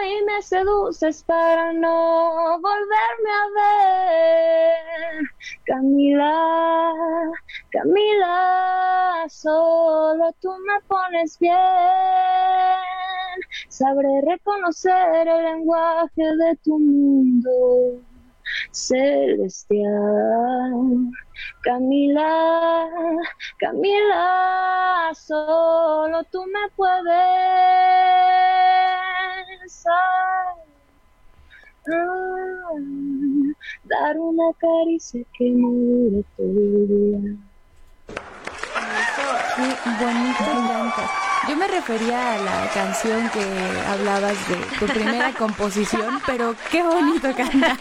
y 0.04 0.24
me 0.24 0.42
seduces 0.42 1.22
para 1.22 1.72
no 1.72 2.58
volverme 2.60 3.30
a 3.30 3.46
ver. 3.60 5.22
Camila, 5.64 6.92
Camila, 7.70 9.26
solo 9.28 10.34
tú 10.40 10.50
me 10.66 10.80
pones 10.88 11.38
bien 11.38 11.52
sabré 13.68 14.22
reconocer 14.26 15.28
el 15.28 15.44
lenguaje 15.44 16.22
de 16.22 16.56
tu 16.64 16.78
mundo 16.78 18.02
celestial. 18.72 19.82
Camila, 21.62 22.88
Camila, 23.58 25.12
solo 25.14 26.24
tú 26.24 26.44
me 26.46 26.68
puedes 26.74 27.12
dar 33.84 34.18
una 34.18 34.52
caricia 34.58 35.24
que 35.36 35.50
me 35.50 35.68
dure 35.68 36.24
todo 36.36 36.46
el 36.46 36.88
día. 36.88 37.36
Qué 39.56 39.90
bonito 40.04 41.31
yo 41.48 41.56
me 41.56 41.66
refería 41.66 42.34
a 42.34 42.38
la 42.38 42.70
canción 42.72 43.28
que 43.30 43.44
hablabas 43.88 44.36
de 44.48 44.56
tu 44.78 44.86
primera 44.86 45.32
composición, 45.38 46.20
pero 46.26 46.54
qué 46.70 46.82
bonito 46.82 47.34
cantar. 47.34 47.76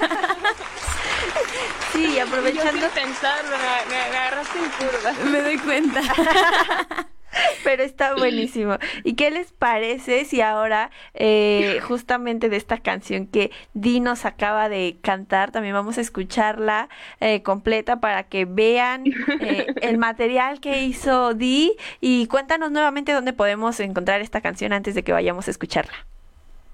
Sí, 1.91 2.20
aprovechando. 2.20 2.88
pensar, 2.89 3.43
me, 3.89 3.95
agarraste 4.01 4.59
en 4.59 4.70
curva. 4.70 5.32
Me 5.32 5.41
doy 5.41 5.57
cuenta. 5.59 6.01
Pero 7.64 7.84
está 7.84 8.16
buenísimo. 8.16 8.78
¿Y 9.04 9.14
qué 9.14 9.32
les 9.32 9.52
parece 9.52 10.26
si 10.26 10.42
ahora, 10.42 10.92
eh, 11.14 11.80
justamente 11.82 12.50
de 12.50 12.58
esta 12.58 12.78
canción 12.78 13.28
que 13.28 13.52
Di 13.74 14.00
nos 14.00 14.26
acaba 14.26 14.70
de 14.70 14.98
cantar, 15.02 15.52
también 15.52 15.74
vamos 15.74 15.98
a 15.98 16.02
escucharla 16.02 16.90
eh, 17.20 17.42
completa 17.42 18.00
para 18.00 18.24
que 18.24 18.46
vean 18.46 19.06
eh, 19.42 19.68
el 19.82 19.98
material 19.98 20.60
que 20.60 20.84
hizo 20.84 21.34
Di? 21.34 21.74
Y 22.00 22.28
cuéntanos 22.28 22.72
nuevamente 22.72 23.14
dónde 23.14 23.34
podemos 23.34 23.80
encontrar 23.80 24.22
esta 24.22 24.42
canción 24.42 24.74
antes 24.74 24.96
de 24.96 25.04
que 25.04 25.14
vayamos 25.14 25.48
a 25.48 25.52
escucharla. 25.52 26.06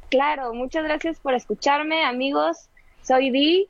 Claro, 0.10 0.54
muchas 0.54 0.84
gracias 0.84 1.20
por 1.20 1.34
escucharme, 1.34 2.04
amigos. 2.04 2.70
Soy 3.04 3.30
Di. 3.30 3.68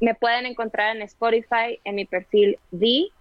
Me 0.00 0.14
pueden 0.14 0.46
encontrar 0.46 0.94
en 0.94 1.02
Spotify 1.02 1.80
en 1.84 1.94
mi 1.96 2.04
perfil 2.04 2.58
Di. 2.70 3.12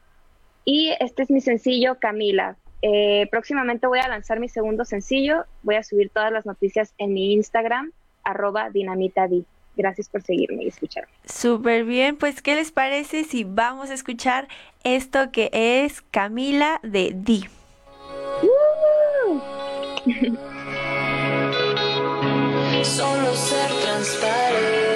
Y 0.66 0.93
este 0.99 1.24
es 1.24 1.30
mi 1.30 1.39
sencillo 1.39 1.97
Camila. 1.99 2.58
Eh, 2.82 3.28
próximamente 3.32 3.88
voy 3.88 3.99
a 3.99 4.07
lanzar 4.07 4.39
mi 4.39 4.49
segundo 4.49 4.86
sencillo. 4.86 5.45
Voy 5.63 5.75
a 5.75 5.84
subir 5.84 6.09
todas 6.09 6.32
las 6.32 6.45
noticias 6.45 6.93
en 6.97 7.13
mi 7.13 7.34
Instagram, 7.34 7.91
arroba 8.23 8.69
dinamitadi. 8.69 9.45
Gracias 9.75 10.09
por 10.09 10.23
seguirme 10.23 10.63
y 10.63 10.67
escucharme. 10.67 11.11
Súper 11.25 11.86
bien, 11.86 12.17
pues 12.17 12.41
¿qué 12.41 12.55
les 12.55 12.71
parece 12.71 13.23
si 13.23 13.43
vamos 13.43 13.91
a 13.91 13.93
escuchar 13.93 14.47
esto 14.84 15.32
que 15.32 15.51
es 15.53 16.01
Camila 16.01 16.80
de 16.82 17.13
Di? 17.15 17.45
Solo 22.84 23.36
ser 23.36 23.69
transparente. 23.84 24.86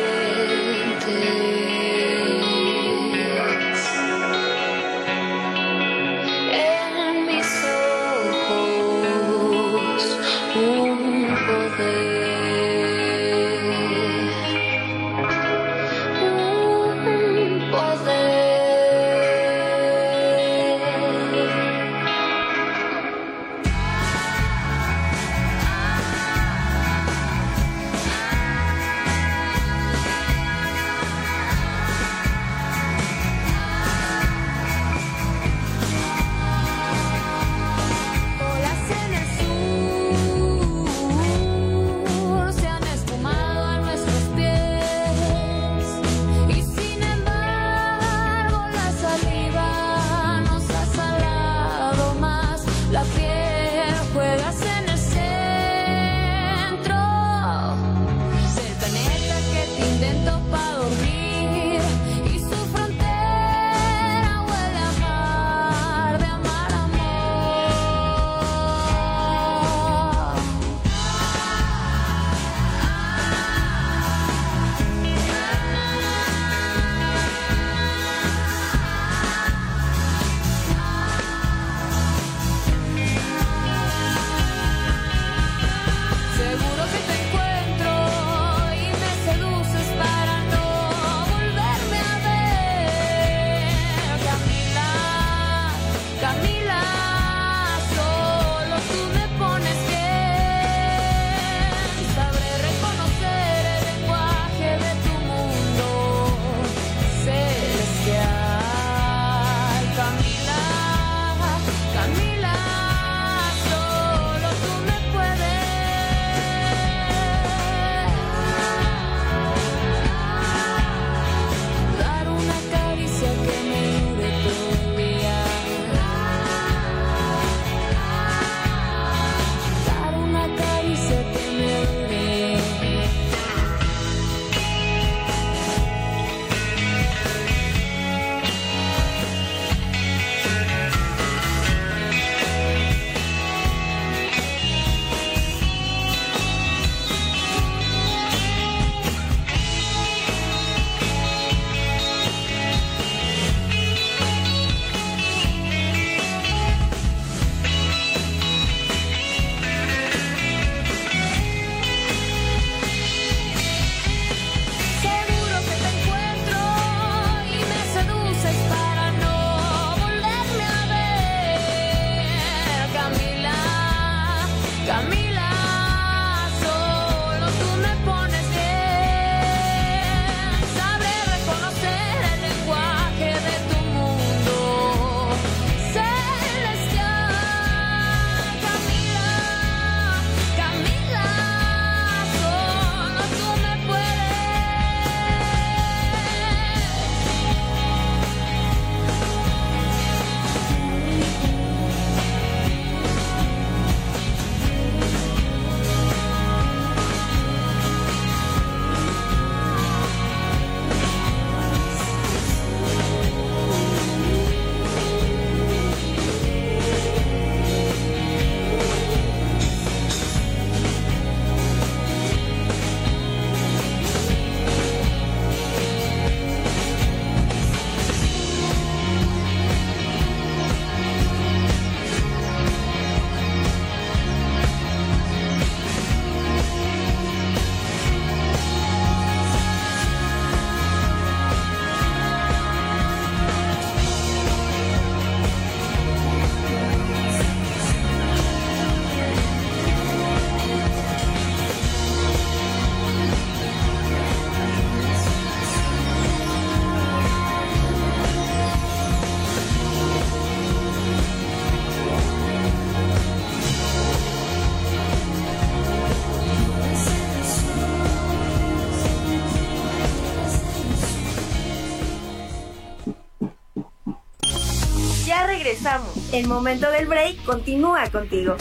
El 276.32 276.47
momento 276.47 276.89
del 276.89 277.07
break 277.07 277.43
continúa 277.43 278.09
contigo. 278.09 278.55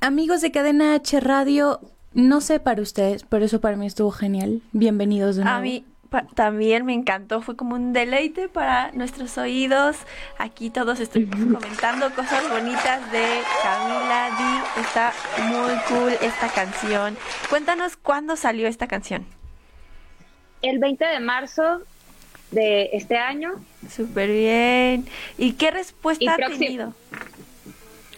Amigos 0.00 0.40
de 0.40 0.50
Cadena 0.50 0.94
H 0.94 1.20
Radio, 1.20 1.80
no 2.14 2.40
sé 2.40 2.58
para 2.58 2.80
ustedes, 2.80 3.24
pero 3.24 3.44
eso 3.44 3.60
para 3.60 3.76
mí 3.76 3.86
estuvo 3.86 4.10
genial. 4.10 4.62
Bienvenidos 4.72 5.36
de 5.36 5.44
nuevo. 5.44 5.58
A 5.58 5.60
mí 5.60 5.84
también 6.34 6.86
me 6.86 6.94
encantó, 6.94 7.42
fue 7.42 7.54
como 7.54 7.74
un 7.74 7.92
deleite 7.92 8.48
para 8.48 8.90
nuestros 8.92 9.36
oídos. 9.36 9.96
Aquí 10.38 10.70
todos 10.70 11.00
estuvimos 11.00 11.60
comentando 11.60 12.14
cosas 12.14 12.48
bonitas 12.48 13.12
de 13.12 13.24
Camila 13.62 14.30
Di. 14.38 14.80
Está 14.80 15.12
muy 15.48 15.74
cool 15.88 16.12
esta 16.22 16.48
canción. 16.48 17.14
Cuéntanos 17.50 17.98
cuándo 17.98 18.36
salió 18.36 18.68
esta 18.68 18.86
canción. 18.86 19.26
El 20.64 20.78
20 20.78 21.04
de 21.04 21.20
marzo 21.20 21.82
de 22.50 22.90
este 22.92 23.16
año. 23.16 23.52
Súper 23.90 24.30
bien. 24.30 25.06
¿Y 25.38 25.52
qué 25.52 25.70
respuesta 25.70 26.24
Y 26.24 26.28
ha 26.28 26.36
próximo- 26.36 26.58
tenido? 26.58 26.94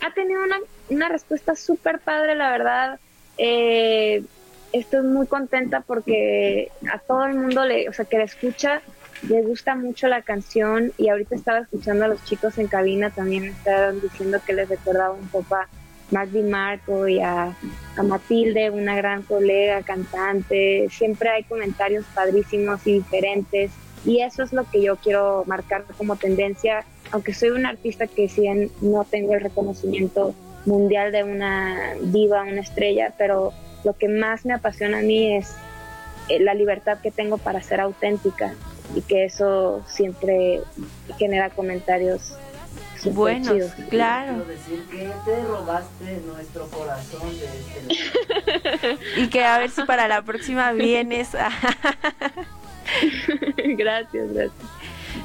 ha 0.00 0.14
tenido 0.14 0.42
una, 0.44 0.56
una 0.90 1.08
respuesta 1.08 1.56
súper 1.56 1.98
padre, 2.00 2.34
la 2.34 2.50
verdad. 2.50 3.00
Eh, 3.38 4.22
estoy 4.72 5.02
muy 5.02 5.26
contenta 5.26 5.80
porque 5.80 6.70
a 6.92 6.98
todo 6.98 7.24
el 7.24 7.34
mundo, 7.34 7.64
le, 7.64 7.88
o 7.88 7.92
sea, 7.92 8.04
que 8.04 8.18
la 8.18 8.24
escucha, 8.24 8.80
le 9.28 9.42
gusta 9.42 9.74
mucho 9.74 10.06
la 10.08 10.22
canción 10.22 10.92
y 10.98 11.08
ahorita 11.08 11.34
estaba 11.34 11.58
escuchando 11.60 12.04
a 12.04 12.08
los 12.08 12.22
chicos 12.24 12.58
en 12.58 12.66
cabina 12.68 13.10
también 13.10 13.44
estaban 13.44 14.00
diciendo 14.00 14.38
que 14.46 14.52
les 14.52 14.68
recordaba 14.68 15.12
un 15.14 15.26
poco 15.28 15.54
a 15.56 15.66
Di 16.10 16.42
Marco 16.42 17.08
y 17.08 17.20
a, 17.20 17.56
Matilde, 18.02 18.70
una 18.70 18.94
gran 18.96 19.22
colega, 19.22 19.82
cantante. 19.82 20.88
Siempre 20.90 21.30
hay 21.30 21.44
comentarios 21.44 22.04
padrísimos 22.14 22.86
y 22.86 22.94
diferentes 22.94 23.70
y 24.04 24.20
eso 24.20 24.42
es 24.42 24.52
lo 24.52 24.64
que 24.70 24.82
yo 24.82 24.96
quiero 24.96 25.44
marcar 25.46 25.84
como 25.98 26.16
tendencia, 26.16 26.84
aunque 27.10 27.34
soy 27.34 27.50
un 27.50 27.66
artista 27.66 28.06
que 28.06 28.28
si 28.28 28.42
bien 28.42 28.70
no 28.80 29.04
tengo 29.04 29.34
el 29.34 29.40
reconocimiento 29.40 30.34
mundial 30.64 31.10
de 31.10 31.24
una 31.24 31.94
diva, 32.00 32.42
una 32.42 32.60
estrella, 32.60 33.12
pero 33.18 33.52
lo 33.84 33.94
que 33.94 34.08
más 34.08 34.44
me 34.44 34.54
apasiona 34.54 34.98
a 34.98 35.02
mí 35.02 35.36
es 35.36 35.56
eh, 36.28 36.38
la 36.40 36.54
libertad 36.54 36.98
que 37.02 37.10
tengo 37.10 37.38
para 37.38 37.62
ser 37.62 37.80
auténtica 37.80 38.54
y 38.94 39.02
que 39.02 39.24
eso 39.24 39.82
siempre 39.86 40.60
genera 41.18 41.50
comentarios 41.50 42.36
súper 42.98 43.14
Buenos, 43.14 43.52
chidos. 43.52 43.72
claro. 43.90 44.44
decir 44.44 44.82
que 44.90 45.10
te 45.24 45.44
robaste 45.44 46.22
nuestro 46.26 46.66
corazón 46.68 47.28
de 47.38 47.46
este 47.46 48.98
Y 49.20 49.28
que 49.28 49.44
a 49.44 49.58
ver 49.58 49.70
si 49.70 49.82
para 49.82 50.08
la 50.08 50.22
próxima 50.22 50.72
vienes. 50.72 51.30
gracias, 53.56 54.32
gracias. 54.32 54.52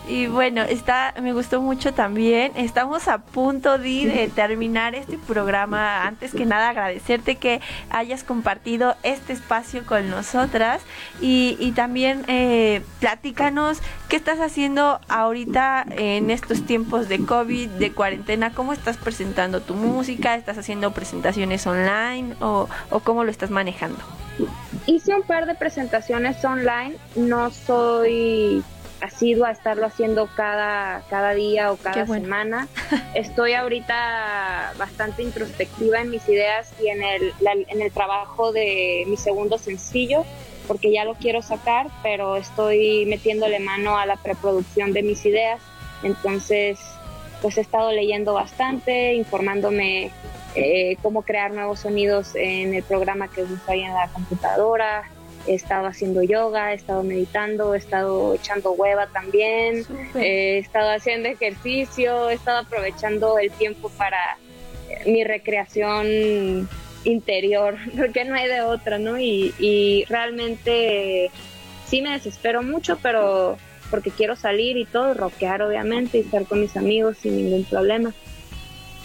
Y 0.08 0.28
bueno, 0.28 0.64
está, 0.64 1.14
me 1.22 1.32
gustó 1.32 1.62
mucho 1.62 1.94
también. 1.94 2.52
Estamos 2.56 3.08
a 3.08 3.20
punto 3.20 3.78
Di, 3.78 4.06
de 4.06 4.28
terminar 4.28 4.96
este 4.96 5.18
programa. 5.18 6.06
Antes 6.06 6.34
que 6.34 6.46
nada, 6.46 6.70
agradecerte 6.70 7.36
que 7.36 7.62
hayas 7.90 8.24
compartido 8.24 8.96
este 9.04 9.34
espacio 9.34 9.86
con 9.86 10.10
nosotras. 10.10 10.82
Y, 11.22 11.56
y 11.60 11.72
también 11.74 12.24
eh, 12.28 12.82
platícanos 13.00 13.80
qué 14.10 14.16
estás 14.16 14.40
haciendo 14.40 15.00
ahorita 15.08 15.86
en 15.90 16.32
estos 16.32 16.66
tiempos 16.66 17.08
de 17.08 17.24
COVID, 17.24 17.70
de 17.70 17.92
cuarentena. 17.92 18.54
¿Cómo 18.54 18.74
estás 18.74 18.98
presentando 18.98 19.62
tu 19.62 19.76
música? 19.76 20.36
¿Estás 20.36 20.58
haciendo 20.58 20.92
presentaciones 20.92 21.66
online? 21.68 22.36
¿O, 22.42 22.68
o 22.90 23.00
cómo 23.02 23.24
lo 23.24 23.32
estás 23.32 23.50
manejando? 23.50 24.00
Hice 24.88 25.14
un 25.14 25.22
par 25.22 25.46
de 25.46 25.54
presentaciones 25.54 26.44
online, 26.44 26.96
no 27.16 27.52
soy 27.52 28.64
asidua 29.02 29.50
a 29.50 29.52
estarlo 29.52 29.86
haciendo 29.86 30.30
cada, 30.36 31.02
cada 31.10 31.34
día 31.34 31.72
o 31.72 31.78
cada 31.78 32.06
bueno. 32.06 32.24
semana. 32.24 32.68
Estoy 33.16 33.54
ahorita 33.54 34.74
bastante 34.78 35.24
introspectiva 35.24 36.02
en 36.02 36.10
mis 36.12 36.28
ideas 36.30 36.72
y 36.82 36.88
en 36.90 37.04
el, 37.04 37.34
la- 37.40 37.54
en 37.54 37.82
el 37.82 37.92
trabajo 37.92 38.52
de 38.52 39.04
mi 39.08 39.18
segundo 39.18 39.58
sencillo, 39.58 40.24
porque 40.68 40.92
ya 40.92 41.04
lo 41.06 41.16
quiero 41.16 41.42
sacar, 41.42 41.88
pero 42.04 42.38
estoy 42.38 43.06
metiéndole 43.08 43.60
mano 43.60 43.98
a 43.98 44.06
la 44.06 44.16
preproducción 44.18 44.94
de 44.94 45.04
mis 45.04 45.26
ideas. 45.26 45.60
Entonces, 46.04 46.80
pues 47.42 47.58
he 47.58 47.62
estado 47.62 47.92
leyendo 47.92 48.34
bastante, 48.34 49.14
informándome 49.16 50.12
eh, 50.56 50.98
cómo 51.02 51.24
crear 51.24 51.52
nuevos 51.52 51.80
sonidos 51.80 52.36
en 52.36 52.74
el 52.76 52.84
programa 52.84 53.28
que 53.30 53.44
uso 53.44 53.58
ahí 53.68 53.82
en 53.82 53.94
la 53.94 54.08
computadora. 54.10 55.10
He 55.48 55.56
estado 55.56 55.88
haciendo 55.88 56.24
yoga, 56.24 56.72
he 56.72 56.76
estado 56.76 57.04
meditando, 57.04 57.74
he 57.74 57.78
estado 57.78 58.34
echando 58.36 58.72
hueva 58.72 59.08
también, 59.08 59.86
eh, 60.16 60.56
he 60.56 60.58
estado 60.60 60.92
haciendo 60.92 61.30
ejercicio, 61.30 62.30
he 62.30 62.34
estado 62.34 62.60
aprovechando 62.60 63.40
el 63.40 63.52
tiempo 63.52 63.90
para 63.98 64.38
eh, 64.90 65.10
mi 65.12 65.24
recreación 65.24 66.70
interior, 67.04 67.78
porque 67.98 68.26
no 68.26 68.36
hay 68.36 68.48
de 68.48 68.62
otra, 68.62 69.00
¿no? 69.00 69.20
Y, 69.20 69.54
y 69.60 70.06
realmente 70.10 71.32
sí 71.88 72.02
me 72.02 72.12
desespero 72.12 72.64
mucho, 72.64 72.98
pero 73.02 73.58
porque 73.92 74.10
quiero 74.10 74.36
salir 74.36 74.78
y 74.78 74.86
todo, 74.86 75.14
rockear 75.14 75.62
obviamente 75.62 76.18
y 76.18 76.22
estar 76.22 76.46
con 76.46 76.62
mis 76.62 76.78
amigos 76.78 77.18
sin 77.18 77.36
ningún 77.36 77.66
problema. 77.66 78.14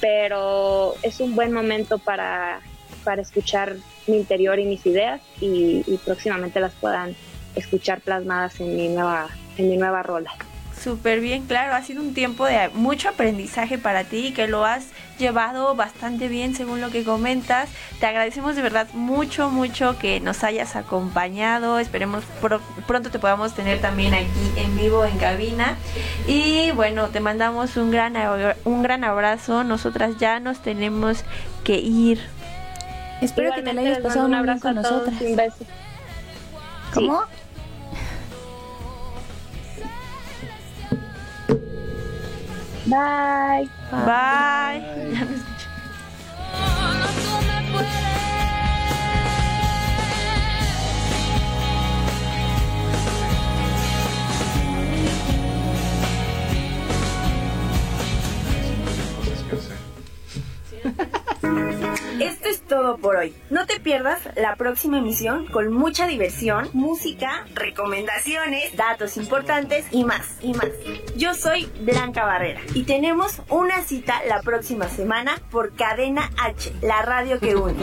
Pero 0.00 0.94
es 1.02 1.20
un 1.20 1.34
buen 1.34 1.52
momento 1.52 1.98
para, 1.98 2.60
para 3.06 3.22
escuchar 3.22 3.76
mi 4.08 4.16
interior 4.16 4.58
y 4.58 4.64
mis 4.64 4.84
ideas 4.84 5.20
y, 5.40 5.82
próximamente 6.04 6.58
las 6.58 6.72
puedan 6.72 7.14
escuchar 7.54 8.00
plasmadas 8.00 8.60
en 8.60 8.74
mi 8.76 8.88
nueva, 8.88 9.28
en 9.56 9.70
mi 9.70 9.76
nueva 9.76 10.02
rola. 10.02 10.32
Súper 10.78 11.20
bien, 11.20 11.46
claro, 11.46 11.74
ha 11.74 11.82
sido 11.82 12.02
un 12.02 12.12
tiempo 12.14 12.44
de 12.44 12.68
mucho 12.74 13.08
aprendizaje 13.08 13.78
para 13.78 14.04
ti 14.04 14.26
y 14.26 14.32
que 14.32 14.46
lo 14.46 14.64
has 14.64 14.88
llevado 15.18 15.74
bastante 15.74 16.28
bien 16.28 16.54
según 16.54 16.80
lo 16.80 16.90
que 16.90 17.02
comentas. 17.02 17.70
Te 17.98 18.06
agradecemos 18.06 18.56
de 18.56 18.62
verdad 18.62 18.86
mucho, 18.92 19.48
mucho 19.50 19.98
que 19.98 20.20
nos 20.20 20.44
hayas 20.44 20.76
acompañado. 20.76 21.78
Esperemos 21.78 22.24
pro- 22.42 22.60
pronto 22.86 23.10
te 23.10 23.18
podamos 23.18 23.54
tener 23.54 23.80
también 23.80 24.12
aquí 24.14 24.28
en 24.58 24.76
vivo 24.76 25.04
en 25.06 25.16
cabina. 25.16 25.76
Y 26.28 26.70
bueno, 26.72 27.08
te 27.08 27.20
mandamos 27.20 27.76
un 27.78 27.90
gran, 27.90 28.14
un 28.64 28.82
gran 28.82 29.02
abrazo. 29.02 29.64
Nosotras 29.64 30.18
ya 30.18 30.40
nos 30.40 30.60
tenemos 30.60 31.24
que 31.64 31.78
ir. 31.78 32.20
Espero 33.20 33.52
que 33.54 33.62
te 33.62 33.72
la 33.72 33.80
hayas 33.80 33.98
pasado 33.98 34.28
mando 34.28 34.36
muy 34.36 34.40
un 34.40 34.46
bien 34.46 34.58
con 34.60 34.78
abrazo 34.78 34.88
a 34.88 34.98
todos 35.00 35.06
nosotras. 35.06 35.30
un 35.30 35.36
beso. 35.36 35.64
¿Cómo? 36.92 37.22
Bye. 42.86 43.68
Bye. 43.90 44.80
Ya 45.12 45.24
me 45.24 45.34
escucho. 45.36 45.66
Esto 62.20 62.48
es 62.48 62.62
todo 62.62 62.96
por 62.96 63.16
hoy. 63.16 63.34
No 63.50 63.66
te 63.66 63.78
pierdas 63.80 64.20
la 64.36 64.56
próxima 64.56 64.98
emisión 64.98 65.46
con 65.46 65.72
mucha 65.72 66.06
diversión, 66.06 66.68
música, 66.72 67.46
recomendaciones, 67.54 68.74
datos 68.76 69.16
importantes 69.16 69.86
y 69.90 70.04
más, 70.04 70.38
y 70.40 70.54
más. 70.54 70.68
Yo 71.16 71.34
soy 71.34 71.68
Blanca 71.80 72.24
Barrera 72.24 72.60
y 72.74 72.84
tenemos 72.84 73.42
una 73.50 73.82
cita 73.82 74.22
la 74.26 74.40
próxima 74.40 74.88
semana 74.88 75.40
por 75.50 75.74
Cadena 75.74 76.30
H, 76.38 76.72
la 76.80 77.02
radio 77.02 77.38
que 77.38 77.54
une. 77.54 77.74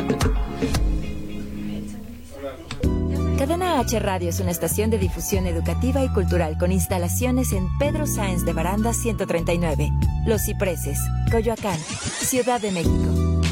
Cadena 3.37 3.79
H 3.79 3.99
Radio 3.99 4.29
es 4.29 4.39
una 4.39 4.51
estación 4.51 4.89
de 4.89 4.97
difusión 4.97 5.47
educativa 5.47 6.03
y 6.03 6.09
cultural 6.09 6.57
con 6.57 6.71
instalaciones 6.71 7.51
en 7.51 7.67
Pedro 7.77 8.07
Sáenz 8.07 8.45
de 8.45 8.53
Baranda 8.53 8.93
139, 8.93 9.91
Los 10.25 10.45
Cipreses, 10.45 10.97
Coyoacán, 11.29 11.77
Ciudad 11.77 12.61
de 12.61 12.71
México. 12.71 13.42